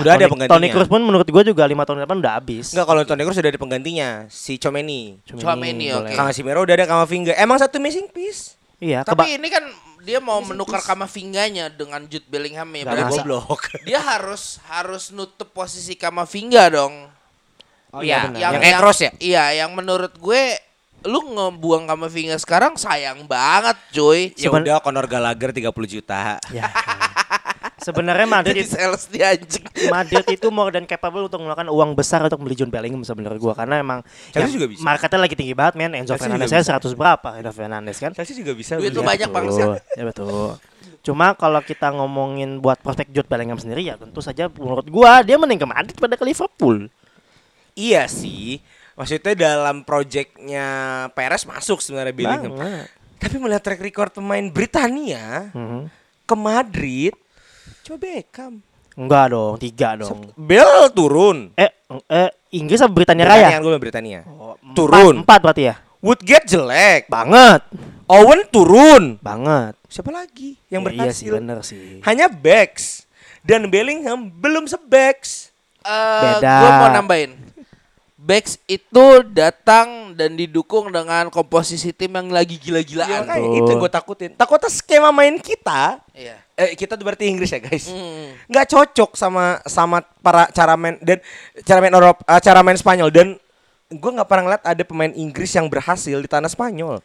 Udah 0.02 0.14
ada 0.18 0.26
Toni- 0.26 0.32
penggantinya. 0.34 0.58
Toni 0.58 0.68
Kroos 0.74 0.90
pun 0.90 1.02
menurut 1.06 1.28
gue 1.30 1.44
juga 1.46 1.64
lima 1.70 1.86
tahun 1.86 2.08
depan 2.08 2.18
udah 2.18 2.34
habis. 2.42 2.74
Enggak 2.74 2.88
kalau 2.90 3.02
Toni 3.06 3.22
Kroos 3.22 3.38
sudah 3.38 3.52
ada 3.54 3.60
penggantinya, 3.62 4.10
si 4.32 4.58
Chomeni. 4.58 5.22
Chouameni, 5.28 5.94
boleh. 5.94 6.14
oke. 6.14 6.18
Casemiro 6.18 6.66
udah 6.66 6.76
ada 6.80 6.86
Kamavinga. 6.90 7.38
Emang 7.38 7.62
satu 7.62 7.78
missing 7.78 8.10
piece. 8.10 8.58
Iya, 8.82 9.06
Tapi 9.06 9.38
ini 9.38 9.48
kan 9.48 9.64
dia 10.04 10.20
mau 10.20 10.44
menukar 10.44 10.84
Kamavinganya 10.84 11.72
dengan 11.72 12.04
Jude 12.04 12.28
Bellingham 12.28 12.68
ya. 12.76 12.84
Berarti. 12.84 13.24
Goblok. 13.24 13.62
dia 13.88 14.00
harus 14.04 14.60
harus 14.68 15.14
nutup 15.14 15.48
posisi 15.56 15.96
Kamavinga 15.96 16.68
dong. 16.74 17.08
Oh 17.94 18.02
iya, 18.02 18.28
benar. 18.28 18.40
Yang 18.42 18.54
kayak 18.60 18.78
Kroos 18.82 19.00
ya? 19.00 19.12
Iya, 19.22 19.44
yang 19.64 19.72
menurut 19.72 20.18
gue 20.18 20.42
lu 21.04 21.20
ngebuang 21.36 21.88
Kamavinga 21.88 22.36
sekarang 22.40 22.76
sayang 22.76 23.24
banget, 23.28 23.76
cuy. 23.96 24.32
Ya 24.36 24.50
udah 24.52 24.84
Conor 24.84 25.08
Gallagher 25.08 25.56
30 25.56 25.72
juta. 25.88 26.40
Ya. 26.52 26.68
Sebenarnya 27.84 28.28
Madrid 28.40 28.56
Jadi 28.58 28.64
sales 28.66 29.04
dia 29.06 29.36
anjing. 29.36 29.64
Madrid 29.96 30.26
itu 30.26 30.48
more 30.48 30.72
than 30.72 30.84
capable 30.84 31.28
untuk 31.28 31.38
mengeluarkan 31.38 31.68
uang 31.68 31.92
besar 31.94 32.24
untuk 32.24 32.40
beli 32.40 32.56
John 32.56 32.72
Bellingham 32.72 33.04
sebenarnya 33.04 33.38
gua 33.38 33.54
karena 33.54 33.78
emang 33.78 34.00
Chelsea 34.32 34.50
ya, 34.50 34.56
juga 34.56 34.68
bisa. 34.72 34.82
marketnya 34.82 35.20
lagi 35.20 35.36
tinggi 35.36 35.52
banget 35.52 35.74
men 35.76 35.92
Enzo 35.94 36.16
Chelsea 36.16 36.26
Fernandez 36.26 36.50
saya 36.50 36.80
100 36.80 36.96
berapa 36.96 37.30
Enzo 37.38 37.52
Fernandez 37.52 37.98
kan 37.98 38.12
Chelsea 38.12 38.34
juga 38.34 38.52
bisa. 38.54 38.80
Duit 38.80 38.90
lu 38.90 39.04
banyak 39.04 39.28
bang. 39.28 39.44
betul. 39.46 39.74
ya 40.00 40.04
betul 40.04 40.58
cuma 41.04 41.36
kalau 41.36 41.60
kita 41.60 41.92
ngomongin 41.92 42.64
buat 42.64 42.80
prospek 42.80 43.12
Jude 43.12 43.28
Bellingham 43.28 43.60
sendiri 43.60 43.84
ya 43.84 44.00
tentu 44.00 44.24
saja 44.24 44.48
menurut 44.48 44.88
gua 44.88 45.20
dia 45.20 45.36
mending 45.36 45.60
ke 45.60 45.68
Madrid 45.68 45.96
pada 45.96 46.16
ke 46.16 46.24
Liverpool 46.24 46.88
Iya 47.74 48.06
sih. 48.06 48.62
Maksudnya 48.94 49.34
dalam 49.34 49.82
proyeknya 49.82 50.68
Perez 51.12 51.42
masuk 51.44 51.82
sebenarnya 51.82 52.14
Bellingham. 52.14 52.54
Banget. 52.54 52.86
Tapi 53.18 53.36
melihat 53.42 53.66
track 53.66 53.82
record 53.82 54.14
pemain 54.14 54.46
Britania 54.46 55.50
Mhm. 55.50 55.90
ke 56.24 56.36
Madrid, 56.38 57.18
coba 57.84 57.98
Beckham. 58.00 58.54
enggak 58.94 59.26
dong 59.28 59.54
tiga 59.58 59.90
dong 59.96 60.20
Bell 60.34 60.88
turun. 60.90 61.50
eh 61.54 61.72
eh 62.06 62.30
Inggris 62.52 62.78
apa 62.78 62.92
Britania 62.92 63.26
Raya 63.26 63.38
Britania 63.50 63.60
gue 63.60 63.78
Britania. 63.78 64.20
Oh, 64.28 64.54
empat- 64.56 64.76
Turun. 64.76 65.16
empat 65.20 65.40
berarti 65.40 65.64
ya 65.66 65.76
Woodgate 66.00 66.48
jelek. 66.48 67.02
banget 67.08 67.62
Owen 68.06 68.44
turun. 68.48 69.18
banget 69.18 69.74
Siapa 69.88 70.10
lagi 70.10 70.60
yang 70.68 70.84
Ya, 70.84 70.90
iya 70.90 71.10
sih 71.10 71.26
berhasil? 71.26 71.32
bener 71.34 71.58
sih 71.62 72.02
Hanya 72.02 72.28
backs. 72.28 73.06
Dan 73.40 73.68
Bellingham 73.68 74.32
belum 74.32 74.66
sebacks. 74.66 75.52
Eh, 75.80 76.22
Beda. 76.40 76.56
Gue 76.60 76.70
mau 76.74 76.90
nambahin. 76.92 77.32
Backs 78.16 78.56
itu 78.66 79.06
datang 79.28 80.12
dan 80.14 80.34
didukung 80.34 80.88
dengan 80.88 81.28
komposisi 81.28 81.92
tim 81.92 82.08
yang 82.10 82.30
lagi 82.30 82.56
Ya, 82.56 82.64
gila-gilaan. 82.80 83.28
kayak 83.28 83.50
itu 83.54 83.68
yang 83.68 83.80
gue 83.80 83.92
takutin. 83.92 84.32
Takutnya 84.34 84.70
skema 84.70 85.10
main 85.10 85.36
kita, 85.38 86.00
Iya. 86.10 86.40
Eh, 86.58 86.74
kita 86.78 86.98
tuh 86.98 87.06
berarti 87.06 87.26
Inggris 87.30 87.50
ya 87.50 87.60
guys. 87.62 87.90
Hmm. 87.90 88.34
nggak 88.50 88.66
cocok 88.70 89.18
sama 89.18 89.60
sama 89.66 90.02
para 90.22 90.50
cara 90.54 90.74
main 90.78 90.98
dan 91.02 91.18
cara 91.66 91.80
main 91.82 91.94
Eropa, 91.94 92.22
eh, 92.26 92.42
cara 92.42 92.60
main 92.62 92.78
Spanyol 92.78 93.10
dan 93.10 93.28
gue 93.94 94.12
nggak 94.14 94.28
pernah 94.30 94.44
ngeliat 94.50 94.64
ada 94.66 94.84
pemain 94.86 95.14
Inggris 95.14 95.54
yang 95.54 95.70
berhasil 95.70 96.18
di 96.18 96.30
tanah 96.30 96.50
Spanyol. 96.50 97.02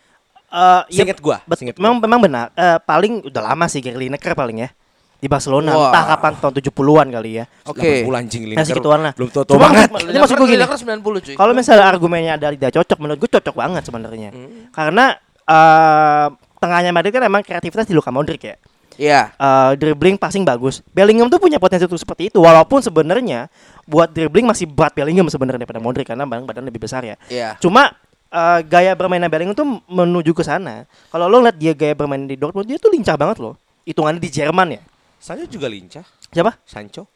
Eh, 0.48 0.82
ya, 0.96 1.04
Seinget 1.04 1.20
gua, 1.20 1.44
seinget 1.52 1.76
memang 1.76 2.00
memang 2.00 2.20
benar. 2.24 2.46
Eh, 2.56 2.80
paling 2.80 3.28
udah 3.28 3.52
lama 3.52 3.68
sih 3.68 3.84
Gary 3.84 4.08
Lineker 4.08 4.32
paling 4.32 4.64
ya 4.64 4.70
di 5.18 5.26
Barcelona. 5.28 5.74
Wah. 5.74 5.90
Entah 5.90 6.04
kapan 6.16 6.32
tahun 6.38 6.52
70-an 6.62 7.06
kali 7.10 7.30
ya. 7.42 7.44
Oke. 7.68 8.06
80 8.06 8.16
anjing 8.16 8.42
Lineker. 8.48 8.76
gituan 8.78 9.00
lah. 9.02 9.12
Belum 9.12 9.28
tua-tua 9.28 9.58
banget. 9.58 9.90
Ini 10.08 10.18
maksud 10.18 10.36
gue 10.38 10.48
gini. 10.48 10.62
Lineker 10.62 10.78
90 10.78 11.26
cuy. 11.26 11.34
Kalau 11.36 11.52
misalnya 11.52 11.84
argumennya 11.84 12.34
dari 12.40 12.56
tidak 12.56 12.80
cocok, 12.80 12.98
menurut 13.02 13.18
gue 13.20 13.30
cocok 13.36 13.54
banget 13.58 13.82
sebenarnya. 13.84 14.30
Hmm. 14.32 14.72
Karena 14.72 15.04
eh 15.48 16.26
tengahnya 16.58 16.90
Madrid 16.90 17.14
kan 17.14 17.24
emang 17.24 17.42
kreativitas 17.42 17.86
di 17.86 17.94
Luka 17.94 18.10
Modric 18.14 18.42
ya. 18.42 18.56
Iya. 18.98 19.30
Eh, 19.32 19.72
dribbling 19.78 20.18
passing 20.18 20.42
bagus. 20.42 20.82
Bellingham 20.90 21.30
tuh 21.30 21.38
punya 21.38 21.56
potensi 21.56 21.86
untuk 21.86 21.96
seperti 21.96 22.28
itu 22.28 22.42
walaupun 22.42 22.82
sebenarnya 22.82 23.46
buat 23.86 24.10
dribbling 24.10 24.44
masih 24.44 24.66
berat 24.66 24.92
Bellingham 24.92 25.30
sebenarnya 25.30 25.62
daripada 25.62 25.78
Modric 25.78 26.04
karena 26.04 26.26
badan 26.26 26.44
badan 26.44 26.66
lebih 26.66 26.82
besar 26.82 27.06
ya. 27.06 27.14
Iya. 27.30 27.54
Cuma 27.62 27.94
eh, 28.28 28.60
gaya 28.66 28.92
bermainnya 28.92 29.30
Bellingham 29.30 29.54
tuh 29.54 29.80
menuju 29.86 30.34
ke 30.34 30.42
sana. 30.42 30.84
Kalau 31.08 31.30
lo 31.30 31.38
lihat 31.40 31.56
dia 31.56 31.72
gaya 31.72 31.94
bermain 31.94 32.26
di 32.26 32.34
Dortmund, 32.34 32.66
dia 32.66 32.76
tuh 32.76 32.90
lincah 32.90 33.14
banget 33.14 33.38
loh. 33.38 33.54
Hitungannya 33.86 34.20
di 34.20 34.28
Jerman 34.28 34.68
ya. 34.76 34.82
Sancho 35.16 35.46
juga 35.46 35.70
lincah. 35.70 36.04
Siapa? 36.28 36.58
Sancho. 36.66 37.06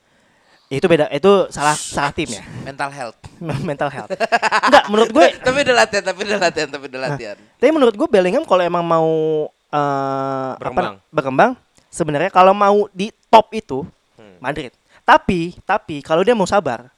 Ya, 0.72 0.80
itu 0.80 0.88
beda, 0.88 1.04
itu 1.12 1.52
salah 1.52 1.76
salah 1.76 2.16
tim 2.16 2.32
ya. 2.32 2.40
Mental 2.66 2.88
health. 2.88 3.18
Mental 3.68 3.90
health. 3.92 4.10
Enggak, 4.70 4.84
menurut 4.88 5.10
gue 5.12 5.26
tapi 5.46 5.58
udah 5.68 5.76
latihan, 5.76 6.04
tapi 6.06 6.20
udah 6.24 6.38
latihan, 6.40 6.68
tapi 6.72 6.84
udah 6.88 7.00
latihan. 7.10 7.36
Tapi 7.36 7.70
menurut 7.74 7.92
gue 7.92 8.08
Bellingham 8.08 8.46
kalau 8.48 8.64
emang 8.64 8.80
mau 8.80 9.10
eh, 9.68 10.50
apa- 10.56 10.96
Berkembang. 11.12 11.50
Sebenarnya 11.92 12.32
kalau 12.32 12.56
mau 12.56 12.88
di 12.90 13.12
top 13.28 13.52
itu 13.52 13.84
Hmm. 14.16 14.38
Madrid. 14.40 14.72
Tapi 15.02 15.56
tapi 15.62 16.00
kalau 16.00 16.22
dia 16.22 16.32
mau 16.32 16.46
sabar, 16.46 16.88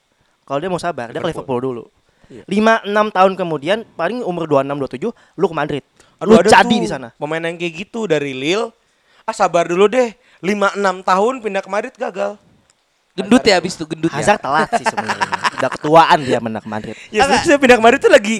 kalau 0.44 0.58
dia 0.60 0.68
mau 0.68 0.78
sabar, 0.78 1.08
dia 1.10 1.18
ke 1.18 1.26
Liverpool. 1.26 1.56
Liverpool 1.56 1.60
dulu. 1.60 1.84
Iya. 2.28 2.42
5 2.48 2.88
6 2.88 3.16
tahun 3.16 3.32
kemudian 3.36 3.78
paling 3.96 4.24
umur 4.24 4.44
26 4.46 5.10
27 5.12 5.40
lu 5.40 5.46
ke 5.48 5.56
Madrid. 5.56 5.84
Aduh, 6.20 6.30
lu 6.30 6.40
ada 6.40 6.48
jadi 6.48 6.76
di 6.78 6.88
sana. 6.88 7.08
Pemain 7.16 7.42
yang 7.42 7.56
kayak 7.56 7.74
gitu 7.84 8.06
dari 8.06 8.32
Lille. 8.32 8.72
Ah 9.24 9.32
sabar 9.32 9.68
dulu 9.68 9.88
deh. 9.88 10.12
5-6 10.44 11.00
tahun 11.00 11.34
pindah 11.40 11.62
ke 11.64 11.70
Madrid 11.72 11.94
gagal. 11.96 12.36
Gendut 13.14 13.46
ya 13.46 13.56
abis 13.62 13.78
itu 13.78 13.84
gendut 13.88 14.10
ya. 14.12 14.20
Hazard 14.20 14.40
telat 14.42 14.68
sih 14.74 14.84
sebenarnya. 14.84 15.28
Udah 15.54 15.70
ketuaan 15.70 16.18
dia 16.20 16.38
menang 16.42 16.60
ke 16.60 16.68
Madrid. 16.68 16.96
Ya 17.08 17.24
sebenarnya 17.24 17.56
pindah 17.56 17.76
ke 17.78 17.84
Madrid 17.84 18.00
tuh 18.02 18.12
lagi 18.12 18.36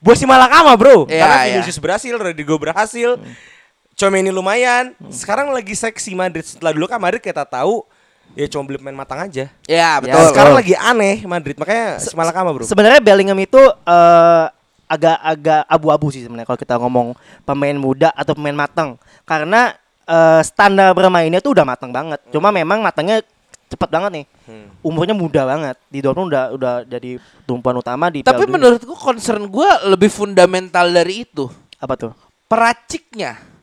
buat 0.00 0.16
si 0.18 0.26
Malakama 0.26 0.72
bro. 0.74 1.06
Iya, 1.06 1.22
Karena 1.22 1.36
iya. 1.44 1.52
Vinicius 1.60 1.78
berhasil, 1.78 2.14
Rodrigo 2.18 2.56
berhasil. 2.58 3.20
Comeni 3.94 4.30
lumayan. 4.34 4.92
Sekarang 5.08 5.54
lagi 5.54 5.74
seksi 5.74 6.18
Madrid. 6.18 6.42
Setelah 6.42 6.74
dulu 6.74 6.90
kan 6.90 6.98
Madrid 6.98 7.22
kita 7.22 7.46
tahu 7.46 7.86
ya 8.34 8.50
cuma 8.50 8.66
beli 8.66 8.82
pemain 8.82 8.98
matang 9.06 9.22
aja. 9.22 9.46
Ya 9.70 9.90
betul. 10.02 10.18
Ya, 10.18 10.28
Sekarang 10.34 10.54
lagi 10.58 10.74
aneh 10.74 11.22
Madrid. 11.24 11.54
Makanya 11.54 12.02
si 12.02 12.10
Malakama 12.12 12.50
bro. 12.50 12.66
Sebenarnya 12.66 12.98
Bellingham 12.98 13.38
itu 13.38 13.60
eh, 13.62 14.46
agak-agak 14.90 15.62
abu-abu 15.70 16.10
sih 16.10 16.26
sebenarnya 16.26 16.46
kalau 16.46 16.60
kita 16.60 16.74
ngomong 16.76 17.08
pemain 17.46 17.76
muda 17.78 18.10
atau 18.12 18.34
pemain 18.34 18.66
matang. 18.66 18.98
Karena 19.22 19.72
eh, 20.10 20.42
standar 20.42 20.90
bermainnya 20.92 21.38
tuh 21.38 21.54
udah 21.54 21.64
matang 21.64 21.94
banget. 21.94 22.18
Cuma 22.34 22.50
memang 22.50 22.82
matangnya 22.82 23.22
cepet 23.70 23.88
banget 23.94 24.10
nih. 24.10 24.26
Hmm. 24.50 24.66
Umurnya 24.82 25.14
muda 25.14 25.46
banget. 25.46 25.78
Di 25.86 26.02
Dortmund 26.02 26.34
udah 26.34 26.44
udah 26.50 26.74
jadi 26.82 27.22
tumpuan 27.46 27.78
utama 27.78 28.10
di 28.10 28.26
Tapi 28.26 28.44
menurutku 28.50 28.98
concern 28.98 29.46
gue 29.46 29.70
lebih 29.86 30.10
fundamental 30.10 30.90
dari 30.90 31.22
itu. 31.22 31.46
apa 31.78 32.00
tuh? 32.00 32.12
Peraciknya. 32.48 33.53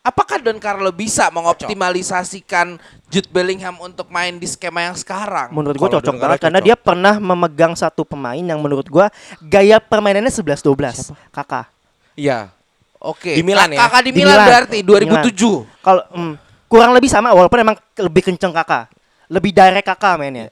Apakah 0.00 0.40
Don 0.40 0.56
Carlo 0.56 0.88
bisa 0.96 1.28
mengoptimalisasikan 1.28 2.80
Jude 3.12 3.28
Bellingham 3.28 3.76
untuk 3.84 4.08
main 4.08 4.32
di 4.40 4.48
skema 4.48 4.88
yang 4.88 4.96
sekarang? 4.96 5.52
Menurut 5.52 5.76
gua 5.76 5.92
Kalau 5.92 5.96
cocok 6.00 6.14
banget 6.16 6.38
karena 6.40 6.60
dia 6.64 6.72
pernah 6.72 7.20
memegang 7.20 7.76
satu 7.76 8.08
pemain 8.08 8.40
yang 8.40 8.56
menurut 8.64 8.88
gua 8.88 9.12
gaya 9.44 9.76
permainannya 9.76 10.32
11 10.32 10.64
12. 10.64 11.12
Kakak. 11.28 11.68
Iya. 12.16 12.48
Oke. 12.96 13.36
Di 13.36 13.44
Milan 13.44 13.76
ya? 13.76 13.84
Kakak 13.84 14.00
di, 14.08 14.10
Di 14.16 14.24
Milan, 14.24 14.40
Milan. 14.40 14.48
berarti 14.48 14.78
2007. 14.80 15.84
Kalau 15.84 16.02
mm, 16.16 16.34
kurang 16.64 16.90
lebih 16.96 17.10
sama 17.12 17.36
walaupun 17.36 17.60
emang 17.60 17.76
lebih 18.00 18.22
kenceng 18.24 18.56
kakak. 18.56 18.88
Lebih 19.28 19.52
direct 19.52 19.84
kakak 19.84 20.16
mainnya. 20.16 20.48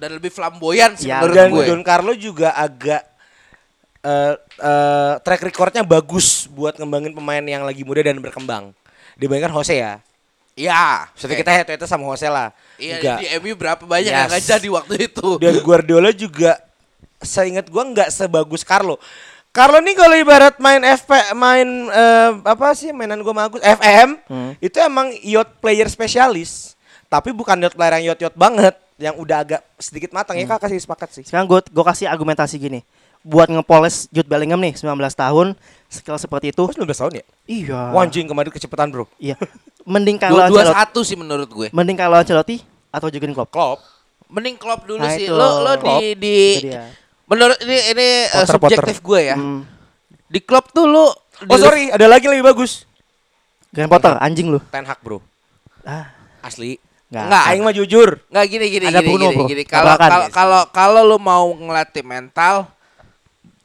Dan 0.00 0.16
lebih 0.16 0.32
flamboyan 0.32 0.96
sih 0.96 1.12
Ya, 1.12 1.20
menurut 1.20 1.36
Dan 1.36 1.48
gue. 1.52 1.64
Don 1.68 1.84
Carlo 1.84 2.16
juga 2.16 2.56
agak 2.56 3.04
eh 4.02 4.34
eh, 4.58 5.12
track 5.22 5.42
recordnya 5.42 5.82
bagus 5.82 6.44
buat 6.46 6.74
ngembangin 6.74 7.14
pemain 7.14 7.40
yang 7.40 7.62
lagi 7.62 7.82
muda 7.82 8.02
dan 8.02 8.18
berkembang. 8.18 8.74
Dibandingkan 9.14 9.54
Jose 9.54 9.78
ya. 9.78 10.02
Ya. 10.52 11.08
Seperti 11.14 11.40
kita 11.40 11.50
head 11.50 11.64
to 11.64 11.72
head 11.72 11.82
sama 11.86 12.04
Jose 12.06 12.26
lah. 12.26 12.50
Iya 12.76 13.16
di 13.16 13.26
MU 13.38 13.54
berapa 13.54 13.80
banyak 13.80 14.10
yang 14.10 14.26
Yes. 14.26 14.30
nggak 14.30 14.44
jadi 14.44 14.68
waktu 14.68 14.94
itu. 15.06 15.28
Dan 15.42 15.54
Guardiola 15.62 16.10
juga 16.10 16.58
saya 17.22 17.46
ingat 17.48 17.70
gua 17.70 17.86
nggak 17.86 18.10
sebagus 18.10 18.66
Carlo. 18.66 18.98
Carlo 19.52 19.78
nih 19.78 19.92
kalau 19.92 20.16
ibarat 20.16 20.56
main 20.58 20.80
FP 20.82 21.12
main 21.36 21.68
eh, 21.86 22.30
apa 22.42 22.72
sih 22.72 22.90
mainan 22.90 23.20
gua 23.20 23.46
bagus 23.46 23.60
FM 23.60 24.16
Hmm. 24.26 24.52
itu 24.58 24.76
emang 24.76 25.12
yacht 25.22 25.60
player 25.60 25.86
spesialis. 25.86 26.74
Tapi 27.06 27.30
bukan 27.30 27.60
yacht 27.60 27.76
player 27.76 28.00
yang 28.00 28.12
yacht 28.12 28.20
yacht 28.24 28.34
banget 28.34 28.74
yang 28.96 29.14
udah 29.14 29.42
agak 29.42 29.60
sedikit 29.76 30.10
matang 30.10 30.36
ya 30.36 30.46
kak 30.46 30.62
kasih 30.62 30.80
sepakat 30.80 31.10
sih. 31.12 31.24
Sekarang 31.26 31.44
gue 31.44 31.58
gue 31.64 31.84
kasih 31.84 32.06
argumentasi 32.06 32.56
gini. 32.56 32.80
Buat 33.22 33.48
ngepoles 33.48 34.10
Jude 34.10 34.26
Bellingham 34.26 34.58
nih 34.58 34.74
19 34.74 34.82
tahun 35.14 35.54
skill 35.86 36.16
seperti 36.16 36.50
itu. 36.50 36.62
Oh 36.62 36.72
19 36.72 36.90
tahun 36.90 37.12
ya? 37.18 37.24
Iya. 37.44 37.80
Wah, 37.90 38.02
anjing 38.02 38.26
kemarin 38.26 38.50
kecepatan 38.50 38.90
bro. 38.90 39.06
Iya. 39.16 39.38
Mending 39.82 40.18
kalau 40.22 40.42
Dua 40.46 40.66
satu 40.66 41.00
sih 41.00 41.14
menurut 41.14 41.46
gue. 41.46 41.68
mending 41.70 41.94
kalau 41.94 42.16
Ancelotti 42.16 42.58
atau 42.88 43.06
Jurgen 43.06 43.30
Klopp. 43.30 43.50
Klopp. 43.50 43.78
Mending 44.26 44.56
Klopp 44.56 44.82
dulu 44.82 44.98
Nah, 44.98 45.12
sih. 45.12 45.26
itu. 45.26 45.32
Lo 45.32 45.62
lo 45.62 45.72
di 45.74 45.80
Klopp. 45.80 46.02
di 46.18 46.36
menurut 47.24 47.58
ini 47.60 47.78
ini 47.88 48.06
uh, 48.26 48.42
Potter, 48.42 48.52
subjektif 48.52 48.98
gue 49.00 49.20
ya. 49.24 49.36
Hmm. 49.36 49.62
Di 50.26 50.40
Klopp 50.40 50.70
tuh 50.70 50.84
lo 50.84 51.14
Oh 51.42 51.58
sorry, 51.58 51.88
ada 51.88 52.06
lagi 52.06 52.26
lebih 52.26 52.42
bagus. 52.44 52.86
Graham 53.68 53.88
Potter 53.88 54.14
anjing 54.16 54.46
lu. 54.48 54.58
Ten 54.68 54.82
Hag 54.82 54.98
bro. 54.98 55.18
Ah, 55.82 56.10
Asli. 56.40 56.76
enggak. 57.08 57.24
Enggak. 57.24 57.44
Aing 57.46 57.62
mah 57.62 57.72
jujur. 57.72 58.08
Nggak 58.28 58.44
gini 58.46 58.66
gini 58.68 58.84
Ada 58.84 58.98
gini 58.98 59.08
Bruno, 59.08 59.26
gini, 59.44 59.62
bro. 59.62 59.68
kalau 59.68 59.94
kalau 60.30 60.60
kalau 60.70 61.00
lu 61.04 61.18
mau 61.18 61.50
ngelatih 61.50 62.02
mental, 62.02 62.68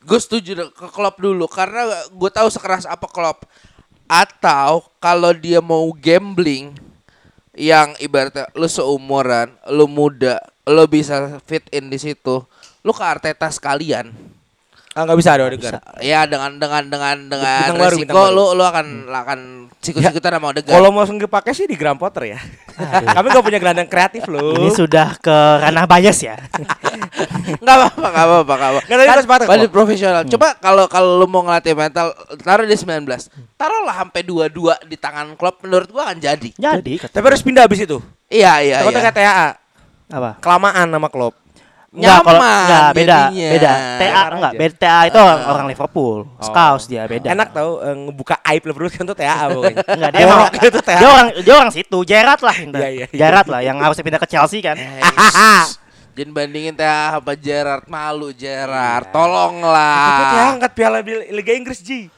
gue 0.07 0.19
setuju 0.23 0.71
ke 0.71 0.87
Klopp 0.87 1.19
dulu 1.19 1.51
karena 1.51 2.07
gue 2.07 2.31
tahu 2.31 2.47
sekeras 2.47 2.87
apa 2.87 3.03
Klopp. 3.11 3.43
Atau 4.07 4.87
kalau 5.03 5.35
dia 5.35 5.59
mau 5.59 5.91
gambling 5.91 6.71
yang 7.51 7.91
ibaratnya 7.99 8.47
lu 8.55 8.71
seumuran, 8.71 9.51
lu 9.67 9.83
muda, 9.83 10.39
lo 10.63 10.87
bisa 10.87 11.43
fit 11.43 11.67
in 11.75 11.91
di 11.91 11.99
situ, 11.99 12.39
lo 12.87 12.91
ke 12.95 13.03
Arteta 13.03 13.51
sekalian. 13.51 14.15
Ah 14.97 15.05
nggak 15.05 15.17
bisa 15.21 15.29
ada 15.37 15.45
Odegaard. 15.45 15.77
Ya 16.01 16.25
dengan 16.25 16.57
dengan 16.57 16.81
dengan 16.89 17.15
dengan 17.29 17.61
Bintang 17.69 17.77
baru, 17.77 17.93
resiko 17.93 18.01
bintang 18.01 18.17
baru. 18.17 18.33
lo 18.33 18.45
lo 18.57 18.63
akan 18.65 18.87
akan 19.05 19.39
sikut-sikutan 19.77 20.31
sama 20.33 20.45
Odegaard. 20.49 20.73
Kalau 20.73 20.89
mau 20.89 21.05
langsung 21.05 21.21
dipakai 21.21 21.53
sih 21.53 21.69
di 21.69 21.77
Graham 21.77 22.01
Potter 22.01 22.33
ya. 22.33 22.39
Kami 23.13 23.29
gak 23.29 23.45
punya 23.45 23.61
gelandang 23.61 23.85
kreatif 23.85 24.25
loh. 24.25 24.57
Ini 24.57 24.73
sudah 24.73 25.21
ke 25.21 25.37
ranah 25.61 25.85
bias 25.85 26.17
ya. 26.25 26.33
Enggak 27.61 27.75
apa-apa, 27.79 28.07
enggak 28.09 28.25
apa-apa, 28.27 28.53
enggak 28.53 28.69
apa. 28.69 28.81
Nggak, 28.83 28.97
tapi 28.97 29.07
pas 29.07 29.23
Spartak 29.23 29.47
Balik 29.47 29.69
kok. 29.69 29.75
profesional. 29.77 30.21
Coba 30.27 30.47
kalau 30.59 30.85
kalau 30.89 31.09
lu 31.21 31.25
mau 31.29 31.41
ngelatih 31.45 31.73
mental, 31.73 32.11
taruh 32.41 32.65
di 32.67 32.75
19. 32.75 33.07
Taruhlah 33.55 33.95
sampai 34.03 34.21
22 34.25 34.89
di 34.89 34.97
tangan 34.99 35.33
klub 35.39 35.55
menurut 35.63 35.87
gua 35.89 36.11
akan 36.11 36.17
jadi. 36.19 36.49
Jadi 36.53 36.93
Tapi 37.07 37.25
harus 37.25 37.41
pindah 37.45 37.63
abis 37.65 37.85
itu. 37.85 37.97
Iya, 38.27 38.59
iya, 38.65 38.75
Takutnya 38.83 39.01
iya. 39.01 39.11
kayak 39.13 39.15
TAA. 39.15 39.49
apa? 40.07 40.31
Kelamaan 40.39 40.87
sama 40.91 41.07
klub. 41.07 41.33
Enggak, 41.87 42.19
kalau 42.19 42.41
enggak 42.43 42.87
beda, 42.91 43.19
jadinya. 43.31 43.49
beda. 43.55 43.71
TA 43.95 44.23
enggak, 44.27 44.53
beda 44.59 44.75
TA 44.75 44.99
itu 45.07 45.17
orang, 45.17 45.41
orang 45.47 45.65
Liverpool. 45.71 46.19
Scouts 46.43 46.85
dia 46.91 47.03
beda. 47.07 47.27
Enak 47.31 47.49
tau 47.55 47.79
eh, 47.79 47.95
ngebuka 47.95 48.35
aib 48.43 48.63
Liverpool 48.67 48.91
kan 48.91 49.07
tuh 49.07 49.15
TAA 49.15 49.45
pokoknya. 49.55 49.83
Enggak 49.87 50.11
dia 50.11 50.25
Borok 50.27 50.53
itu 50.59 50.79
TAA. 50.83 50.99
dia 50.99 51.09
orang 51.09 51.27
dia 51.39 51.53
orang 51.55 51.71
situ, 51.71 51.97
Gerrard 52.03 52.41
lah 52.43 52.55
intinya. 52.59 52.83
Iya, 52.83 52.89
iya, 52.91 53.05
iya. 53.07 53.17
Gerrard 53.17 53.47
lah 53.47 53.61
yang 53.63 53.77
harusnya 53.79 54.03
pindah 54.03 54.21
ke 54.21 54.27
Chelsea 54.27 54.59
kan. 54.59 54.75
Jangan 56.17 56.33
bandingin 56.33 56.73
Teh 56.73 56.83
sama 56.89 57.33
Gerard 57.37 57.85
malu 57.87 58.33
Gerard. 58.33 59.07
Tapi 59.07 59.13
TAA 59.13 59.15
Tolonglah. 59.15 60.47
angkat 60.59 60.71
piala 60.75 60.99
Liga 61.05 61.53
Inggris 61.55 61.79
Ji. 61.79 62.11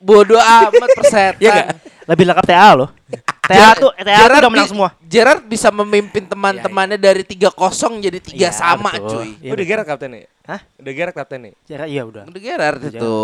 Bodoh 0.00 0.40
amat 0.40 0.90
persetan. 0.96 1.42
Iya? 1.42 1.76
Lebih 2.08 2.24
lengkap 2.30 2.46
TA 2.46 2.72
loh. 2.72 2.88
TA 3.44 3.70
tuh 3.76 3.90
TA 3.92 4.24
tuh 4.24 4.40
udah 4.40 4.52
menang 4.52 4.70
semua. 4.70 4.88
Gerard 5.04 5.42
bisa 5.44 5.68
memimpin 5.68 6.24
teman-temannya 6.24 6.96
dari 6.96 7.22
3-0 7.22 7.52
jadi 8.00 8.18
3 8.18 8.34
Iya, 8.34 8.50
sama 8.50 8.90
betul. 8.96 9.08
cuy. 9.20 9.28
Iya, 9.40 9.50
Udah 9.52 9.64
Gerrard 9.64 9.86
kaptennya. 9.88 10.26
Hah? 10.44 10.60
Udah 10.80 10.92
Gerrard 10.92 11.16
kaptennya. 11.16 11.52
Gerrard 11.64 11.90
iya 11.92 12.02
udah. 12.04 12.22
Udah 12.28 12.40
Gerard 12.40 12.80
itu. 12.84 13.14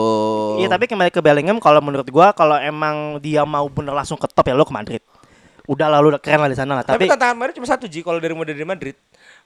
Iya 0.60 0.68
tapi 0.68 0.84
kembali 0.88 1.10
ke 1.12 1.20
Bellingham 1.20 1.58
kalau 1.58 1.80
menurut 1.80 2.08
gua 2.08 2.32
kalau 2.32 2.56
emang 2.60 3.16
dia 3.18 3.42
mau 3.48 3.64
bener 3.68 3.96
langsung 3.96 4.20
ke 4.20 4.28
top 4.28 4.46
ya 4.48 4.54
lo 4.56 4.64
ke 4.64 4.72
Madrid. 4.72 5.02
Udah 5.70 5.86
lalu 5.86 6.16
udah 6.16 6.20
keren 6.22 6.42
lah 6.42 6.50
di 6.50 6.58
sana 6.58 6.72
lah. 6.80 6.84
Tapi, 6.84 7.06
Tapi, 7.06 7.12
tantangan 7.14 7.36
Madrid 7.38 7.54
cuma 7.62 7.68
satu 7.70 7.86
Ji 7.86 8.02
kalau 8.02 8.18
dari 8.18 8.34
dari 8.34 8.66
Madrid. 8.66 8.96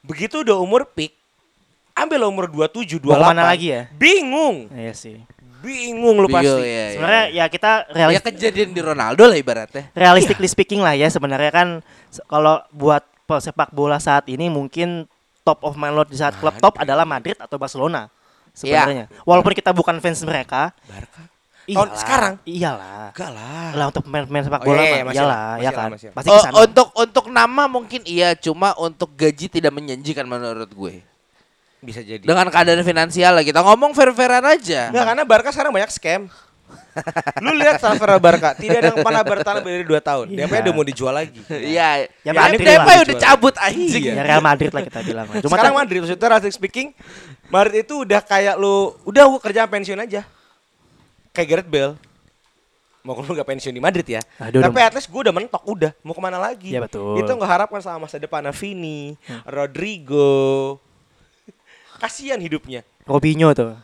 Begitu 0.00 0.40
udah 0.40 0.56
umur 0.56 0.88
peak, 0.88 1.12
ambil 1.92 2.24
umur 2.24 2.48
27, 2.48 2.96
28. 2.96 3.12
Mau 3.12 3.20
ke 3.20 3.28
mana 3.28 3.42
lagi 3.44 3.66
ya? 3.76 3.82
Bingung. 3.92 4.72
iya 4.72 4.96
sih. 4.96 5.20
Bingung 5.64 6.16
lu 6.20 6.28
pasti. 6.28 6.46
Iya, 6.46 6.56
iya, 6.60 6.68
iya. 6.68 6.86
Sebenarnya 6.92 7.24
ya 7.32 7.44
kita 7.48 7.70
ya 7.82 7.94
realistik 7.96 8.32
kejadian 8.36 8.70
di 8.70 8.80
Ronaldo 8.80 9.24
lah 9.24 9.34
ibaratnya. 9.34 9.88
realistically 9.92 10.46
speaking 10.46 10.84
lah 10.84 10.92
ya 10.92 11.08
sebenarnya 11.08 11.48
kan 11.48 11.68
kalau 12.28 12.60
buat 12.70 13.00
pesepak 13.24 13.72
bola 13.72 13.96
saat 13.96 14.28
ini 14.28 14.52
mungkin 14.52 15.08
top 15.40 15.64
of 15.64 15.74
mind 15.74 15.96
load 15.96 16.08
di 16.08 16.16
saat 16.16 16.36
klub 16.36 16.52
top 16.56 16.76
adalah 16.76 17.02
Madrid 17.02 17.40
atau 17.40 17.56
Barcelona 17.56 18.12
sebenarnya. 18.52 19.08
Walaupun 19.24 19.52
kita 19.52 19.72
bukan 19.72 19.96
fans 19.98 20.20
mereka. 20.22 20.70
Barca. 20.84 21.32
Iyalah, 21.64 21.80
Tahun 21.80 21.90
sekarang? 21.96 22.34
Iyalah. 22.44 23.08
Enggak 23.16 23.30
lah. 23.32 23.68
Lah 23.72 23.86
untuk 23.88 24.02
pemain-pemain 24.04 24.44
sepak 24.44 24.60
Oh, 24.60 24.66
bola 24.68 24.76
iya, 24.76 24.84
iya, 24.84 24.92
mah 24.92 25.00
masih 25.00 25.16
iyalah, 25.16 25.32
lah, 25.32 25.56
ya 25.56 25.70
kan. 25.72 25.90
masih. 25.96 26.08
Pasti 26.12 26.28
Oh, 26.28 26.36
ke 26.36 26.44
sana. 26.44 26.54
untuk 26.60 26.88
untuk 26.92 27.24
nama 27.32 27.62
mungkin 27.64 28.00
iya, 28.04 28.28
cuma 28.36 28.76
untuk 28.76 29.08
gaji 29.16 29.46
tidak 29.48 29.72
menjanjikan 29.72 30.28
menurut 30.28 30.68
gue. 30.68 31.00
Bisa 31.84 32.00
jadi. 32.00 32.24
Dengan 32.24 32.48
keadaan 32.48 32.80
finansial 32.80 33.36
lah 33.36 33.44
kita 33.44 33.60
ngomong 33.60 33.92
fair-fairan 33.92 34.40
aja. 34.42 34.88
Enggak 34.88 35.04
karena 35.04 35.22
Barca 35.22 35.50
sekarang 35.52 35.72
banyak 35.72 35.92
scam. 35.92 36.22
Lu 37.42 37.50
lihat 37.52 37.76
transfer 37.76 38.06
Barca, 38.16 38.54
tidak 38.54 38.78
ada 38.80 38.88
yang 38.94 39.02
pernah 39.02 39.20
bertahan 39.20 39.60
lebih 39.60 39.70
dari 39.74 39.84
2 39.84 40.00
tahun. 40.00 40.26
Iya. 40.30 40.46
DP 40.46 40.52
udah 40.62 40.72
mau 40.72 40.86
dijual 40.86 41.12
lagi. 41.12 41.40
Iya. 41.50 42.08
Ya, 42.22 42.30
Ya, 42.32 42.48
DP 42.48 42.68
lah. 42.70 43.02
udah 43.04 43.16
cabut 43.20 43.54
anjing. 43.58 44.02
Iya. 44.08 44.12
Ya 44.14 44.22
Real 44.24 44.42
Madrid 44.42 44.70
lah 44.70 44.82
kita 44.82 45.00
bilang. 45.02 45.26
Cuma 45.28 45.52
Sekarang 45.52 45.74
tak- 45.74 45.80
Madrid 45.84 45.98
maksudnya 46.00 46.24
realistic 46.24 46.54
speaking, 46.54 46.88
Madrid 47.46 47.84
itu 47.84 47.94
udah 48.00 48.20
kayak 48.22 48.54
lu, 48.56 48.94
udah 49.04 49.22
gua 49.26 49.40
kerja 49.42 49.66
pensiun 49.66 50.00
aja. 50.00 50.22
Kayak 51.30 51.48
Gareth 51.50 51.68
Bale. 51.68 51.94
Mau 53.04 53.20
lu 53.20 53.36
gak 53.36 53.44
pensiun 53.44 53.74
di 53.74 53.82
Madrid 53.84 54.06
ya. 54.08 54.22
Aduh, 54.40 54.64
Tapi 54.64 54.80
at 54.80 54.96
least 54.96 55.12
gue 55.12 55.20
udah 55.20 55.34
mentok 55.34 55.60
udah. 55.68 55.92
Mau 56.00 56.16
ke 56.16 56.22
mana 56.22 56.40
lagi? 56.40 56.72
Iya, 56.72 56.80
betul. 56.80 57.20
Itu 57.20 57.28
nggak 57.28 57.50
harapkan 57.50 57.84
sama 57.84 58.08
masa 58.08 58.16
depan 58.16 58.48
Vini, 58.48 59.12
Rodrigo. 59.44 60.80
Kasihan 62.00 62.40
hidupnya. 62.40 62.82
Robinho 63.04 63.52
tuh. 63.52 63.76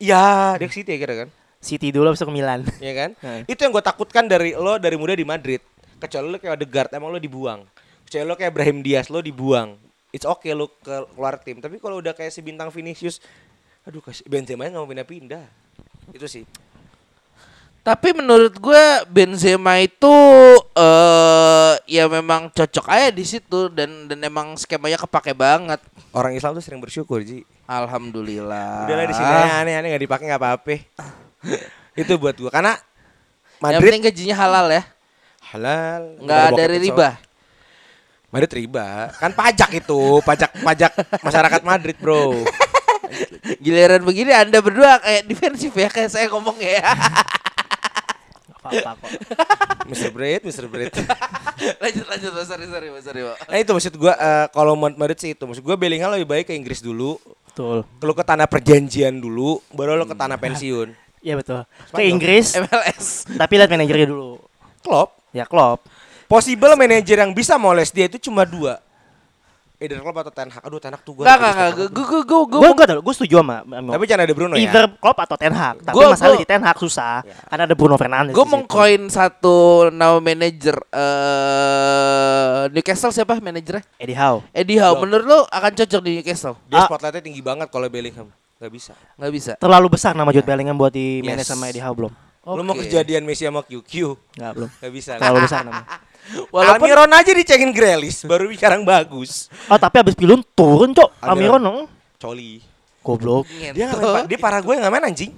Ya, 0.00 0.56
dia 0.56 0.66
ke 0.66 0.74
City 0.74 0.96
ya 0.96 0.98
kira 0.98 1.14
kan? 1.26 1.28
City 1.60 1.92
dulu 1.92 2.08
habis 2.08 2.24
itu 2.24 2.28
ke 2.28 2.34
Milan. 2.34 2.64
Iya 2.80 2.92
kan? 3.04 3.10
Nah. 3.20 3.44
Itu 3.44 3.60
yang 3.60 3.72
gue 3.76 3.84
takutkan 3.84 4.24
dari 4.24 4.56
lo 4.56 4.80
dari 4.80 4.96
muda 4.96 5.12
di 5.12 5.28
Madrid. 5.28 5.60
Kecuali 6.00 6.26
lo 6.32 6.36
kayak 6.40 6.56
Odegaard, 6.56 6.90
emang 6.96 7.12
lo 7.12 7.20
dibuang. 7.20 7.60
Kecuali 8.08 8.24
lo 8.24 8.34
kayak 8.40 8.52
Brahim 8.56 8.80
Diaz, 8.80 9.12
lo 9.12 9.20
dibuang. 9.20 9.76
It's 10.10 10.24
okay 10.24 10.56
lo 10.56 10.72
ke 10.80 11.04
keluar 11.14 11.36
tim. 11.38 11.60
Tapi 11.60 11.76
kalau 11.76 12.00
udah 12.00 12.16
kayak 12.16 12.32
si 12.32 12.40
bintang 12.40 12.72
Vinicius, 12.72 13.20
aduh 13.84 14.00
kasih 14.00 14.24
Benzema 14.24 14.64
nggak 14.66 14.80
mau 14.80 14.88
pindah-pindah. 14.88 15.44
Itu 16.16 16.24
sih. 16.24 16.48
Tapi 17.90 18.14
menurut 18.14 18.54
gue 18.54 18.84
Benzema 19.10 19.82
itu 19.82 20.14
eh 20.78 21.74
ya 21.90 22.06
memang 22.06 22.46
cocok 22.54 22.86
aja 22.86 23.10
di 23.10 23.26
situ 23.26 23.66
dan 23.66 24.06
dan 24.06 24.22
emang 24.22 24.54
skemanya 24.54 24.94
kepake 24.94 25.34
banget. 25.34 25.82
Orang 26.14 26.30
Islam 26.38 26.54
tuh 26.54 26.62
sering 26.62 26.78
bersyukur, 26.78 27.18
Ji. 27.26 27.42
Alhamdulillah. 27.66 28.86
Udahlah 28.86 29.06
di 29.10 29.14
sini 29.18 29.26
aneh-aneh 29.26 29.90
nggak 29.90 30.04
dipakai 30.06 30.24
nggak 30.30 30.38
apa-apa. 30.38 30.76
itu 32.06 32.12
buat 32.14 32.38
gua 32.38 32.54
karena 32.54 32.78
Yang 33.58 33.58
Madrid 33.58 33.90
penting 33.90 34.04
gajinya 34.06 34.36
halal 34.38 34.66
ya. 34.70 34.82
halal, 35.50 36.02
Nggak 36.22 36.46
dari 36.54 36.78
riba. 36.78 37.08
so. 37.10 37.22
Madrid 38.30 38.52
riba. 38.54 38.86
Kan 39.18 39.34
pajak 39.34 39.70
itu, 39.74 40.22
pajak 40.22 40.50
pajak 40.62 40.92
masyarakat 41.26 41.60
Madrid, 41.66 41.98
Bro. 41.98 42.38
Giliran 43.66 44.06
begini 44.06 44.30
Anda 44.30 44.62
berdua 44.62 45.02
kayak 45.02 45.26
defensif 45.26 45.74
ya 45.74 45.90
kayak 45.90 46.14
saya 46.14 46.30
ngomong 46.30 46.54
ya. 46.62 46.86
Apa-apa 48.72 49.04
kok. 49.04 49.20
Mr. 49.86 50.10
Bread, 50.10 50.40
Mr. 50.42 50.66
Bread. 50.66 50.92
lanjut 51.76 52.06
lanjut 52.06 52.30
Mas 52.30 52.46
sorry 52.46 52.66
sorry 52.66 52.88
Mas 52.88 53.02
sorry 53.02 53.20
Pak. 53.22 53.36
Nah 53.44 53.58
itu 53.58 53.70
maksud 53.70 53.94
gua 53.94 54.14
eh, 54.14 54.46
kalau 54.50 54.72
Mad- 54.74 54.96
Madrid 54.96 55.18
sih 55.18 55.30
itu 55.32 55.42
maksud 55.42 55.60
gua 55.60 55.74
Bellingham 55.74 56.10
lebih 56.10 56.26
baik 56.26 56.44
ke 56.46 56.54
Inggris 56.54 56.78
dulu, 56.78 57.18
Betul. 57.46 57.82
lu 57.84 58.12
ke 58.12 58.22
tanah 58.22 58.46
perjanjian 58.46 59.12
dulu, 59.12 59.60
baru 59.70 59.94
lu 59.94 60.04
ke 60.04 60.14
tanah 60.14 60.36
pensiun. 60.36 60.88
Iya 61.20 61.36
betul. 61.36 61.68
Ke. 61.92 62.08
Inggris, 62.08 62.56
MLS. 62.56 63.28
tapi 63.36 63.60
lihat 63.60 63.68
manajernya 63.68 64.08
dulu. 64.08 64.40
Klopp, 64.80 65.20
Ya 65.30 65.44
Klopp. 65.44 65.84
possible 66.24 66.72
manajer 66.72 67.20
yang 67.20 67.36
bisa 67.36 67.60
moles 67.60 67.92
dia 67.92 68.08
itu 68.08 68.16
cuma 68.18 68.48
dua. 68.48 68.80
Either 69.80 69.96
Klopp 69.98 70.20
atau 70.20 70.28
Ten 70.30 70.52
Hag. 70.52 70.60
Aduh 70.60 70.76
Ten 70.76 70.92
Hag 70.92 71.00
tuh 71.00 71.12
gua. 71.16 71.24
Enggak 71.24 71.36
enggak 71.40 71.52
enggak 71.56 71.70
gue 71.72 71.88
gue 71.88 72.04
gue 72.04 72.20
gue 72.22 72.58
Gue 72.60 72.72
gue 72.76 73.00
gue 73.00 73.14
setuju 73.16 73.34
sama. 73.40 73.56
Tapi 73.64 74.04
jangan 74.04 74.22
ada 74.28 74.34
Bruno 74.36 74.54
ya. 74.54 74.60
Either 74.62 74.84
Klopp 74.94 75.18
atau 75.18 75.36
Ten 75.36 75.50
Hag. 75.50 75.76
Tapi 75.80 75.94
Gua- 75.96 76.12
masalah 76.12 76.36
gua- 76.36 76.40
di 76.40 76.46
Ten 76.46 76.60
Hag 76.60 76.76
susah. 76.76 77.24
Karena 77.48 77.64
ada 77.64 77.72
Bruno 77.72 77.96
Fernandes. 77.96 78.32
gue 78.32 78.44
di 78.44 78.50
mau 78.50 78.60
situ. 78.60 78.68
koin 78.68 79.02
satu 79.08 79.56
nama 79.88 80.20
manajer 80.20 80.76
eh 80.92 82.62
Newcastle 82.70 83.10
siapa 83.10 83.38
manajernya? 83.38 83.82
Eddie 83.96 84.14
Howe. 84.14 84.44
Eddie 84.52 84.78
Howe. 84.78 85.00
Menurut 85.00 85.24
lo 85.24 85.38
akan 85.46 85.72
cocok 85.74 86.00
di 86.00 86.10
Newcastle? 86.14 86.54
Dia 86.66 86.76
Ah. 86.76 86.86
spotlightnya 86.86 87.22
tinggi 87.22 87.40
banget 87.40 87.68
kalau 87.68 87.88
Bellingham. 87.88 88.28
Gak 88.56 88.68
bisa. 88.68 88.92
Nggak 89.16 89.32
bisa. 89.32 89.52
Terlalu 89.56 89.86
besar 89.90 90.12
nama 90.12 90.28
Jude 90.28 90.44
Bellingham 90.44 90.76
buat 90.76 90.92
di 90.92 91.24
manage 91.24 91.48
Yes. 91.48 91.50
sama 91.50 91.72
Eddie 91.72 91.80
Howe 91.80 91.96
belum. 91.96 92.12
Lu 92.42 92.60
mau 92.60 92.72
Oke. 92.72 92.84
kejadian 92.84 93.24
Messi 93.24 93.44
sama 93.44 93.60
QQ? 93.62 93.92
Enggak 94.36 94.52
belum. 94.52 94.68
Gak 94.74 94.92
bisa. 94.92 95.10
Terlalu 95.16 95.38
besar 95.44 95.60
namanya. 95.64 95.88
Walaupun 96.54 96.86
Almiron 96.86 97.10
aja 97.10 97.30
dicengin 97.34 97.70
Grealish 97.74 98.22
baru 98.26 98.46
sekarang 98.54 98.82
bagus. 98.86 99.50
Oh 99.66 99.78
tapi 99.78 100.02
abis 100.02 100.14
pilun 100.14 100.42
turun 100.54 100.94
cok. 100.94 101.10
Almiron. 101.22 101.30
Almiron 101.30 101.60
dong. 101.60 101.78
Coli. 102.20 102.62
Goblok. 103.00 103.48
Dia 103.48 103.90
nggak 103.90 104.00
main, 104.00 104.24
dia 104.28 104.38
parah 104.38 104.60
gue 104.60 104.74
nggak 104.76 104.92
main 104.92 105.04
anjing. 105.08 105.32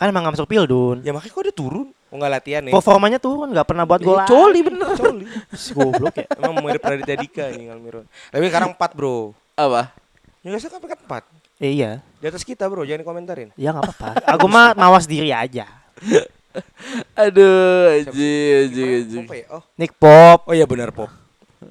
Kan 0.00 0.08
emang 0.08 0.24
gak 0.24 0.40
masuk 0.40 0.48
Pildun. 0.48 1.04
Ya 1.04 1.12
makanya 1.12 1.32
kok 1.36 1.44
dia 1.44 1.54
turun. 1.54 1.92
Oh 2.10 2.16
nggak 2.16 2.32
latihan 2.32 2.62
nih. 2.64 2.72
Performanya 2.72 3.18
turun 3.20 3.52
gak 3.52 3.68
pernah 3.68 3.84
buat 3.84 4.00
gol. 4.00 4.24
coli 4.24 4.60
bener. 4.64 4.96
Coli. 4.96 5.28
Si 5.60 5.70
Goblok 5.76 6.16
ya. 6.16 6.26
Emang 6.40 6.64
mirip 6.64 6.80
Raditya 6.80 7.16
Dika 7.20 7.44
nih 7.52 7.68
Almiron. 7.68 8.08
Tapi 8.32 8.44
sekarang 8.48 8.72
4 8.74 8.96
bro. 8.96 9.36
apa? 9.60 9.92
Newcastle 10.40 10.72
kan 10.72 10.80
peringkat 10.80 11.00
4. 11.04 11.60
Eh, 11.60 11.76
iya. 11.76 12.00
Di 12.16 12.32
atas 12.32 12.40
kita 12.40 12.64
bro, 12.64 12.88
jangan 12.88 13.04
komentarin. 13.04 13.52
Ya 13.60 13.76
nggak 13.76 13.92
apa-apa. 13.92 14.08
Aku 14.40 14.48
mah 14.48 14.72
mawas 14.72 15.04
diri 15.04 15.36
aja. 15.36 15.68
Aduh, 17.22 18.00
anjing, 18.00 18.50
anjing, 18.66 18.88
anjing. 19.04 19.24
Apa 19.26 19.34
ya? 19.38 19.46
Oh, 19.54 19.62
Nick 19.78 19.92
Pop. 19.96 20.46
oh 20.50 20.54
iya 20.54 20.66
benar 20.66 20.90
Pop. 20.90 21.10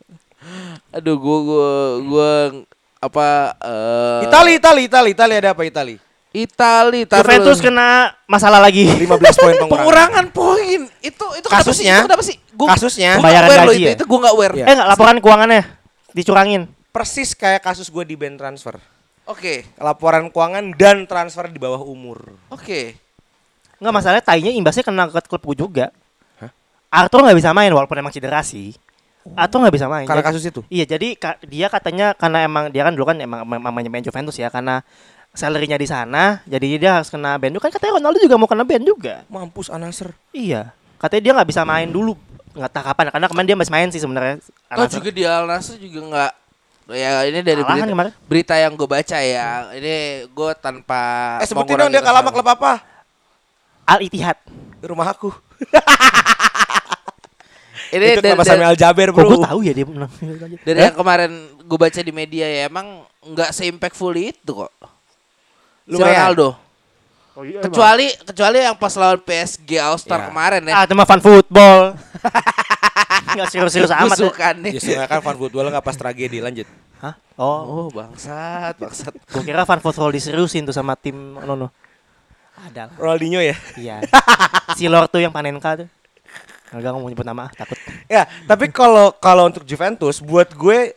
Aduh, 0.96 1.16
gua 1.20 1.38
gua 1.44 1.72
gua 2.04 2.32
apa 3.00 3.56
eh 3.64 4.28
Itali, 4.28 4.52
Itali, 4.60 4.82
Itali, 4.88 5.10
Itali 5.16 5.34
ada 5.36 5.50
apa 5.56 5.64
Itali? 5.64 5.96
Itali 6.30 7.10
taruh 7.10 7.26
Juventus 7.26 7.60
kena 7.60 8.14
masalah 8.30 8.62
lagi. 8.62 8.86
15 9.04 9.10
poin 9.18 9.56
pengurangan. 9.58 9.70
pengurangan 9.70 10.26
poin. 10.30 10.80
Itu 11.02 11.26
itu 11.36 11.48
kenapa 11.50 11.72
sih? 11.74 11.88
Kasusnya? 11.88 11.96
Itu 11.96 12.08
kenapa 12.08 12.24
sih? 12.26 12.36
Gua, 12.54 12.68
Kasusnya? 12.76 13.12
gua 13.18 13.30
loh 13.32 13.74
gaji 13.74 13.76
itu, 13.76 13.88
ya? 13.88 13.94
itu 13.98 14.06
gua 14.06 14.20
nggak 14.28 14.36
aware. 14.36 14.54
Iya. 14.56 14.66
Eh 14.68 14.74
nggak 14.78 14.90
laporan 14.94 15.18
keuangannya 15.24 15.64
dicurangin. 16.14 16.62
Persis 16.90 17.38
kayak 17.38 17.62
kasus 17.62 17.88
gue 17.94 18.02
di 18.02 18.18
band 18.18 18.42
transfer. 18.42 18.82
Oke. 19.30 19.62
Laporan 19.78 20.34
keuangan 20.34 20.74
dan 20.74 21.06
transfer 21.06 21.46
di 21.54 21.62
bawah 21.62 21.86
umur. 21.86 22.34
Oke. 22.50 22.98
Nggak 23.80 23.94
masalahnya 23.94 24.24
tainya 24.24 24.52
imbasnya 24.52 24.84
kena 24.84 25.08
ke 25.08 25.20
klubku 25.26 25.56
juga. 25.56 25.90
Arthur 26.90 27.22
nggak 27.22 27.38
bisa 27.38 27.54
main 27.54 27.70
walaupun 27.70 27.96
emang 27.96 28.12
cedera 28.12 28.42
sih. 28.42 28.74
atau 29.38 29.62
nggak 29.62 29.76
bisa 29.76 29.86
main. 29.86 30.08
Karena 30.10 30.26
Jadi- 30.26 30.30
kasus 30.34 30.44
itu. 30.44 30.62
Iya, 30.68 30.86
jadi 30.90 31.08
ka- 31.14 31.38
dia 31.46 31.70
katanya 31.70 32.18
karena 32.18 32.42
emang 32.42 32.74
dia 32.74 32.82
kan 32.82 32.96
dulu 32.98 33.06
kan 33.06 33.18
emang 33.20 33.46
mamanya 33.46 33.86
main 33.86 34.02
Juventus 34.02 34.34
ya 34.34 34.50
karena 34.50 34.82
salary-nya 35.32 35.78
di 35.78 35.86
sana, 35.86 36.42
jadi 36.44 36.82
dia 36.82 36.92
harus 36.98 37.14
kena 37.14 37.38
ban. 37.38 37.54
Kan 37.54 37.70
katanya 37.70 38.02
Ronaldo 38.02 38.18
juga 38.18 38.36
mau 38.36 38.50
kena 38.50 38.66
ban 38.66 38.82
juga. 38.82 39.22
Mampus 39.30 39.70
Anasir. 39.70 40.10
Iya. 40.34 40.74
Katanya 40.98 41.22
dia 41.22 41.32
nggak 41.38 41.46
bisa 41.46 41.62
main 41.62 41.86
dulu. 41.86 42.18
Nggak 42.58 42.72
tahu 42.74 42.84
kapan 42.90 43.06
karena 43.14 43.28
kemarin 43.30 43.48
dia 43.48 43.58
masih 43.60 43.74
main 43.76 43.88
sih 43.94 44.02
sebenarnya. 44.02 44.36
Kau 44.42 44.82
Al-Nassr. 44.82 44.98
juga 44.98 45.10
di 45.14 45.24
Al 45.24 45.46
Nassr 45.46 45.76
juga 45.78 46.00
nggak 46.02 46.32
ya 46.90 47.12
ini 47.22 47.40
dari 47.40 47.62
Kalah 47.62 47.70
kan 47.70 47.78
berita, 47.78 47.94
kemarin. 47.94 48.12
berita 48.26 48.54
yang 48.58 48.74
gue 48.74 48.88
baca 48.90 49.18
ya 49.22 49.48
ini 49.78 49.96
gue 50.26 50.52
tanpa 50.58 51.02
Eh 51.38 51.46
sebutin 51.46 51.78
dong 51.78 51.92
dia 51.94 52.02
kalah 52.02 52.26
sama 52.26 52.34
klub 52.34 52.50
apa? 52.50 52.82
Al 53.90 54.00
Ittihad. 54.00 54.38
Di 54.80 54.86
rumah 54.86 55.10
aku. 55.10 55.34
ini 57.90 58.06
itu 58.14 58.22
dari, 58.22 58.38
Sami 58.46 58.64
Al 58.64 58.78
Jaber 58.78 59.10
Kok 59.10 59.18
bro. 59.18 59.30
gue 59.34 59.40
tahu 59.50 59.60
ya 59.66 59.74
dia 59.74 59.86
menang. 59.86 60.12
dari 60.62 60.80
yang 60.86 60.94
kemarin 60.94 61.32
gue 61.58 61.78
baca 61.80 62.00
di 62.00 62.14
media 62.14 62.46
ya 62.46 62.70
emang 62.70 63.02
nggak 63.26 63.50
se-impactful 63.50 64.14
itu 64.14 64.52
kok 64.54 64.70
si 65.84 65.98
Lumayan. 65.98 66.34
Ronaldo 66.34 66.50
Oh, 67.34 67.48
iya, 67.48 67.64
kecuali 67.64 68.12
kecuali 68.20 68.58
yang 68.60 68.76
pas 68.76 68.92
lawan 69.00 69.16
PSG 69.24 69.80
All 69.80 69.96
Star 69.96 70.20
Ya. 70.20 70.26
kemarin 70.28 70.60
ya 70.60 70.74
Ah, 70.76 70.84
itu 70.84 70.92
mah 70.92 71.08
fan 71.08 71.24
football. 71.24 71.96
Nggak 73.40 73.48
serius-serius 73.48 73.94
amat. 73.96 74.18
Busukan 74.20 74.56
nih 74.60 74.72
Ya 74.76 74.80
sebenarnya 74.84 75.08
kan 75.08 75.22
fan 75.24 75.38
football 75.40 75.66
nggak 75.72 75.86
pas 75.86 75.96
tragedi 75.96 76.44
lanjut. 76.44 76.68
Hah? 77.00 77.16
Oh, 77.40 77.60
oh 77.64 77.88
bangsat 77.96 78.76
bangsat 78.76 79.16
gue 79.16 79.44
kira 79.48 79.64
fan 79.64 79.80
football 79.80 80.12
diseriusin 80.12 80.68
tuh 80.68 80.76
sama 80.76 81.00
tim 81.00 81.16
Nono. 81.40 81.72
Ada 82.68 82.92
lah. 82.92 82.96
Ronaldinho 83.00 83.40
ya. 83.40 83.56
Iya. 83.80 83.96
si 84.78 84.92
Lord 84.92 85.08
tuh 85.08 85.24
yang 85.24 85.32
Panenka 85.32 85.80
tuh. 85.80 85.88
Enggak 86.70 86.92
ngomong 86.94 87.10
nyebut 87.10 87.26
nama, 87.26 87.50
ah, 87.50 87.50
takut. 87.50 87.78
Ya, 88.06 88.30
tapi 88.46 88.70
kalau 88.70 89.10
kalau 89.18 89.50
untuk 89.50 89.66
Juventus 89.66 90.22
buat 90.22 90.54
gue 90.54 90.94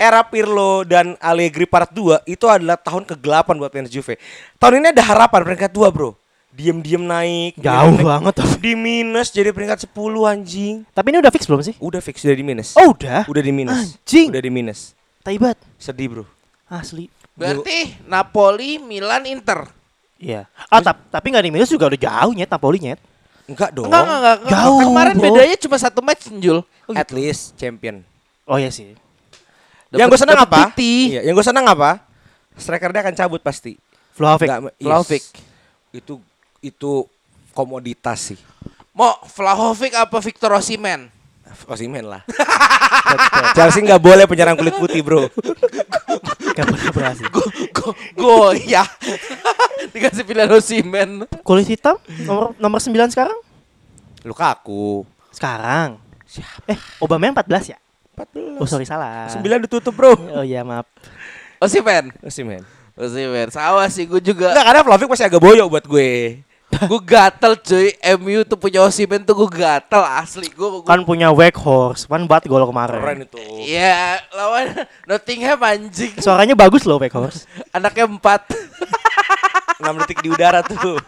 era 0.00 0.24
Pirlo 0.24 0.80
dan 0.88 1.12
Allegri 1.20 1.68
part 1.68 1.92
2 1.92 2.24
itu 2.24 2.48
adalah 2.48 2.80
tahun 2.80 3.04
ke-8 3.04 3.52
buat 3.60 3.68
fans 3.68 3.92
Juve. 3.92 4.16
Tahun 4.56 4.74
ini 4.80 4.88
ada 4.96 5.04
harapan 5.04 5.44
peringkat 5.44 5.70
2, 5.70 5.92
Bro. 5.92 6.16
Diem-diem 6.48 7.04
naik. 7.04 7.60
Jauh 7.60 7.94
naik. 8.00 8.08
banget 8.08 8.32
tuh. 8.40 8.50
Di 8.58 8.72
minus 8.72 9.28
jadi 9.28 9.52
peringkat 9.52 9.84
10 9.84 9.92
anjing. 10.24 10.74
Tapi 10.90 11.06
ini 11.12 11.18
udah 11.20 11.32
fix 11.36 11.44
belum 11.44 11.60
sih? 11.60 11.76
Udah 11.78 12.00
fix 12.00 12.24
udah 12.24 12.34
di 12.34 12.46
minus. 12.46 12.72
Oh, 12.74 12.96
udah. 12.96 13.28
Udah 13.28 13.42
di 13.44 13.52
minus. 13.52 13.76
Anjing. 13.76 14.32
Udah 14.32 14.42
di 14.42 14.50
minus. 14.50 14.96
Taibat. 15.20 15.60
Sedih, 15.76 16.08
Bro. 16.08 16.24
Asli. 16.68 17.12
berarti 17.38 17.94
Napoli 18.10 18.82
Milan 18.82 19.24
Inter 19.24 19.77
Iya. 20.18 20.50
Ah, 20.66 20.82
tap- 20.82 21.06
tapi 21.08 21.30
nggak 21.30 21.44
di 21.46 21.52
minus 21.54 21.70
juga 21.70 21.86
udah 21.86 22.00
jauh 22.00 22.32
nyet 22.34 22.50
Napoli 22.50 22.78
nyet. 22.82 23.00
Enggak 23.48 23.70
dong. 23.72 23.86
enggak 23.88 24.02
enggak, 24.02 24.18
enggak. 24.20 24.52
Jauh, 24.52 24.80
kemarin 24.84 25.14
bro. 25.16 25.24
bedanya 25.24 25.56
cuma 25.56 25.76
satu 25.80 26.00
match 26.04 26.28
Jul 26.36 26.60
At 26.92 27.08
least 27.14 27.56
champion. 27.56 28.02
Oh 28.44 28.58
iya 28.58 28.68
sih. 28.68 28.92
yang 29.88 30.08
gue 30.12 30.20
senang 30.20 30.44
dapet 30.44 30.52
apa? 30.52 30.60
piti. 30.76 31.16
Iya, 31.16 31.20
yang 31.24 31.32
gue 31.32 31.46
senang 31.46 31.64
apa? 31.64 32.04
Strikernya 32.60 33.00
akan 33.08 33.14
cabut 33.16 33.40
pasti. 33.40 33.80
Vlahovic. 34.12 34.48
Nggak, 34.50 34.60
yes. 34.76 34.84
Vlahovic. 34.84 35.24
Itu 35.96 36.14
itu 36.60 36.92
komoditas 37.54 38.34
sih. 38.34 38.38
mau 38.92 39.14
Vlahovic 39.30 39.94
apa 39.94 40.18
Victor 40.18 40.50
Osimhen 40.58 41.06
Osimen 41.68 42.04
lah. 42.06 42.22
Chelsea 43.56 43.84
nggak 43.84 44.02
boleh 44.02 44.24
penyerang 44.28 44.56
kulit 44.56 44.76
putih 44.76 45.00
bro. 45.00 45.28
Gak 46.52 46.64
pernah 46.66 46.92
berhasil. 46.92 47.26
goyah 48.18 48.88
dikasih 49.94 50.24
pilihan 50.26 50.50
Osimhen 50.52 51.24
Kulit 51.40 51.64
hitam 51.64 51.96
nomor 52.28 52.52
nomor 52.60 52.80
9 52.82 52.92
sekarang? 53.14 53.38
Lukaku. 54.26 55.08
Sekarang. 55.32 55.96
Eh, 56.68 56.76
Obama 57.00 57.30
yang 57.30 57.36
14 57.36 57.72
ya? 57.72 57.78
14. 58.18 58.60
Oh, 58.60 58.68
sorry 58.68 58.84
salah. 58.84 59.30
9 59.30 59.40
ditutup 59.64 59.94
bro. 59.94 60.12
Oh 60.34 60.44
iya, 60.44 60.66
maaf. 60.66 60.84
Osimhen 61.62 62.12
Osimen. 62.20 62.62
Osimhen 62.98 63.48
sama 63.54 63.86
sih 63.88 64.04
gue 64.10 64.18
juga 64.18 64.50
Enggak 64.50 64.66
karena 64.66 64.80
Vlahovic 64.82 65.08
masih 65.08 65.26
agak 65.30 65.40
boyo 65.40 65.70
buat 65.70 65.86
gue. 65.86 66.42
Gue 66.86 67.00
gatel 67.02 67.52
cuy 67.58 67.88
MU 68.20 68.46
tuh 68.46 68.54
punya 68.54 68.84
Osimhen 68.84 69.26
tuh 69.26 69.34
gue 69.34 69.50
gatel 69.58 70.02
asli 70.04 70.46
gue 70.52 70.86
Kan 70.86 71.02
punya 71.02 71.34
Weghorst, 71.34 72.06
kan 72.06 72.22
buat 72.28 72.44
gol 72.46 72.62
kemarin. 72.68 73.00
Keren 73.02 73.18
itu. 73.26 73.40
ya 73.66 74.22
lawan 74.30 74.86
Nottingham 75.08 75.58
anjing 75.58 76.14
Suaranya 76.22 76.54
bagus 76.54 76.86
loh 76.86 77.02
Weghorst. 77.02 77.48
anaknya 77.76 78.06
empat 78.06 78.46
6 79.82 79.86
detik 80.04 80.18
di 80.22 80.28
udara 80.30 80.60
tuh. 80.62 80.98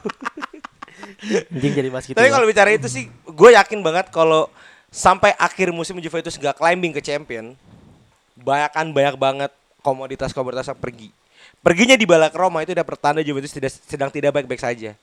Anjing 1.51 1.73
jadi 1.75 1.89
bahas 1.91 2.07
gitu. 2.07 2.17
Tapi 2.17 2.31
kalau 2.31 2.47
bicara 2.47 2.71
itu 2.71 2.87
sih, 2.87 3.11
gue 3.27 3.51
yakin 3.55 3.83
banget 3.83 4.09
kalau 4.15 4.47
sampai 4.91 5.35
akhir 5.39 5.75
musim 5.75 5.99
Juventus 5.99 6.39
nggak 6.39 6.59
climbing 6.59 6.95
ke 6.95 7.03
champion, 7.03 7.59
banyakan 8.39 8.95
banyak 8.95 9.15
banget 9.19 9.51
komoditas-komoditas 9.83 10.71
yang 10.71 10.79
pergi. 10.79 11.09
Perginya 11.61 11.99
di 11.99 12.09
bala 12.09 12.33
ke 12.33 12.39
Roma 12.41 12.65
itu 12.65 12.73
udah 12.73 12.87
pertanda 12.87 13.21
Juventus 13.21 13.53
tidak 13.53 13.75
sedang 13.85 14.09
tidak 14.09 14.33
baik-baik 14.33 14.63
saja. 14.63 14.97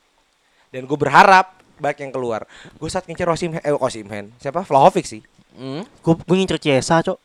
Dan 0.68 0.84
gue 0.84 0.98
berharap 0.98 1.56
banyak 1.78 2.10
yang 2.10 2.12
keluar. 2.12 2.42
Gue 2.76 2.90
saat 2.90 3.06
ngincer 3.06 3.28
Osimhen, 3.28 3.62
eh 3.62 3.72
Osimhen, 3.72 4.34
siapa? 4.38 4.66
Vlahovic 4.66 5.06
sih. 5.06 5.22
hmm? 5.54 5.86
Gue 6.02 6.14
gue 6.18 6.36
ngincer 6.38 6.60
Ciesa, 6.60 7.00
Cok. 7.02 7.18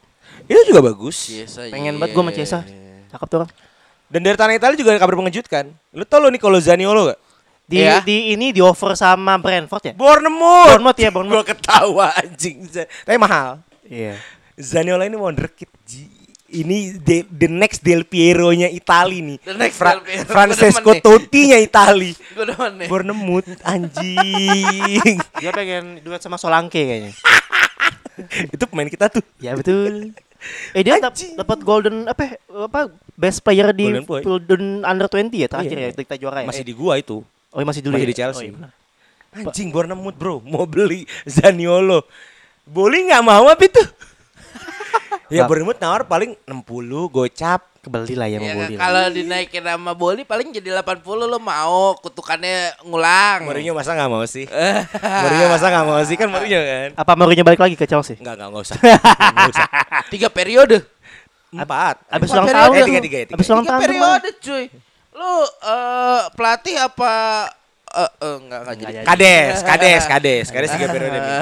Itu 0.47 0.61
juga 0.69 0.81
bagus. 0.85 1.29
Pengen 1.71 1.97
banget 1.97 2.13
gue 2.13 2.23
sama 2.23 2.33
Ciesa. 2.33 2.61
Cakep 3.11 3.27
tuh 3.29 3.39
orang. 3.43 3.51
Dan 4.13 4.21
dari 4.21 4.37
tanah 4.37 4.55
Italia 4.55 4.77
juga 4.77 4.93
ada 4.93 5.01
kabar 5.01 5.17
mengejutkan. 5.17 5.73
Lu 5.93 6.05
tau 6.05 6.21
lo 6.21 6.29
nih 6.29 6.37
kalau 6.37 6.61
Zaniolo 6.61 7.13
gak? 7.13 7.21
Di 7.65 7.81
Iya. 7.81 8.05
di 8.05 8.37
ini 8.37 8.53
di 8.53 8.61
offer 8.61 8.93
sama 8.93 9.41
Brentford 9.41 9.83
ya? 9.89 9.95
Bournemouth. 9.97 10.77
Bournemouth 10.77 10.99
ya, 11.01 11.09
Bournemouth. 11.09 11.41
Gue 11.41 11.57
ketawa 11.57 12.13
anjing. 12.21 12.69
Tapi 12.69 13.17
mahal. 13.17 13.65
Iya. 13.89 14.21
Zaniola 14.61 15.09
ini 15.09 15.17
wonderkid 15.17 15.73
Ji. 15.89 16.22
Ini 16.55 16.79
the, 16.99 17.25
the 17.27 17.49
next 17.49 17.81
Del 17.81 18.05
Piero-nya 18.05 18.69
Itali 18.69 19.25
nih. 19.25 19.39
The 19.41 19.57
next 19.57 19.77
Fra- 19.77 19.97
Del 19.97 20.05
Piero. 20.05 20.29
Francesco. 20.29 20.91
Totti-nya 20.95 21.57
Itali. 21.59 22.13
Bournemouth 22.85 23.49
anjing. 23.63 25.17
Dia 25.41 25.51
pengen 25.51 26.01
duet 26.01 26.21
sama 26.21 26.37
Solanke 26.37 26.77
kayaknya. 26.79 27.13
Itu 28.55 28.65
pemain 28.67 28.87
kita 28.87 29.09
tuh. 29.09 29.25
Ya 29.39 29.57
betul. 29.57 30.13
Eh 30.71 30.83
dia 30.83 30.99
dap- 30.99 31.15
dapat 31.15 31.59
golden 31.63 32.05
apa 32.05 32.37
apa 32.45 32.91
best 33.15 33.41
player 33.41 33.71
di 33.71 33.89
Golden 34.03 34.83
Under 34.83 35.07
20 35.07 35.31
ya 35.33 35.47
terakhir 35.47 35.73
Iya. 35.73 35.89
ya 35.89 35.97
kita 35.97 36.17
juara 36.17 36.43
ya. 36.43 36.51
Masih 36.51 36.61
Eh, 36.61 36.69
di 36.69 36.75
gua 36.75 36.99
itu. 36.99 37.23
oh 37.23 37.61
masih 37.63 37.81
dulu 37.81 37.95
masih 37.95 38.05
ya? 38.05 38.11
di 38.11 38.17
Chelsea. 38.17 38.49
Oh, 38.51 38.59
iya. 38.59 38.69
Anjing 39.41 39.71
Bournemouth 39.71 40.13
bro, 40.13 40.43
mau 40.43 40.67
beli 40.67 41.09
Zaniolo. 41.25 42.05
Boleh 42.63 43.07
nggak 43.07 43.23
mau 43.23 43.47
apa 43.47 43.63
itu? 43.63 43.81
Ya. 45.29 45.45
Bournemouth 45.45 45.79
nawar 45.79 46.03
paling 46.03 46.35
60 46.45 46.63
gocap. 47.09 47.61
Kebeli 47.83 48.15
lah 48.15 48.31
ya 48.31 48.39
Ya, 48.39 48.55
sama 48.55 48.63
Boli. 48.63 48.75
kalau 48.79 49.05
dinaikin 49.11 49.63
sama 49.67 49.93
Boli 49.93 50.23
paling 50.23 50.49
jadi 50.51 50.71
80 50.71 51.03
lo 51.03 51.37
mau 51.37 51.99
kutukannya 51.99 52.79
ngulang. 52.81 53.43
Mourinho 53.43 53.75
masa 53.75 53.93
nggak 53.93 54.07
mau 54.07 54.23
sih? 54.23 54.47
Mourinho 55.23 55.47
masa 55.51 55.67
nggak 55.67 55.85
mau 55.85 55.99
sih 56.01 56.15
kan 56.15 56.31
Mourinho 56.31 56.63
kan? 56.63 56.89
Apa 56.95 57.13
Mourinho 57.13 57.43
balik 57.43 57.59
lagi 57.59 57.75
ke 57.75 57.83
Chelsea? 57.83 58.15
Enggak, 58.17 58.39
enggak, 58.39 58.49
enggak 58.49 58.63
usah. 58.63 58.77
Enggak 59.35 59.51
usah. 59.51 59.67
Tiga 60.09 60.29
periode. 60.31 60.79
Empat. 61.51 62.07
Abis 62.07 62.31
ulang 62.31 62.47
tahun. 62.47 62.71
Eh, 62.73 62.85
tiga, 62.87 63.01
tiga, 63.03 63.19
tiga. 63.25 63.35
Abis 63.35 63.47
ulang 63.51 63.61
Tiga 63.61 63.71
tahun. 63.75 63.83
periode 63.83 64.29
cuy. 64.39 64.65
Lu 65.13 65.33
eh, 65.43 66.21
pelatih 66.33 66.77
apa 66.79 67.15
eh 67.93 68.11
eh, 68.25 68.37
enggak 68.41 68.61
enggak 68.65 68.77
jadi. 68.81 68.93
Nggak 68.93 69.05
Kades, 69.07 69.57
kades, 69.61 70.03
kades, 70.09 70.47
kades 70.49 70.71
tiga 70.73 70.87
periode 70.89 71.19
nih. 71.21 71.33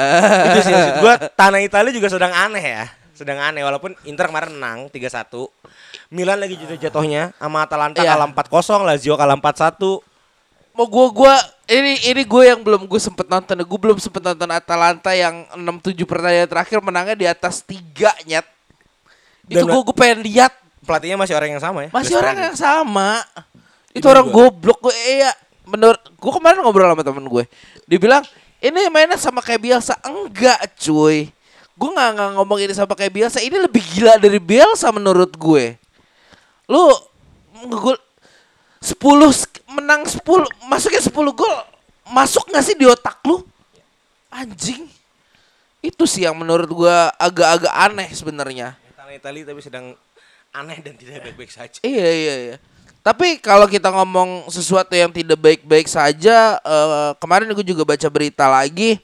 Itu 0.50 0.58
sih 0.66 0.72
maksud 0.74 0.94
gua 0.98 1.14
tanah 1.32 1.60
Italia 1.62 1.92
juga 1.94 2.08
sedang 2.10 2.32
aneh 2.34 2.64
ya. 2.64 2.84
Sedang 3.14 3.38
aneh 3.38 3.62
walaupun 3.62 3.94
Inter 4.08 4.26
kemarin 4.26 4.50
menang 4.56 4.90
3-1. 4.90 5.30
Milan 6.12 6.38
lagi 6.42 6.58
jatuh 6.60 6.76
jatuhnya 6.76 7.32
sama 7.40 7.64
Atalanta 7.64 8.04
Iya. 8.04 8.18
kalah 8.18 8.28
4-0, 8.28 8.84
Lazio 8.84 9.14
kalah 9.16 9.36
4-1. 9.38 10.02
Mau 10.72 10.86
gua 10.88 11.06
gua 11.12 11.34
ini 11.68 12.00
ini 12.08 12.22
gue 12.24 12.42
yang 12.48 12.60
belum 12.60 12.84
gue 12.88 13.00
sempet 13.00 13.28
nonton. 13.28 13.56
Gue 13.64 13.78
belum 13.80 13.96
sempet 14.00 14.20
nonton 14.24 14.48
Atalanta 14.52 15.12
yang 15.12 15.44
6-7 15.56 16.04
pertandingan 16.04 16.48
terakhir 16.48 16.78
menangnya 16.84 17.16
di 17.16 17.26
atas 17.28 17.60
tiga 17.64 18.12
nyet. 18.24 18.44
Itu 19.48 19.64
gue 19.64 19.80
gue 19.84 19.96
pengen 19.96 20.20
lihat 20.24 20.52
Pelatihnya 20.82 21.14
masih 21.14 21.38
orang 21.38 21.50
yang 21.54 21.62
sama 21.62 21.78
ya. 21.86 21.90
masih 21.94 22.14
orang 22.18 22.36
yang 22.50 22.56
sama. 22.58 23.22
Itu 23.94 24.06
orang 24.10 24.26
goblok 24.34 24.90
gue 24.90 24.94
iya 24.98 25.30
menurut 25.64 26.00
gue 26.12 26.32
kemarin 26.32 26.58
ngobrol 26.62 26.90
sama 26.90 27.04
temen 27.04 27.26
gue. 27.26 27.44
Dia 27.86 27.98
bilang 27.98 28.22
ini 28.58 28.86
mainnya 28.88 29.18
sama 29.18 29.42
kayak 29.42 29.60
Bielsa 29.62 29.94
enggak 30.02 30.58
cuy. 30.78 31.30
Gue 31.72 31.90
nggak 31.90 32.08
nggak 32.14 32.30
ngomong 32.38 32.58
ini 32.62 32.72
sama 32.72 32.94
kayak 32.94 33.12
Bielsa. 33.14 33.38
Ini 33.40 33.56
lebih 33.58 33.82
gila 33.94 34.18
dari 34.18 34.38
Bielsa 34.38 34.90
menurut 34.90 35.34
gue. 35.34 35.74
Lu 36.70 36.82
gue 37.66 37.94
10 38.82 38.98
sk- 39.30 39.62
menang 39.70 40.02
10 40.02 40.22
masuknya 40.66 41.02
10 41.02 41.14
gol 41.14 41.54
masuk 42.10 42.50
nggak 42.50 42.64
sih 42.66 42.74
di 42.74 42.86
otak 42.86 43.22
lu? 43.26 43.42
Anjing. 44.28 44.86
Itu 45.82 46.06
sih 46.06 46.22
yang 46.26 46.38
menurut 46.38 46.70
gue 46.70 46.96
agak-agak 47.18 47.74
aneh 47.74 48.10
sebenarnya. 48.14 48.78
Italia 49.12 49.44
tapi 49.44 49.60
sedang 49.60 49.92
aneh 50.56 50.80
dan 50.80 50.96
tidak 50.96 51.20
baik-baik 51.20 51.52
saja. 51.52 51.78
Iya 51.84 52.08
iya 52.08 52.34
iya. 52.48 52.56
Tapi 53.02 53.42
kalau 53.42 53.66
kita 53.66 53.90
ngomong 53.90 54.46
sesuatu 54.46 54.94
yang 54.94 55.10
tidak 55.10 55.34
baik-baik 55.42 55.90
saja, 55.90 56.62
eh, 56.62 57.10
kemarin 57.18 57.50
gue 57.50 57.66
juga 57.66 57.82
baca 57.82 58.06
berita 58.06 58.46
lagi 58.46 59.02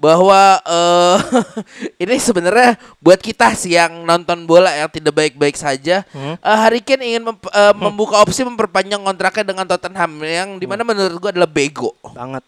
bahwa 0.00 0.56
eh 0.64 1.18
ini 2.02 2.16
sebenarnya 2.16 2.80
buat 3.04 3.20
kita 3.20 3.52
sih 3.52 3.76
yang 3.76 4.08
nonton 4.08 4.48
bola 4.48 4.72
yang 4.72 4.88
tidak 4.88 5.12
baik-baik 5.12 5.54
saja. 5.54 6.02
Hmm. 6.10 6.40
Eh, 6.40 6.58
Harry 6.58 6.80
Kane 6.80 7.04
ingin 7.04 7.22
mem- 7.28 7.52
eh, 7.52 7.74
membuka 7.76 8.16
opsi 8.18 8.40
memperpanjang 8.42 9.04
kontraknya 9.04 9.44
dengan 9.44 9.68
Tottenham 9.68 10.10
yang 10.24 10.56
di 10.56 10.64
mana 10.64 10.82
menurut 10.82 11.20
gua 11.20 11.30
adalah 11.30 11.46
bego. 11.46 11.92
Banget. 12.16 12.42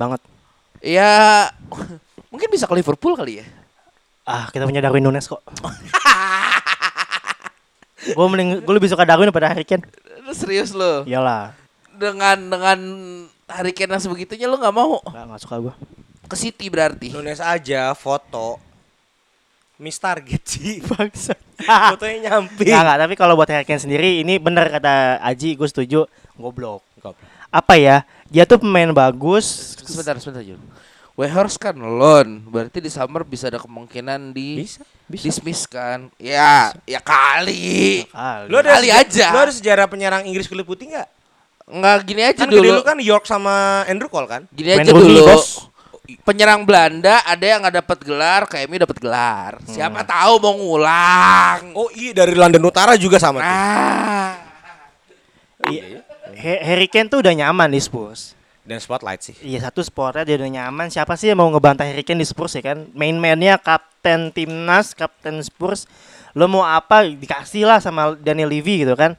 Banget. 0.00 0.20
Ya 0.80 1.52
mungkin 2.32 2.48
bisa 2.48 2.64
ke 2.64 2.74
Liverpool 2.74 3.12
kali 3.14 3.44
ya. 3.44 3.46
Ah, 4.24 4.48
kita 4.48 4.64
punya 4.64 4.80
Darwin 4.80 5.04
Nunes 5.04 5.28
kok. 5.28 5.44
gue 8.10 8.26
mending 8.28 8.62
gue 8.62 8.74
lebih 8.74 8.88
suka 8.88 9.04
Darwin 9.04 9.28
daripada 9.28 9.50
Harry 9.50 9.64
Kane. 9.64 9.84
Lu 10.22 10.32
Serius 10.32 10.72
lo. 10.72 11.02
Iyalah. 11.04 11.52
Dengan 11.92 12.36
dengan 12.38 12.78
Harry 13.46 13.72
Kane 13.72 13.92
yang 13.92 14.02
sebegitunya 14.02 14.46
lu 14.46 14.56
nggak 14.56 14.72
mau 14.72 15.00
Enggak 15.04 15.24
enggak 15.24 15.42
suka 15.42 15.56
gue. 15.58 15.74
ke 16.24 16.36
City 16.36 16.66
berarti. 16.68 17.08
Nunes 17.10 17.40
aja 17.40 17.92
foto 17.92 18.60
miss 19.78 19.96
target 19.96 20.42
sih. 20.44 20.82
Bangsat. 20.84 21.38
Fotonya 21.58 22.18
nyamping. 22.34 22.66
Enggak, 22.66 22.82
enggak, 22.82 22.98
tapi 22.98 23.14
kalau 23.14 23.34
buat 23.34 23.48
Harry 23.48 23.64
Kane 23.64 23.80
sendiri 23.80 24.20
ini 24.20 24.36
benar 24.36 24.68
kata 24.68 25.22
Aji, 25.22 25.54
gue 25.54 25.68
setuju. 25.68 26.04
Goblok. 26.34 26.82
Goblok. 26.98 27.26
Apa 27.48 27.80
ya? 27.80 28.04
Dia 28.28 28.44
tuh 28.44 28.60
pemain 28.60 28.92
bagus. 28.92 29.74
Sebentar, 29.80 30.20
sebentar 30.20 30.44
Jun. 30.44 30.60
Weghorst 31.18 31.58
kan 31.58 31.74
loan, 31.74 32.46
berarti 32.46 32.78
di 32.78 32.86
summer 32.86 33.26
bisa 33.26 33.50
ada 33.50 33.58
kemungkinan 33.58 34.30
di 34.30 34.62
Bisa. 34.62 34.86
dismiss 35.10 35.66
kan? 35.66 36.14
Ya, 36.14 36.70
ya 36.86 37.02
kali. 37.02 38.06
Kali. 38.06 38.46
Lu 38.46 38.54
ada 38.54 38.78
Kali 38.78 38.88
aja. 38.88 39.34
Lu 39.34 39.40
ada 39.40 39.50
sejarah 39.50 39.90
penyerang 39.90 40.22
Inggris 40.22 40.46
kulit 40.46 40.62
putih 40.62 40.94
nggak? 40.94 41.08
Nggak 41.68 41.96
gini 42.06 42.22
aja 42.22 42.38
Kan 42.38 42.48
dulu. 42.48 42.62
gede 42.62 42.70
lu 42.70 42.82
kan 42.82 42.96
York 42.96 43.26
sama 43.26 43.82
Andrew 43.84 44.06
Cole 44.06 44.30
kan? 44.30 44.42
Gini 44.48 44.72
Wayne 44.72 44.86
aja 44.86 44.92
dulu. 44.94 45.26
bos. 45.26 45.66
Penyerang 46.22 46.62
Belanda 46.62 47.20
ada 47.20 47.42
yang 47.42 47.60
nggak 47.60 47.82
dapat 47.82 47.98
gelar, 48.00 48.40
KMI 48.46 48.76
dapat 48.80 48.96
gelar. 48.96 49.52
Siapa 49.66 50.00
Hmm. 50.00 50.08
tahu 50.08 50.32
mau 50.38 50.54
ngulang. 50.54 51.74
Oh 51.74 51.90
iya 51.92 52.14
dari 52.14 52.32
London 52.32 52.62
Utara 52.62 52.94
juga 52.94 53.18
sama 53.18 53.42
tuh. 53.42 53.50
Ah. 53.50 54.32
Iya. 55.66 56.06
Ha- 56.30 56.62
Harry 56.64 56.86
Kane 56.86 57.10
tuh 57.10 57.18
udah 57.18 57.34
nyaman 57.34 57.68
di 57.68 57.82
Spurs. 57.82 58.37
Dan 58.68 58.84
spotlight 58.84 59.24
sih. 59.24 59.32
Iya 59.40 59.64
satu 59.64 59.80
sportnya 59.80 60.28
dia 60.28 60.36
udah 60.36 60.50
nyaman. 60.52 60.92
Siapa 60.92 61.16
sih 61.16 61.32
yang 61.32 61.40
mau 61.40 61.48
ngebantai 61.48 61.88
Harry 61.88 62.04
Kane 62.04 62.20
di 62.20 62.28
Spurs 62.28 62.52
ya 62.52 62.60
kan? 62.60 62.84
Main-mainnya 62.92 63.56
kapten 63.56 64.28
timnas, 64.28 64.92
kapten 64.92 65.40
Spurs. 65.40 65.88
Lo 66.36 66.44
mau 66.52 66.60
apa 66.68 67.08
dikasih 67.08 67.64
lah 67.64 67.80
sama 67.80 68.12
Daniel 68.20 68.52
Levy 68.52 68.84
gitu 68.84 68.92
kan? 68.92 69.16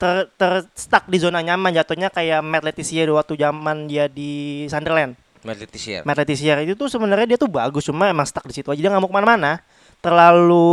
Ter, 0.00 0.24
ter 0.40 0.64
stuck 0.72 1.04
di 1.04 1.20
zona 1.20 1.44
nyaman 1.44 1.76
jatuhnya 1.76 2.08
kayak 2.08 2.40
Matt 2.40 2.64
Leticia 2.64 3.04
waktu 3.12 3.36
zaman 3.36 3.92
dia 3.92 4.08
di 4.08 4.64
Sunderland. 4.72 5.20
Matt 5.44 5.60
Leticia. 5.60 6.00
Matt 6.08 6.24
Leticia 6.24 6.56
itu 6.64 6.72
tuh 6.72 6.88
sebenarnya 6.88 7.36
dia 7.36 7.38
tuh 7.38 7.52
bagus 7.52 7.84
cuma 7.84 8.08
emang 8.08 8.24
stuck 8.24 8.48
di 8.48 8.56
situ 8.56 8.72
aja 8.72 8.80
dia 8.80 8.88
nggak 8.88 9.02
mau 9.04 9.12
ke 9.12 9.16
mana-mana. 9.20 9.60
Terlalu 10.02 10.66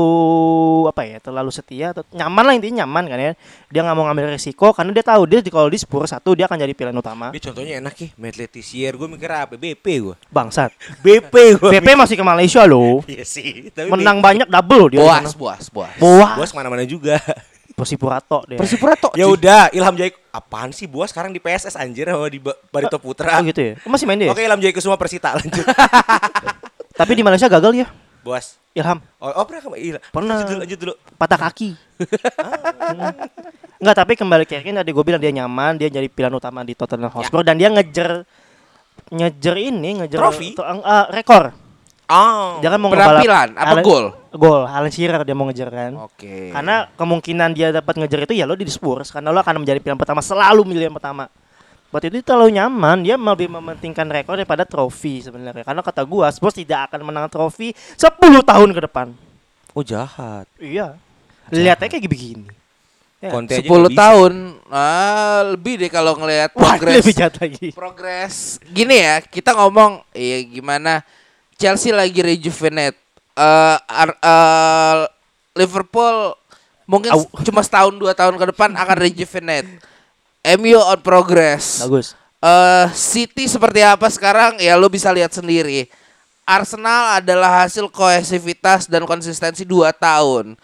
apa 0.86 1.05
ya? 1.05 1.17
Terlalu 1.17 1.49
setia, 1.49 1.93
atau- 1.93 2.01
nyaman 2.09 2.43
lah 2.43 2.53
intinya 2.53 2.82
nyaman 2.82 3.03
kan 3.05 3.19
ya. 3.19 3.34
Dia 3.69 3.82
nggak 3.82 3.93
mau 3.93 4.05
ngambil 4.05 4.34
resiko 4.34 4.73
karena 4.73 4.89
dia 4.89 5.05
tahu 5.05 5.21
dia 5.23 5.39
di- 5.39 5.47
kalau 5.47 5.69
di 5.69 5.77
Spurs 5.77 6.09
satu 6.09 6.34
dia 6.34 6.43
akan 6.43 6.57
jadi 6.57 6.73
pilihan 6.73 6.93
utama. 6.93 7.30
Dia 7.30 7.41
contohnya 7.43 7.77
enak 7.77 7.93
ya, 7.95 8.07
Matt 8.15 8.36
Leticia. 8.36 8.89
Gue 8.89 9.05
mikir 9.05 9.30
apa? 9.30 9.53
BP 9.53 9.86
gue. 10.01 10.15
Bangsat. 10.27 10.73
BP 10.99 11.34
gue. 11.55 11.69
PP 11.71 11.88
masih 11.93 12.15
ke 12.15 12.23
Malaysia 12.23 12.65
loh. 12.65 13.05
Iya 13.07 13.21
sih. 13.21 13.69
Tapi 13.69 13.88
Menang 13.88 14.17
banyak 14.17 14.49
double 14.49 14.89
dia. 14.91 15.05
sana. 15.05 15.30
buas, 15.32 15.69
buas. 15.69 15.93
Boas. 15.95 16.34
Bos 16.36 16.49
ke 16.49 16.57
mana-mana 16.57 16.82
juga. 16.84 17.21
Persipurato 17.80 18.43
dia. 18.43 18.57
Persipura 18.57 18.91
tok. 18.93 19.13
ya 19.13 19.23
udah, 19.25 19.71
Ilham 19.71 19.93
Jaya. 19.93 20.11
Apaan 20.30 20.69
sih 20.69 20.84
bos 20.84 21.07
sekarang 21.07 21.30
di 21.30 21.39
PSS 21.39 21.73
anjir 21.73 22.05
sama 22.05 22.27
di 22.27 22.38
Ba- 22.38 22.57
Barito 22.69 22.97
Putra. 22.97 23.38
Oh 23.38 23.41
gitu 23.41 23.61
ya. 23.61 23.73
Masih 23.82 24.03
main 24.03 24.19
dia. 24.19 24.30
Oke, 24.30 24.41
Ilham 24.41 24.57
Jaya 24.57 24.73
semua 24.77 24.97
Persita 24.97 25.32
lanjut. 25.32 25.63
Tapi 26.99 27.11
di 27.13 27.21
Malaysia 27.21 27.47
gagal 27.47 27.71
ya. 27.77 27.88
Bos. 28.30 28.61
Ilham 28.71 29.01
Oh, 29.17 29.34
oh 29.34 29.43
pernah 29.43 29.65
Ila- 29.75 30.03
Pernah. 30.07 30.36
Lanjut 30.38 30.47
dulu, 30.47 30.59
lanjut 30.61 30.80
dulu. 30.80 30.93
patah 31.17 31.39
kaki. 31.41 31.69
Enggak, 33.80 33.95
tapi 33.97 34.13
kembali 34.13 34.43
ke 34.43 34.59
Kane 34.59 34.77
tadi 34.77 34.91
gue 34.91 35.03
bilang 35.03 35.17
dia 35.17 35.32
nyaman, 35.34 35.80
dia 35.80 35.88
jadi 35.88 36.05
pilihan 36.05 36.32
utama 36.32 36.61
di 36.61 36.75
Tottenham 36.75 37.09
Hotspur 37.09 37.41
dan 37.41 37.55
dia 37.55 37.67
ngejar 37.67 38.27
ngejar 39.09 39.55
ini, 39.57 40.03
ngejar 40.03 40.19
to- 40.53 40.61
eh, 40.61 41.05
rekor. 41.09 41.55
Oh. 42.09 42.57
Dia 42.57 42.69
kan 42.69 42.80
mau 42.82 42.89
Penampilan, 42.89 43.53
ngebalap- 43.53 43.53
apa 43.55 43.69
Alan- 43.71 43.86
gol? 43.86 44.05
Gol, 44.30 44.61
Alan 44.65 44.89
Shearer 44.89 45.21
dia 45.21 45.34
mau 45.34 45.45
ngejar 45.45 45.69
kan. 45.69 45.91
Oke. 46.03 46.49
Karena 46.49 46.89
kemungkinan 46.91 47.49
dia 47.53 47.69
dapat 47.69 47.97
ngejar 47.97 48.25
itu 48.25 48.34
ya 48.34 48.45
lo 48.45 48.53
di 48.53 48.65
Spurs 48.65 49.09
karena 49.09 49.30
lo 49.30 49.39
akan 49.39 49.61
menjadi 49.61 49.77
pilihan 49.80 49.97
pertama 49.97 50.19
selalu 50.19 50.61
pilihan 50.67 50.91
pertama. 50.91 51.30
Buat 51.89 52.05
itu 52.05 52.21
terlalu 52.21 52.61
nyaman, 52.61 53.01
dia 53.01 53.17
lebih 53.17 53.49
mementingkan 53.49 54.05
rekor 54.05 54.37
daripada 54.37 54.61
trofi 54.61 55.25
sebenarnya. 55.25 55.65
Karena 55.65 55.81
kata 55.81 56.05
gua 56.05 56.29
Spurs 56.29 56.53
tidak 56.53 56.93
akan 56.93 57.09
menang 57.09 57.25
trofi 57.27 57.73
10 57.97 58.13
tahun 58.45 58.69
ke 58.77 58.81
depan. 58.85 59.07
Oh 59.73 59.81
jahat. 59.81 60.45
Iya. 60.61 60.97
Lihat 61.49 61.81
aja 61.81 61.89
kayak 61.89 62.05
begini. 62.05 62.45
Ya. 63.19 63.33
Conte 63.33 63.57
aja 63.57 63.65
10 63.65 63.67
nggak 63.67 63.91
bisa. 63.91 64.01
tahun. 64.05 64.33
Ah, 64.69 65.41
lebih 65.57 65.81
deh 65.81 65.89
kalau 65.89 66.13
ngelihat 66.13 66.53
progres. 66.53 67.01
lebih 67.01 67.15
jahat 67.17 67.35
lagi. 67.41 67.67
progres 67.73 68.61
gini 68.69 69.01
ya 69.01 69.19
kita 69.19 69.57
ngomong 69.57 70.05
iya 70.13 70.45
gimana 70.45 71.01
Chelsea 71.59 71.91
lagi 71.91 72.21
rejuvenate 72.23 72.95
Eh 73.39 73.77
Ar- 73.87 74.19
eh, 74.19 74.97
Liverpool 75.55 76.35
mungkin 76.83 77.15
Au. 77.15 77.23
cuma 77.47 77.63
setahun 77.63 77.95
dua 77.95 78.11
tahun 78.11 78.35
ke 78.35 78.51
depan 78.51 78.75
akan 78.75 78.97
rejuvenate 78.99 79.79
MU 80.57 80.79
on 80.79 80.99
progress 80.99 81.83
Bagus. 81.83 82.15
eh 82.39 82.87
City 82.95 83.45
seperti 83.45 83.83
apa 83.83 84.07
sekarang 84.07 84.57
ya 84.57 84.79
lo 84.79 84.87
bisa 84.87 85.11
lihat 85.11 85.35
sendiri 85.35 85.91
Arsenal 86.47 87.21
adalah 87.21 87.63
hasil 87.63 87.91
kohesivitas 87.91 88.89
dan 88.89 89.05
konsistensi 89.05 89.67
dua 89.67 89.91
tahun 89.91 90.55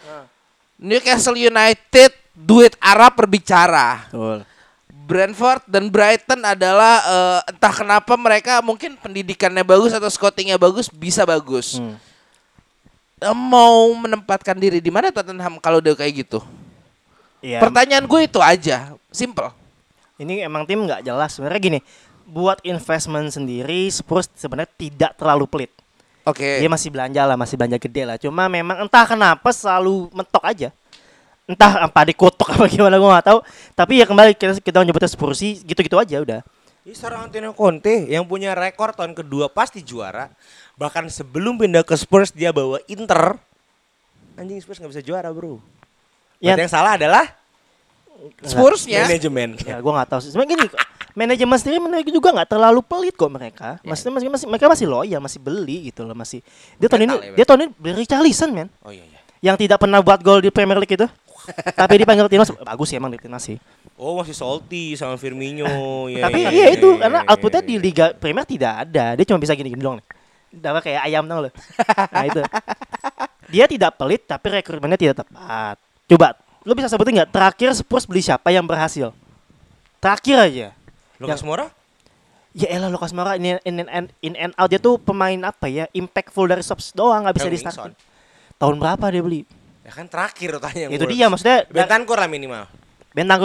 Newcastle 0.76 1.36
United 1.36 2.10
duit 2.32 2.74
Arab 2.80 3.16
berbicara 3.16 4.08
Betul. 4.08 4.44
Brentford 5.06 5.62
dan 5.70 5.86
Brighton 5.86 6.42
adalah 6.42 6.98
eh, 7.06 7.54
entah 7.54 7.70
kenapa 7.70 8.18
mereka 8.18 8.58
mungkin 8.58 8.98
pendidikannya 8.98 9.62
bagus 9.62 9.94
atau 9.94 10.10
scoutingnya 10.10 10.58
bagus 10.58 10.90
bisa 10.90 11.22
bagus. 11.22 11.78
Hmm. 11.78 11.94
Eh, 13.22 13.30
Mau 13.30 13.94
menempatkan 13.94 14.58
diri 14.58 14.82
di 14.82 14.90
mana 14.90 15.14
Tottenham 15.14 15.62
kalau 15.62 15.78
udah 15.78 15.94
kayak 15.94 16.26
gitu? 16.26 16.42
Iya. 17.38 17.62
Pertanyaan 17.62 18.02
gue 18.02 18.20
itu 18.26 18.42
aja, 18.42 18.98
simple. 19.14 19.54
Ini 20.16 20.48
emang 20.48 20.64
tim 20.64 20.80
nggak 20.84 21.04
jelas. 21.04 21.36
Sebenarnya 21.36 21.60
gini, 21.60 21.80
buat 22.26 22.58
investment 22.66 23.30
sendiri 23.30 23.86
Spurs 23.92 24.26
sebenarnya 24.34 24.72
tidak 24.74 25.12
terlalu 25.14 25.44
pelit. 25.46 25.72
Oke. 26.26 26.58
Dia 26.58 26.66
masih 26.66 26.90
belanja 26.90 27.22
lah, 27.22 27.38
masih 27.38 27.54
belanja 27.54 27.78
gede 27.78 28.02
lah. 28.02 28.16
Cuma 28.18 28.50
memang 28.50 28.82
entah 28.82 29.06
kenapa 29.06 29.46
selalu 29.54 30.10
mentok 30.10 30.42
aja. 30.42 30.74
Entah 31.46 31.86
apa 31.86 32.02
dikotok 32.02 32.50
apa 32.58 32.66
gimana 32.66 32.98
gue 32.98 33.06
nggak 33.06 33.26
tahu. 33.30 33.38
Tapi 33.78 34.02
ya 34.02 34.04
kembali 34.10 34.34
kita 34.34 34.58
kita 34.58 34.82
nyebutnya 34.82 35.06
Spurs 35.06 35.38
sih 35.38 35.62
gitu-gitu 35.62 35.94
aja 35.94 36.18
udah. 36.18 36.40
Ini 36.82 36.94
seorang 36.94 37.30
Antonio 37.30 37.54
Conte 37.54 38.10
yang 38.10 38.26
punya 38.26 38.54
rekor 38.54 38.90
tahun 38.94 39.14
kedua 39.14 39.46
pasti 39.50 39.82
juara. 39.82 40.30
Bahkan 40.74 41.10
sebelum 41.10 41.58
pindah 41.62 41.86
ke 41.86 41.94
Spurs 41.94 42.34
dia 42.34 42.50
bawa 42.50 42.82
Inter. 42.90 43.38
Anjing 44.34 44.58
Spurs 44.58 44.82
nggak 44.82 44.98
bisa 44.98 45.02
juara 45.06 45.30
bro. 45.30 45.62
Ya, 46.42 46.52
Berarti 46.54 46.62
yang 46.66 46.72
salah 46.74 46.92
adalah 46.98 47.24
Spursnya 48.42 49.06
manajemen. 49.06 49.56
ya 49.60 49.76
gue 49.80 49.92
nggak 49.92 50.08
tahu 50.08 50.20
sih. 50.24 50.30
Sebenarnya 50.32 50.50
gini, 50.56 50.66
manajemen 51.16 51.56
sendiri 51.56 51.76
mereka 51.80 52.10
juga 52.12 52.28
nggak 52.32 52.48
terlalu 52.52 52.80
pelit 52.84 53.14
kok 53.16 53.32
mereka. 53.32 53.68
Maksudnya 53.84 54.12
masih, 54.16 54.28
masih 54.28 54.46
mereka 54.48 54.66
masih 54.68 54.86
loyal, 54.88 55.20
masih 55.20 55.40
beli 55.40 55.92
gitu 55.92 56.04
loh 56.04 56.16
masih. 56.16 56.40
Dia 56.76 56.88
tahun 56.88 57.02
ini 57.08 57.14
ya, 57.14 57.32
dia 57.36 57.44
tahun 57.48 57.58
ini 57.64 57.68
beli 57.76 57.94
Richarlison 58.04 58.50
men. 58.52 58.68
Oh 58.84 58.92
iya 58.92 59.04
iya. 59.04 59.20
yang 59.44 59.56
tidak 59.60 59.78
pernah 59.78 60.00
buat 60.00 60.20
gol 60.24 60.40
di 60.40 60.48
Premier 60.52 60.80
League 60.80 60.96
itu. 60.96 61.08
Tapi 61.80 61.94
dipanggil 62.02 62.26
timnas 62.26 62.50
bagus 62.52 62.86
sih 62.90 62.96
emang 62.98 63.12
di 63.12 63.20
timnas 63.20 63.44
sih. 63.44 63.56
Oh 63.96 64.20
masih 64.20 64.36
salty 64.36 64.96
sama 64.96 65.16
Firmino. 65.16 65.64
Iya, 66.12 66.30
Tapi 66.30 66.38
iya, 66.38 66.50
iya 66.52 66.64
iya, 66.70 66.76
itu 66.78 66.88
karena 67.00 67.20
outputnya 67.26 67.62
di 67.64 67.74
Liga 67.80 68.14
Premier 68.16 68.46
tidak 68.46 68.72
ada. 68.86 69.16
Dia 69.16 69.24
cuma 69.26 69.40
bisa 69.42 69.52
gini-gini 69.56 69.80
doang 69.80 69.98
nih. 69.98 70.06
Dapat 70.56 70.80
kayak 70.88 71.02
ayam 71.04 71.24
tau 71.28 71.44
lo. 71.44 71.50
Nah 72.14 72.24
itu. 72.24 72.42
Dia 73.50 73.64
tidak 73.70 73.94
pelit 73.98 74.22
tapi 74.26 74.46
rekrutmennya 74.52 74.98
tidak 74.98 75.22
tepat. 75.22 75.76
Coba 76.06 76.45
lu 76.66 76.74
bisa 76.74 76.90
sebutin 76.90 77.22
nggak 77.22 77.30
terakhir 77.30 77.70
Spurs 77.78 78.10
beli 78.10 78.20
siapa 78.20 78.50
yang 78.50 78.66
berhasil? 78.66 79.14
Terakhir 80.02 80.36
aja. 80.50 80.68
Lucas 81.22 81.46
Moura? 81.46 81.70
Ya 82.50 82.66
elah 82.74 82.90
Lucas 82.90 83.14
Moura 83.14 83.38
in, 83.38 83.62
in, 83.62 83.86
in, 83.86 84.06
in 84.18 84.34
and 84.34 84.52
out 84.58 84.66
dia 84.66 84.82
tuh 84.82 84.98
pemain 84.98 85.38
apa 85.46 85.70
ya 85.70 85.86
impactful 85.94 86.50
dari 86.50 86.66
subs 86.66 86.90
doang 86.90 87.22
nggak 87.22 87.38
bisa 87.38 87.48
di. 87.48 87.62
Tahun 88.58 88.74
berapa 88.82 89.06
dia 89.14 89.22
beli? 89.22 89.46
Ya 89.86 89.94
kan 89.94 90.10
terakhir 90.10 90.58
tanya 90.58 90.90
Itu 90.90 91.06
dia 91.06 91.30
maksudnya 91.30 91.62
Bentancur 91.70 92.18
lah 92.18 92.26
minimal. 92.26 92.66
Bentang 93.16 93.40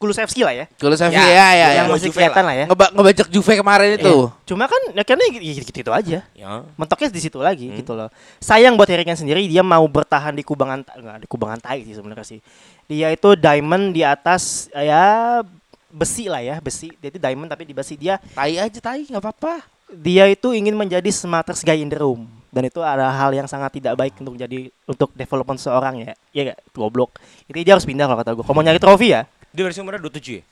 Kulusevski 0.00 0.40
lah 0.40 0.56
ya. 0.56 0.64
Kalau 0.80 0.96
saya 0.96 1.12
Ya, 1.12 1.20
ya, 1.20 1.28
ya, 1.28 1.44
ya. 1.52 1.68
yang 1.76 1.86
Juve 1.86 1.94
masih 1.94 2.08
lah. 2.08 2.14
kelihatan 2.16 2.42
lah 2.48 2.54
ya. 2.56 2.66
Ngeba 2.72 2.86
ngebajak 2.96 3.26
Juve 3.28 3.52
kemarin 3.60 3.90
itu. 4.00 4.08
Iya. 4.08 4.26
Cuma 4.48 4.64
kan 4.64 4.80
ya 4.96 5.02
karena 5.04 5.24
gitu-gitu 5.28 5.90
aja. 5.92 6.18
Ya. 6.32 6.48
Mentoknya 6.80 7.12
di 7.12 7.20
situ 7.20 7.36
lagi 7.36 7.68
gitu 7.68 7.92
loh. 7.92 8.08
Sayang 8.40 8.80
buat 8.80 8.88
Harry 8.88 9.04
Kane 9.04 9.20
sendiri 9.20 9.44
dia 9.44 9.60
mau 9.60 9.84
bertahan 9.84 10.32
di 10.32 10.40
kubangan 10.40 10.88
enggak 10.96 11.16
di 11.20 11.28
kubangan 11.28 11.60
tai 11.60 11.84
sih 11.84 11.92
sebenarnya 11.92 12.24
sih. 12.24 12.40
Dia 12.88 13.12
itu 13.12 13.36
diamond 13.36 13.92
di 13.92 14.00
atas 14.00 14.72
ya 14.72 15.44
besi 15.92 16.26
lah 16.26 16.40
ya, 16.40 16.56
besi. 16.64 16.88
Dia 16.96 17.12
itu 17.12 17.20
diamond 17.20 17.52
tapi 17.52 17.68
di 17.68 17.76
besi 17.76 17.94
dia 17.94 18.16
Tai 18.32 18.56
aja 18.56 18.80
tai 18.80 19.04
nggak 19.04 19.20
apa-apa. 19.20 19.68
dia 19.92 20.24
itu 20.26 20.50
ingin 20.50 20.72
menjadi 20.74 21.06
smartest 21.06 21.60
guy 21.62 21.76
in 21.76 21.86
the 21.86 22.00
room 22.00 22.24
dan 22.54 22.62
itu 22.64 22.78
ada 22.78 23.10
hal 23.10 23.34
yang 23.34 23.50
sangat 23.50 23.74
tidak 23.74 23.98
baik 23.98 24.14
untuk 24.16 24.38
jadi 24.38 24.70
untuk 24.86 25.10
development 25.12 25.58
seorang 25.58 25.94
ya 25.98 26.14
iya 26.30 26.54
gak 26.54 26.58
goblok 26.70 27.18
itu 27.44 27.58
dia 27.58 27.74
harus 27.74 27.82
pindah 27.82 28.06
kalau 28.06 28.18
kata 28.22 28.30
gue 28.32 28.44
kalau 28.46 28.54
mau 28.54 28.62
nyari 28.62 28.78
trofi 28.78 29.10
ya 29.10 29.26
Dia 29.50 29.66
versi 29.66 29.82
umurnya 29.82 29.98
27 29.98 30.38
ya? 30.38 30.42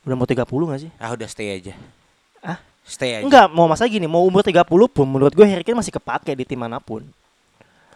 udah 0.00 0.16
mau 0.16 0.24
30 0.24 0.40
gak 0.40 0.80
sih 0.80 0.90
Ah 0.96 1.12
udah 1.12 1.28
stay 1.28 1.52
aja. 1.52 1.76
Ah? 2.40 2.56
Stay 2.80 3.20
aja. 3.20 3.24
enggak 3.28 3.46
mau 3.52 3.68
masa 3.68 3.84
gini 3.84 4.08
mau 4.08 4.24
umur 4.24 4.40
30 4.40 4.64
pun 4.88 5.04
menurut 5.04 5.36
gue 5.36 5.44
Harry 5.44 5.60
Kane 5.60 5.76
masih 5.76 5.92
kepake 5.92 6.32
di 6.32 6.48
tim 6.48 6.56
mana 6.56 6.80
pun 6.80 7.04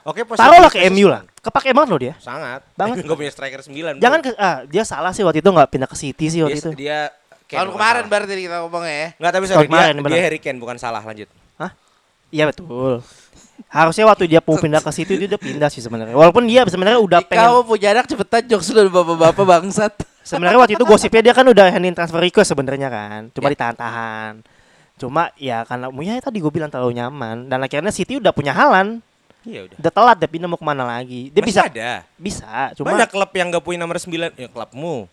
Oke, 0.05 0.21
posisi 0.21 0.45
taruhlah 0.45 0.69
ke 0.69 0.85
MU 0.93 1.09
lah 1.09 1.25
kepake 1.41 1.73
banget 1.73 1.89
loh 1.89 2.01
dia 2.01 2.15
Sangat. 2.21 2.61
Banget. 2.77 3.01
Enggak 3.09 3.17
punya 3.17 3.33
striker 3.33 3.61
9. 3.65 3.97
jangan 4.05 4.21
ke 4.21 4.31
ah 4.37 4.61
dia 4.69 4.85
salah 4.85 5.17
sih 5.17 5.25
waktu 5.25 5.41
itu 5.41 5.49
nggak 5.49 5.69
pindah 5.73 5.89
ke 5.89 5.97
City 5.97 6.29
sih 6.29 6.39
dia, 6.41 6.45
waktu 6.45 6.61
itu 6.61 6.71
dia 6.77 7.09
Tahun 7.45 7.69
kemarin 7.73 8.05
salah. 8.05 8.11
berarti 8.11 8.33
kita 8.41 8.57
ngomongnya 8.65 8.93
ya. 8.97 9.09
Enggak, 9.21 9.33
tapi 9.33 9.45
sorry, 9.47 9.69
kemarin, 9.69 9.95
dia, 9.95 10.03
benar. 10.03 10.17
dia 10.17 10.23
Harry 10.29 10.41
Kane 10.41 10.59
bukan 10.61 10.77
salah 10.77 11.01
lanjut. 11.01 11.29
iya 12.35 12.51
betul 12.51 12.99
harusnya 13.71 14.05
waktu 14.07 14.31
dia 14.31 14.41
mau 14.43 14.59
pindah 14.59 14.83
ke 14.83 14.91
City 14.95 15.15
dia 15.19 15.29
udah 15.35 15.43
pindah 15.43 15.69
sih 15.71 15.83
sebenarnya 15.83 16.15
walaupun 16.15 16.47
dia 16.47 16.67
sebenarnya 16.67 16.99
udah 17.03 17.21
Kamu 17.23 17.31
pengen 17.31 17.51
punya 17.67 17.89
anak 17.95 18.07
cepetan 18.11 18.43
jokes 18.51 18.71
dulu 18.71 18.91
bapak-bapak 18.91 19.45
bangsat. 19.47 19.95
Sebenarnya 20.25 20.57
waktu 20.57 20.75
itu 20.81 20.85
gosipnya 20.89 21.21
dia 21.21 21.35
kan 21.37 21.45
udah 21.45 21.69
handing 21.69 21.93
transfer 21.93 22.17
request 22.17 22.57
sebenarnya 22.57 22.89
kan. 22.89 23.29
Cuma 23.37 23.53
ditahan-tahan. 23.53 24.41
Cuma 24.97 25.29
ya 25.37 25.67
karena 25.69 25.93
ya 26.01 26.23
tadi 26.23 26.39
gue 26.41 26.49
bilang 26.49 26.73
terlalu 26.73 26.97
nyaman 26.97 27.51
dan 27.51 27.61
akhirnya 27.61 27.93
City 27.93 28.17
udah 28.17 28.33
punya 28.33 28.57
Halan. 28.57 29.05
Iya 29.45 29.69
udah. 29.69 29.77
Udah 29.77 29.93
telat 29.93 30.17
dia 30.17 30.29
pindah 30.33 30.49
mau 30.49 30.57
ke 30.57 30.65
mana 30.65 30.89
lagi. 30.89 31.29
Dia 31.29 31.45
Masih 31.45 31.51
bisa 31.53 31.61
ada. 31.69 31.91
bisa 32.17 32.73
cuma 32.73 32.97
Banyak 32.97 33.13
klub 33.13 33.31
yang 33.37 33.53
gak 33.53 33.61
punya 33.61 33.79
nomor 33.85 34.01
9 34.01 34.33
ya 34.41 34.49
klubmu. 34.49 35.05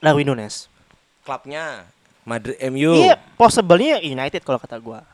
Darwin 0.00 0.24
Nunes. 0.24 0.72
Klubnya 1.20 1.84
Madrid 2.24 2.56
MU. 2.72 2.96
Iya, 2.96 3.20
possible-nya 3.36 4.00
United 4.00 4.40
kalau 4.40 4.56
kata 4.56 4.80
gua. 4.80 5.04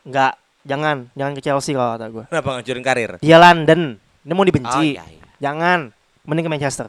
Enggak, 0.00 0.39
jangan, 0.64 1.08
jangan 1.16 1.32
ke 1.36 1.42
Chelsea 1.42 1.72
kalau 1.72 1.96
kata 1.96 2.06
gua. 2.12 2.24
Kenapa 2.28 2.48
ngancurin 2.58 2.84
karir? 2.84 3.10
Dia 3.20 3.36
London. 3.40 3.96
Dia 4.20 4.34
mau 4.36 4.44
dibenci. 4.44 4.76
Oh, 4.76 4.84
iya, 4.84 5.04
iya. 5.08 5.26
Jangan. 5.40 5.92
Mending 6.28 6.44
ke 6.46 6.52
Manchester. 6.52 6.86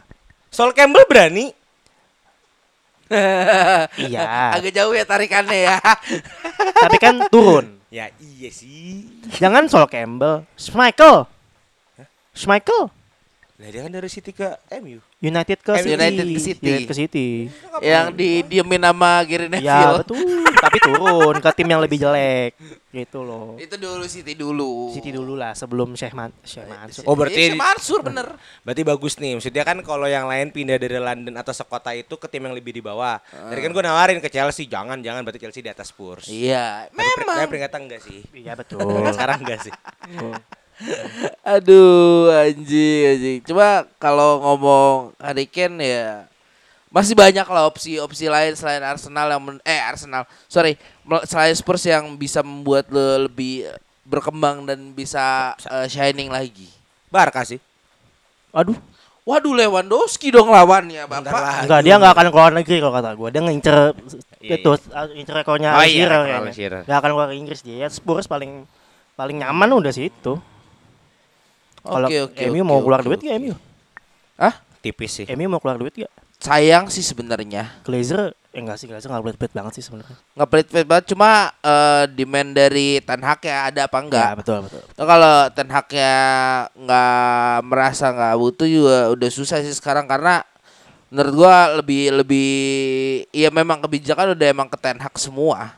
Sol 0.51 0.75
Campbell 0.75 1.07
berani. 1.07 1.55
iya. 4.07 4.55
Agak 4.55 4.71
jauh 4.71 4.91
ya 4.95 5.03
tarikannya 5.07 5.59
ya. 5.71 5.77
Tapi 6.83 6.97
kan 6.99 7.27
turun. 7.31 7.79
Ya 7.91 8.07
iya 8.19 8.49
sih. 8.51 9.07
Jangan 9.39 9.67
Sol 9.67 9.87
Campbell. 9.87 10.47
Schmeichel. 10.55 11.27
Schmeichel. 12.31 12.91
Lah 13.61 13.69
dia 13.69 13.85
kan 13.85 13.93
dari 13.93 14.09
City 14.09 14.33
ke 14.33 14.49
MU. 14.81 14.97
United 15.21 15.61
ke 15.61 15.69
Eh, 15.71 15.77
City. 15.79 15.93
United 15.93 16.25
ke 16.25 16.39
City. 16.41 16.65
United 16.65 16.87
ke 16.87 16.95
City. 16.97 17.27
yang 17.79 18.09
di 18.09 18.41
diemin 18.41 18.81
sama 18.81 19.21
Gary 19.21 19.45
Ya 19.45 19.53
Neville. 19.53 19.97
betul. 20.01 20.17
Tapi 20.51 20.77
turun 20.79 21.35
ke 21.37 21.49
tim 21.53 21.67
yang 21.67 21.77
lebih 21.77 21.97
jelek. 21.97 22.57
Gitu 22.89 23.19
loh. 23.21 23.53
Itu 23.55 23.77
dulu 23.77 24.05
City 24.05 24.33
dulu. 24.33 24.89
City 24.91 25.09
dulu 25.09 25.33
lah 25.33 25.53
sebelum 25.53 25.93
Syekh 25.93 26.11
Man 26.11 26.33
Syekh 26.41 26.65
Mansur. 26.65 27.05
Oh 27.05 27.13
berarti 27.13 27.37
si 27.43 27.53
Mansur 27.53 28.01
bener. 28.01 28.33
berarti 28.65 28.81
bagus 28.81 29.13
nih. 29.15 29.37
Maksudnya 29.37 29.61
kan 29.61 29.77
kalau 29.81 30.05
yang 30.05 30.25
lain 30.25 30.49
pindah 30.49 30.75
dari 30.75 30.97
London 30.97 31.33
atau 31.35 31.53
sekota 31.53 31.93
itu 31.93 32.17
ke 32.17 32.25
tim 32.25 32.41
yang 32.41 32.53
lebih 32.53 32.73
di 32.73 32.81
bawah. 32.81 33.21
Tadi 33.21 33.59
kan 33.59 33.69
gue 33.69 33.83
nawarin 33.83 34.17
ke 34.17 34.27
Chelsea, 34.27 34.65
jangan 34.65 34.97
jangan 34.99 35.21
berarti 35.21 35.37
Chelsea 35.39 35.61
di 35.61 35.69
atas 35.69 35.89
Spurs. 35.89 36.25
Iya, 36.25 36.89
memang. 36.89 37.37
tapi 37.37 37.47
peringatan 37.47 37.79
enggak 37.85 38.01
sih? 38.01 38.25
Iya 38.33 38.57
betul. 38.57 38.81
Sekarang 39.13 39.37
enggak 39.37 39.61
sih. 39.61 39.73
Aduh, 41.45 42.31
anjing, 42.31 43.01
anjing. 43.11 43.39
Coba 43.45 43.85
kalau 43.97 44.41
ngomong 44.41 45.13
Harry 45.17 45.45
Kane 45.45 45.77
ya 45.81 46.07
masih 46.91 47.15
banyak 47.15 47.47
lah 47.47 47.71
opsi-opsi 47.71 48.27
lain 48.27 48.51
selain 48.51 48.83
Arsenal 48.83 49.31
yang 49.31 49.39
men- 49.39 49.63
eh 49.63 49.79
Arsenal, 49.79 50.27
sorry, 50.51 50.75
selain 51.23 51.55
Spurs 51.55 51.87
yang 51.87 52.19
bisa 52.19 52.43
membuat 52.43 52.91
lo 52.91 53.31
lebih 53.31 53.63
berkembang 54.03 54.67
dan 54.67 54.91
bisa 54.91 55.55
eh, 55.71 55.87
shining 55.87 56.27
lagi. 56.27 56.67
Barca 57.07 57.47
sih. 57.47 57.59
Aduh. 58.51 58.75
Waduh 59.21 59.53
Lewandowski 59.53 60.33
dong 60.33 60.49
lawannya, 60.49 61.05
Bapak. 61.05 61.29
lah. 61.29 61.61
Enggak, 61.61 61.81
dia 61.85 61.93
enggak 61.93 62.13
akan 62.17 62.27
keluar 62.33 62.51
negeri 62.57 62.81
kalau 62.81 62.89
kata 62.89 63.13
gue. 63.13 63.27
Dia 63.29 63.41
ngincer 63.45 63.77
Iya, 64.41 64.57
itu 64.57 64.69
uh, 64.73 65.05
ngincer 65.13 65.35
rekornya 65.37 65.77
Oh 65.77 65.85
iya, 65.85 65.93
Shearer 65.93 66.09
rekor 66.09 66.25
kayaknya. 66.25 66.41
Alan 66.41 66.53
Shearer. 66.57 66.81
Nggak 66.89 66.97
akan 66.97 67.09
keluar 67.13 67.27
ke 67.29 67.35
Inggris 67.37 67.59
dia. 67.61 67.75
Ya, 67.85 67.87
Spurs 67.93 68.25
paling 68.25 68.65
paling 69.13 69.37
nyaman 69.37 69.69
udah 69.77 69.93
situ. 69.93 70.41
Kalau 71.81 72.07
Oke, 72.07 72.17
oke, 72.29 72.43
MU 72.49 72.61
oke, 72.61 72.69
mau 72.69 72.79
keluar 72.85 73.01
oke, 73.01 73.07
duit 73.09 73.19
oke. 73.19 73.27
gak 73.27 73.35
MU? 73.41 73.53
Hah? 74.37 74.53
Tipis 74.81 75.11
sih. 75.21 75.25
MU 75.33 75.47
mau 75.49 75.59
keluar 75.61 75.77
duit 75.81 75.93
gak? 75.93 76.11
Sayang 76.41 76.89
sih 76.89 77.05
sebenarnya. 77.05 77.69
Glazer 77.85 78.33
eh 78.51 78.59
enggak 78.59 78.75
sih 78.81 78.89
Glazer 78.89 79.07
enggak 79.07 79.23
belit 79.37 79.53
banget 79.53 79.79
sih 79.79 79.83
sebenarnya. 79.85 80.17
Nggak 80.35 80.49
pelit-pelit 80.51 80.87
banget 80.89 81.05
cuma 81.15 81.53
eh, 81.63 82.03
demand 82.11 82.51
dari 82.51 82.99
Ten 82.99 83.21
Hag 83.23 83.39
ya 83.45 83.57
ada 83.71 83.81
apa 83.85 83.97
enggak? 84.01 84.27
Ya, 84.27 84.35
betul 84.35 84.57
betul. 84.65 84.81
Nah, 84.97 85.05
kalau 85.07 85.35
Ten 85.53 85.69
Hag-nya 85.71 86.13
nggak 86.75 87.55
merasa 87.63 88.05
nggak 88.11 88.35
butuh 88.41 88.67
juga 88.67 88.97
udah 89.13 89.29
susah 89.31 89.61
sih 89.63 89.71
sekarang 89.71 90.03
karena 90.09 90.43
menurut 91.13 91.33
gua 91.45 91.79
lebih 91.79 92.11
lebih 92.11 92.51
ya 93.31 93.47
memang 93.53 93.79
kebijakan 93.85 94.33
udah 94.35 94.47
emang 94.51 94.67
ke 94.67 94.77
Ten 94.81 94.99
Hag 94.99 95.15
semua. 95.15 95.77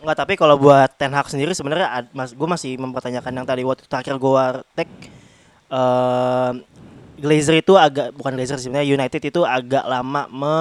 Enggak, 0.00 0.16
tapi 0.16 0.32
kalau 0.32 0.56
buat 0.56 0.88
Ten 0.96 1.12
Hag 1.12 1.28
sendiri 1.28 1.52
sebenarnya 1.52 2.08
mas, 2.16 2.32
gue 2.32 2.48
masih 2.48 2.80
mempertanyakan 2.80 3.32
yang 3.36 3.46
tadi 3.46 3.62
waktu 3.68 3.84
terakhir 3.84 4.16
gue 4.16 4.44
tag 4.74 4.88
eh 5.70 6.50
Glazer 7.20 7.60
itu 7.60 7.76
agak 7.76 8.16
bukan 8.16 8.32
Glazer 8.32 8.56
sebenarnya 8.56 8.96
United 8.96 9.20
itu 9.20 9.44
agak 9.44 9.84
lama 9.84 10.24
me, 10.32 10.56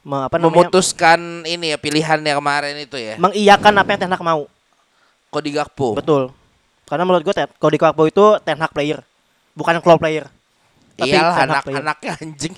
me- 0.00 0.24
apa 0.24 0.40
namanya 0.40 0.72
Memutuskan 0.72 1.44
ini 1.44 1.76
ya 1.76 1.78
pilihannya 1.78 2.32
kemarin 2.32 2.74
itu 2.80 2.96
ya. 2.96 3.20
mengiyakan 3.20 3.76
apa 3.76 3.88
yang 3.92 4.00
Ten 4.00 4.12
Hag 4.16 4.24
mau. 4.24 4.48
Cody 5.28 5.52
Gakpo. 5.52 5.92
Betul. 5.92 6.32
Karena 6.88 7.04
menurut 7.04 7.28
gue 7.28 7.34
Cody 7.60 7.76
Gakpo 7.76 8.08
itu 8.08 8.24
Ten 8.40 8.56
Hag 8.56 8.72
player, 8.72 9.04
bukan 9.52 9.84
Klopp 9.84 10.00
player. 10.00 10.32
Tapi 10.96 11.12
Iyalah 11.12 11.44
anak-anaknya 11.44 12.12
anjing. 12.24 12.56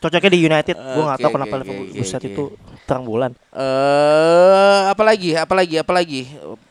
Cocoknya 0.00 0.30
di 0.32 0.40
United. 0.40 0.76
Gue 0.80 1.02
nggak 1.04 1.18
Oke, 1.20 1.24
tahu 1.28 1.32
kenapa 1.36 1.52
oke, 1.52 1.60
Liverpool 1.60 1.88
buset 1.92 2.22
oke. 2.24 2.28
itu 2.32 2.44
terang 2.86 3.02
bulan. 3.02 3.34
Eh 3.50 4.80
apalagi 4.86 5.34
apalagi 5.34 5.76
apalagi. 5.82 6.20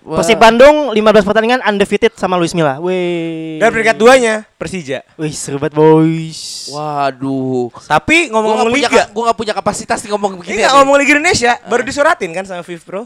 Wah. 0.01 0.23
Persib 0.23 0.39
Bandung 0.39 0.95
15 0.95 1.27
pertandingan 1.27 1.59
undefeated 1.67 2.15
sama 2.15 2.39
Luis 2.39 2.55
Milla. 2.55 2.79
Wih. 2.79 3.59
Dan 3.59 3.69
peringkat 3.75 3.99
duanya 3.99 4.47
Persija. 4.55 5.03
Wih, 5.19 5.35
seru 5.35 5.59
banget 5.59 5.75
boys. 5.75 6.71
Waduh. 6.71 7.69
Tapi 7.85 8.31
ngomong-ngomong 8.31 8.71
punya 8.71 8.87
liga, 8.87 9.03
gua 9.11 9.23
nggak 9.29 9.37
punya 9.37 9.53
kapasitas 9.53 9.99
nih 10.01 10.15
ngomong 10.15 10.39
begini. 10.39 10.55
ini 10.55 10.61
nggak 10.63 10.75
ngomong 10.79 10.95
Liga 10.95 11.11
Indonesia, 11.19 11.53
baru 11.67 11.83
disuratin 11.83 12.31
kan 12.31 12.47
sama 12.47 12.63
Viv 12.63 12.81
Pro. 12.81 13.03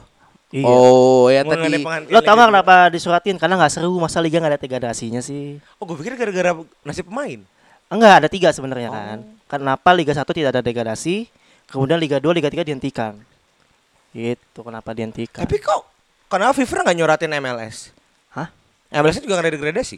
Iya. 0.50 0.66
Oh, 0.66 1.30
ya 1.30 1.46
tadi. 1.46 1.78
Lo 2.10 2.26
tau 2.26 2.34
gak 2.34 2.50
kenapa 2.50 2.90
disuratin? 2.90 3.38
Karena 3.38 3.62
gak 3.62 3.70
seru, 3.70 3.94
masa 4.02 4.18
liga 4.18 4.42
gak 4.42 4.58
ada 4.58 4.62
degradasinya 4.62 5.22
sih? 5.22 5.62
Oh, 5.78 5.86
gue 5.86 5.94
pikir 6.02 6.18
gara-gara 6.18 6.58
nasib 6.82 7.06
pemain. 7.06 7.38
Enggak, 7.90 8.14
ada 8.26 8.30
tiga 8.30 8.50
sebenarnya 8.50 8.90
kan. 8.90 9.18
Kenapa 9.50 9.90
Liga 9.98 10.14
1 10.14 10.22
tidak 10.30 10.50
ada 10.54 10.62
degradasi, 10.62 11.26
kemudian 11.70 11.98
Liga 12.02 12.18
2, 12.18 12.34
Liga 12.36 12.50
3 12.50 12.66
dihentikan. 12.66 13.14
Gitu, 14.10 14.60
kenapa 14.60 14.90
dihentikan? 14.92 15.46
Tapi 15.46 15.62
kok 15.62 15.86
kenapa 16.28 16.58
FIFA 16.58 16.90
nggak 16.90 16.98
nyoratin 16.98 17.32
MLS? 17.38 17.94
Hah? 18.34 18.50
MLS 18.90 19.22
juga 19.22 19.38
nggak 19.38 19.46
ada 19.46 19.56
degradasi. 19.56 19.98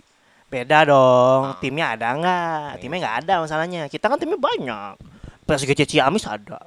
Beda 0.52 0.84
dong, 0.84 1.56
timnya 1.64 1.96
ada 1.96 2.12
nggak? 2.12 2.84
Timnya 2.84 3.00
nggak 3.08 3.18
ada 3.24 3.34
masalahnya. 3.40 3.82
Kita 3.88 4.12
kan 4.12 4.20
timnya 4.20 4.36
banyak. 4.36 5.00
Persija 5.48 5.88
Ciamis 5.88 6.28
ada. 6.28 6.60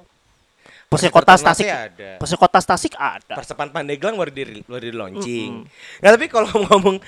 Persikota 0.89 1.35
Pertama 1.35 1.51
Tasik 1.51 1.67
sih 1.67 1.71
ada. 1.73 2.11
Persikota 2.23 2.59
Tasik 2.63 2.95
ada. 2.95 3.35
Persepan 3.35 3.69
Pandeglang 3.75 4.15
baru 4.15 4.31
di 4.31 4.63
baru 4.63 4.85
di 4.85 4.95
launching. 4.95 5.53
Nah, 6.05 6.09
tapi 6.15 6.27
kalau 6.31 6.49
ngomong 6.69 7.03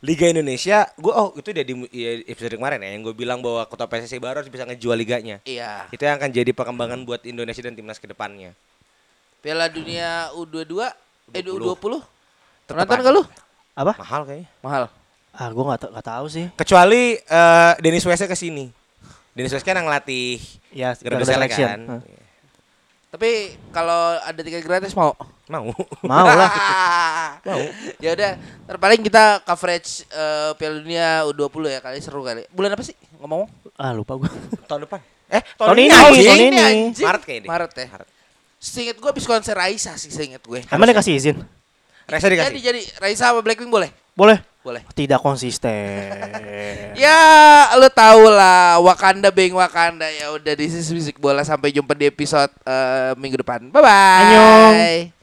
Liga 0.00 0.24
Indonesia, 0.26 0.88
gue 0.96 1.12
oh 1.12 1.36
itu 1.36 1.52
dia 1.52 1.60
di 1.60 1.76
ya, 1.92 2.24
episode 2.24 2.56
kemarin 2.56 2.80
ya 2.80 2.88
yang 2.90 3.04
gue 3.04 3.12
bilang 3.12 3.44
bahwa 3.44 3.68
kota 3.68 3.84
PSSI 3.84 4.16
baru 4.16 4.40
harus 4.40 4.48
bisa 4.48 4.64
ngejual 4.64 4.96
liganya. 4.96 5.44
Iya. 5.44 5.84
Itu 5.88 6.00
yang 6.00 6.16
akan 6.16 6.30
jadi 6.30 6.50
perkembangan 6.50 7.04
buat 7.04 7.20
Indonesia 7.22 7.60
dan 7.60 7.76
timnas 7.76 7.96
ke 7.96 8.08
depannya. 8.08 8.56
Piala 9.40 9.68
Dunia 9.68 10.32
U22 10.32 10.88
eh 11.30 11.42
20. 11.44 11.52
U20. 11.52 12.00
Tetep 12.64 12.74
Nonton 12.74 12.96
ada. 12.96 13.02
gak 13.02 13.12
lu? 13.12 13.22
Apa? 13.76 13.92
Mahal 13.94 14.20
kayaknya. 14.24 14.48
Mahal. 14.60 14.82
Ah, 15.30 15.48
gue 15.48 15.62
nggak 15.62 15.78
ta- 15.78 15.92
nggak 15.92 16.06
tahu 16.08 16.26
sih. 16.26 16.46
Kecuali 16.54 17.02
eh 17.16 17.72
Denis 17.78 18.02
Wese 18.02 18.24
ke 18.24 18.34
sini. 18.34 18.72
Denis 19.30 19.52
Wese 19.52 19.62
kan 19.62 19.76
yang 19.76 19.84
ngelatih 19.84 20.40
Ya, 20.70 20.96
Garuda 20.96 21.22
Select 21.22 21.52
Selection. 21.52 21.68
kan. 21.68 21.80
Hah. 21.92 22.00
Tapi 23.10 23.30
kalau 23.68 24.16
ada 24.16 24.40
tiket 24.40 24.62
gratis 24.62 24.94
mau? 24.94 25.12
Mau. 25.50 25.74
Mau 26.06 26.26
lah. 26.30 26.50
mau. 27.50 27.62
ya 27.98 28.14
udah, 28.14 28.30
terpaling 28.70 29.02
kita 29.02 29.42
coverage 29.42 30.06
eh, 30.06 30.54
Piala 30.54 30.78
Dunia 30.78 31.08
U20 31.26 31.74
ya 31.74 31.80
kali 31.82 31.98
seru 31.98 32.22
kali. 32.22 32.46
Bulan 32.54 32.78
apa 32.78 32.86
sih 32.86 32.94
ngomong? 33.18 33.50
Ah, 33.74 33.90
lupa 33.90 34.14
gue. 34.14 34.30
tahun 34.70 34.86
depan. 34.86 35.02
Eh, 35.30 35.42
Tahun 35.58 35.74
ini, 35.78 35.90
anjing. 35.90 36.26
tahun 36.26 36.38
ini. 36.38 36.58
anjing. 36.58 37.06
Maret 37.06 37.22
kayaknya. 37.26 37.48
Maret 37.50 37.72
ya. 37.74 37.86
Seinget 38.62 38.96
gue 38.98 39.08
habis 39.10 39.26
konser 39.26 39.58
Raisa 39.58 39.98
sih 39.98 40.14
seinget 40.14 40.42
gue. 40.46 40.62
Emang 40.70 40.86
dia 40.86 40.94
kasih 40.94 41.18
izin? 41.18 41.36
Jadi 42.10 42.34
dikasih. 42.34 42.58
jadi 42.58 42.80
Raisa 42.98 43.30
sama 43.30 43.42
Blackpink 43.42 43.70
boleh? 43.70 43.90
Boleh. 44.14 44.42
Boleh. 44.60 44.82
Tidak 44.94 45.18
konsisten. 45.18 45.74
Ya, 46.90 47.70
lu 47.80 47.88
tau 47.88 48.28
lah 48.28 48.76
Wakanda 48.82 49.32
being 49.32 49.56
Wakanda 49.56 50.04
ya 50.10 50.36
udah 50.36 50.52
di 50.52 50.68
sisi 50.68 50.92
musik 50.92 51.16
bola 51.16 51.40
sampai 51.40 51.72
jumpa 51.72 51.96
di 51.96 52.10
episode 52.12 52.52
eh, 52.66 53.16
minggu 53.16 53.40
depan. 53.40 53.72
Bye 53.72 53.80
bye. 53.80 54.20
Annyeong. 54.20 55.19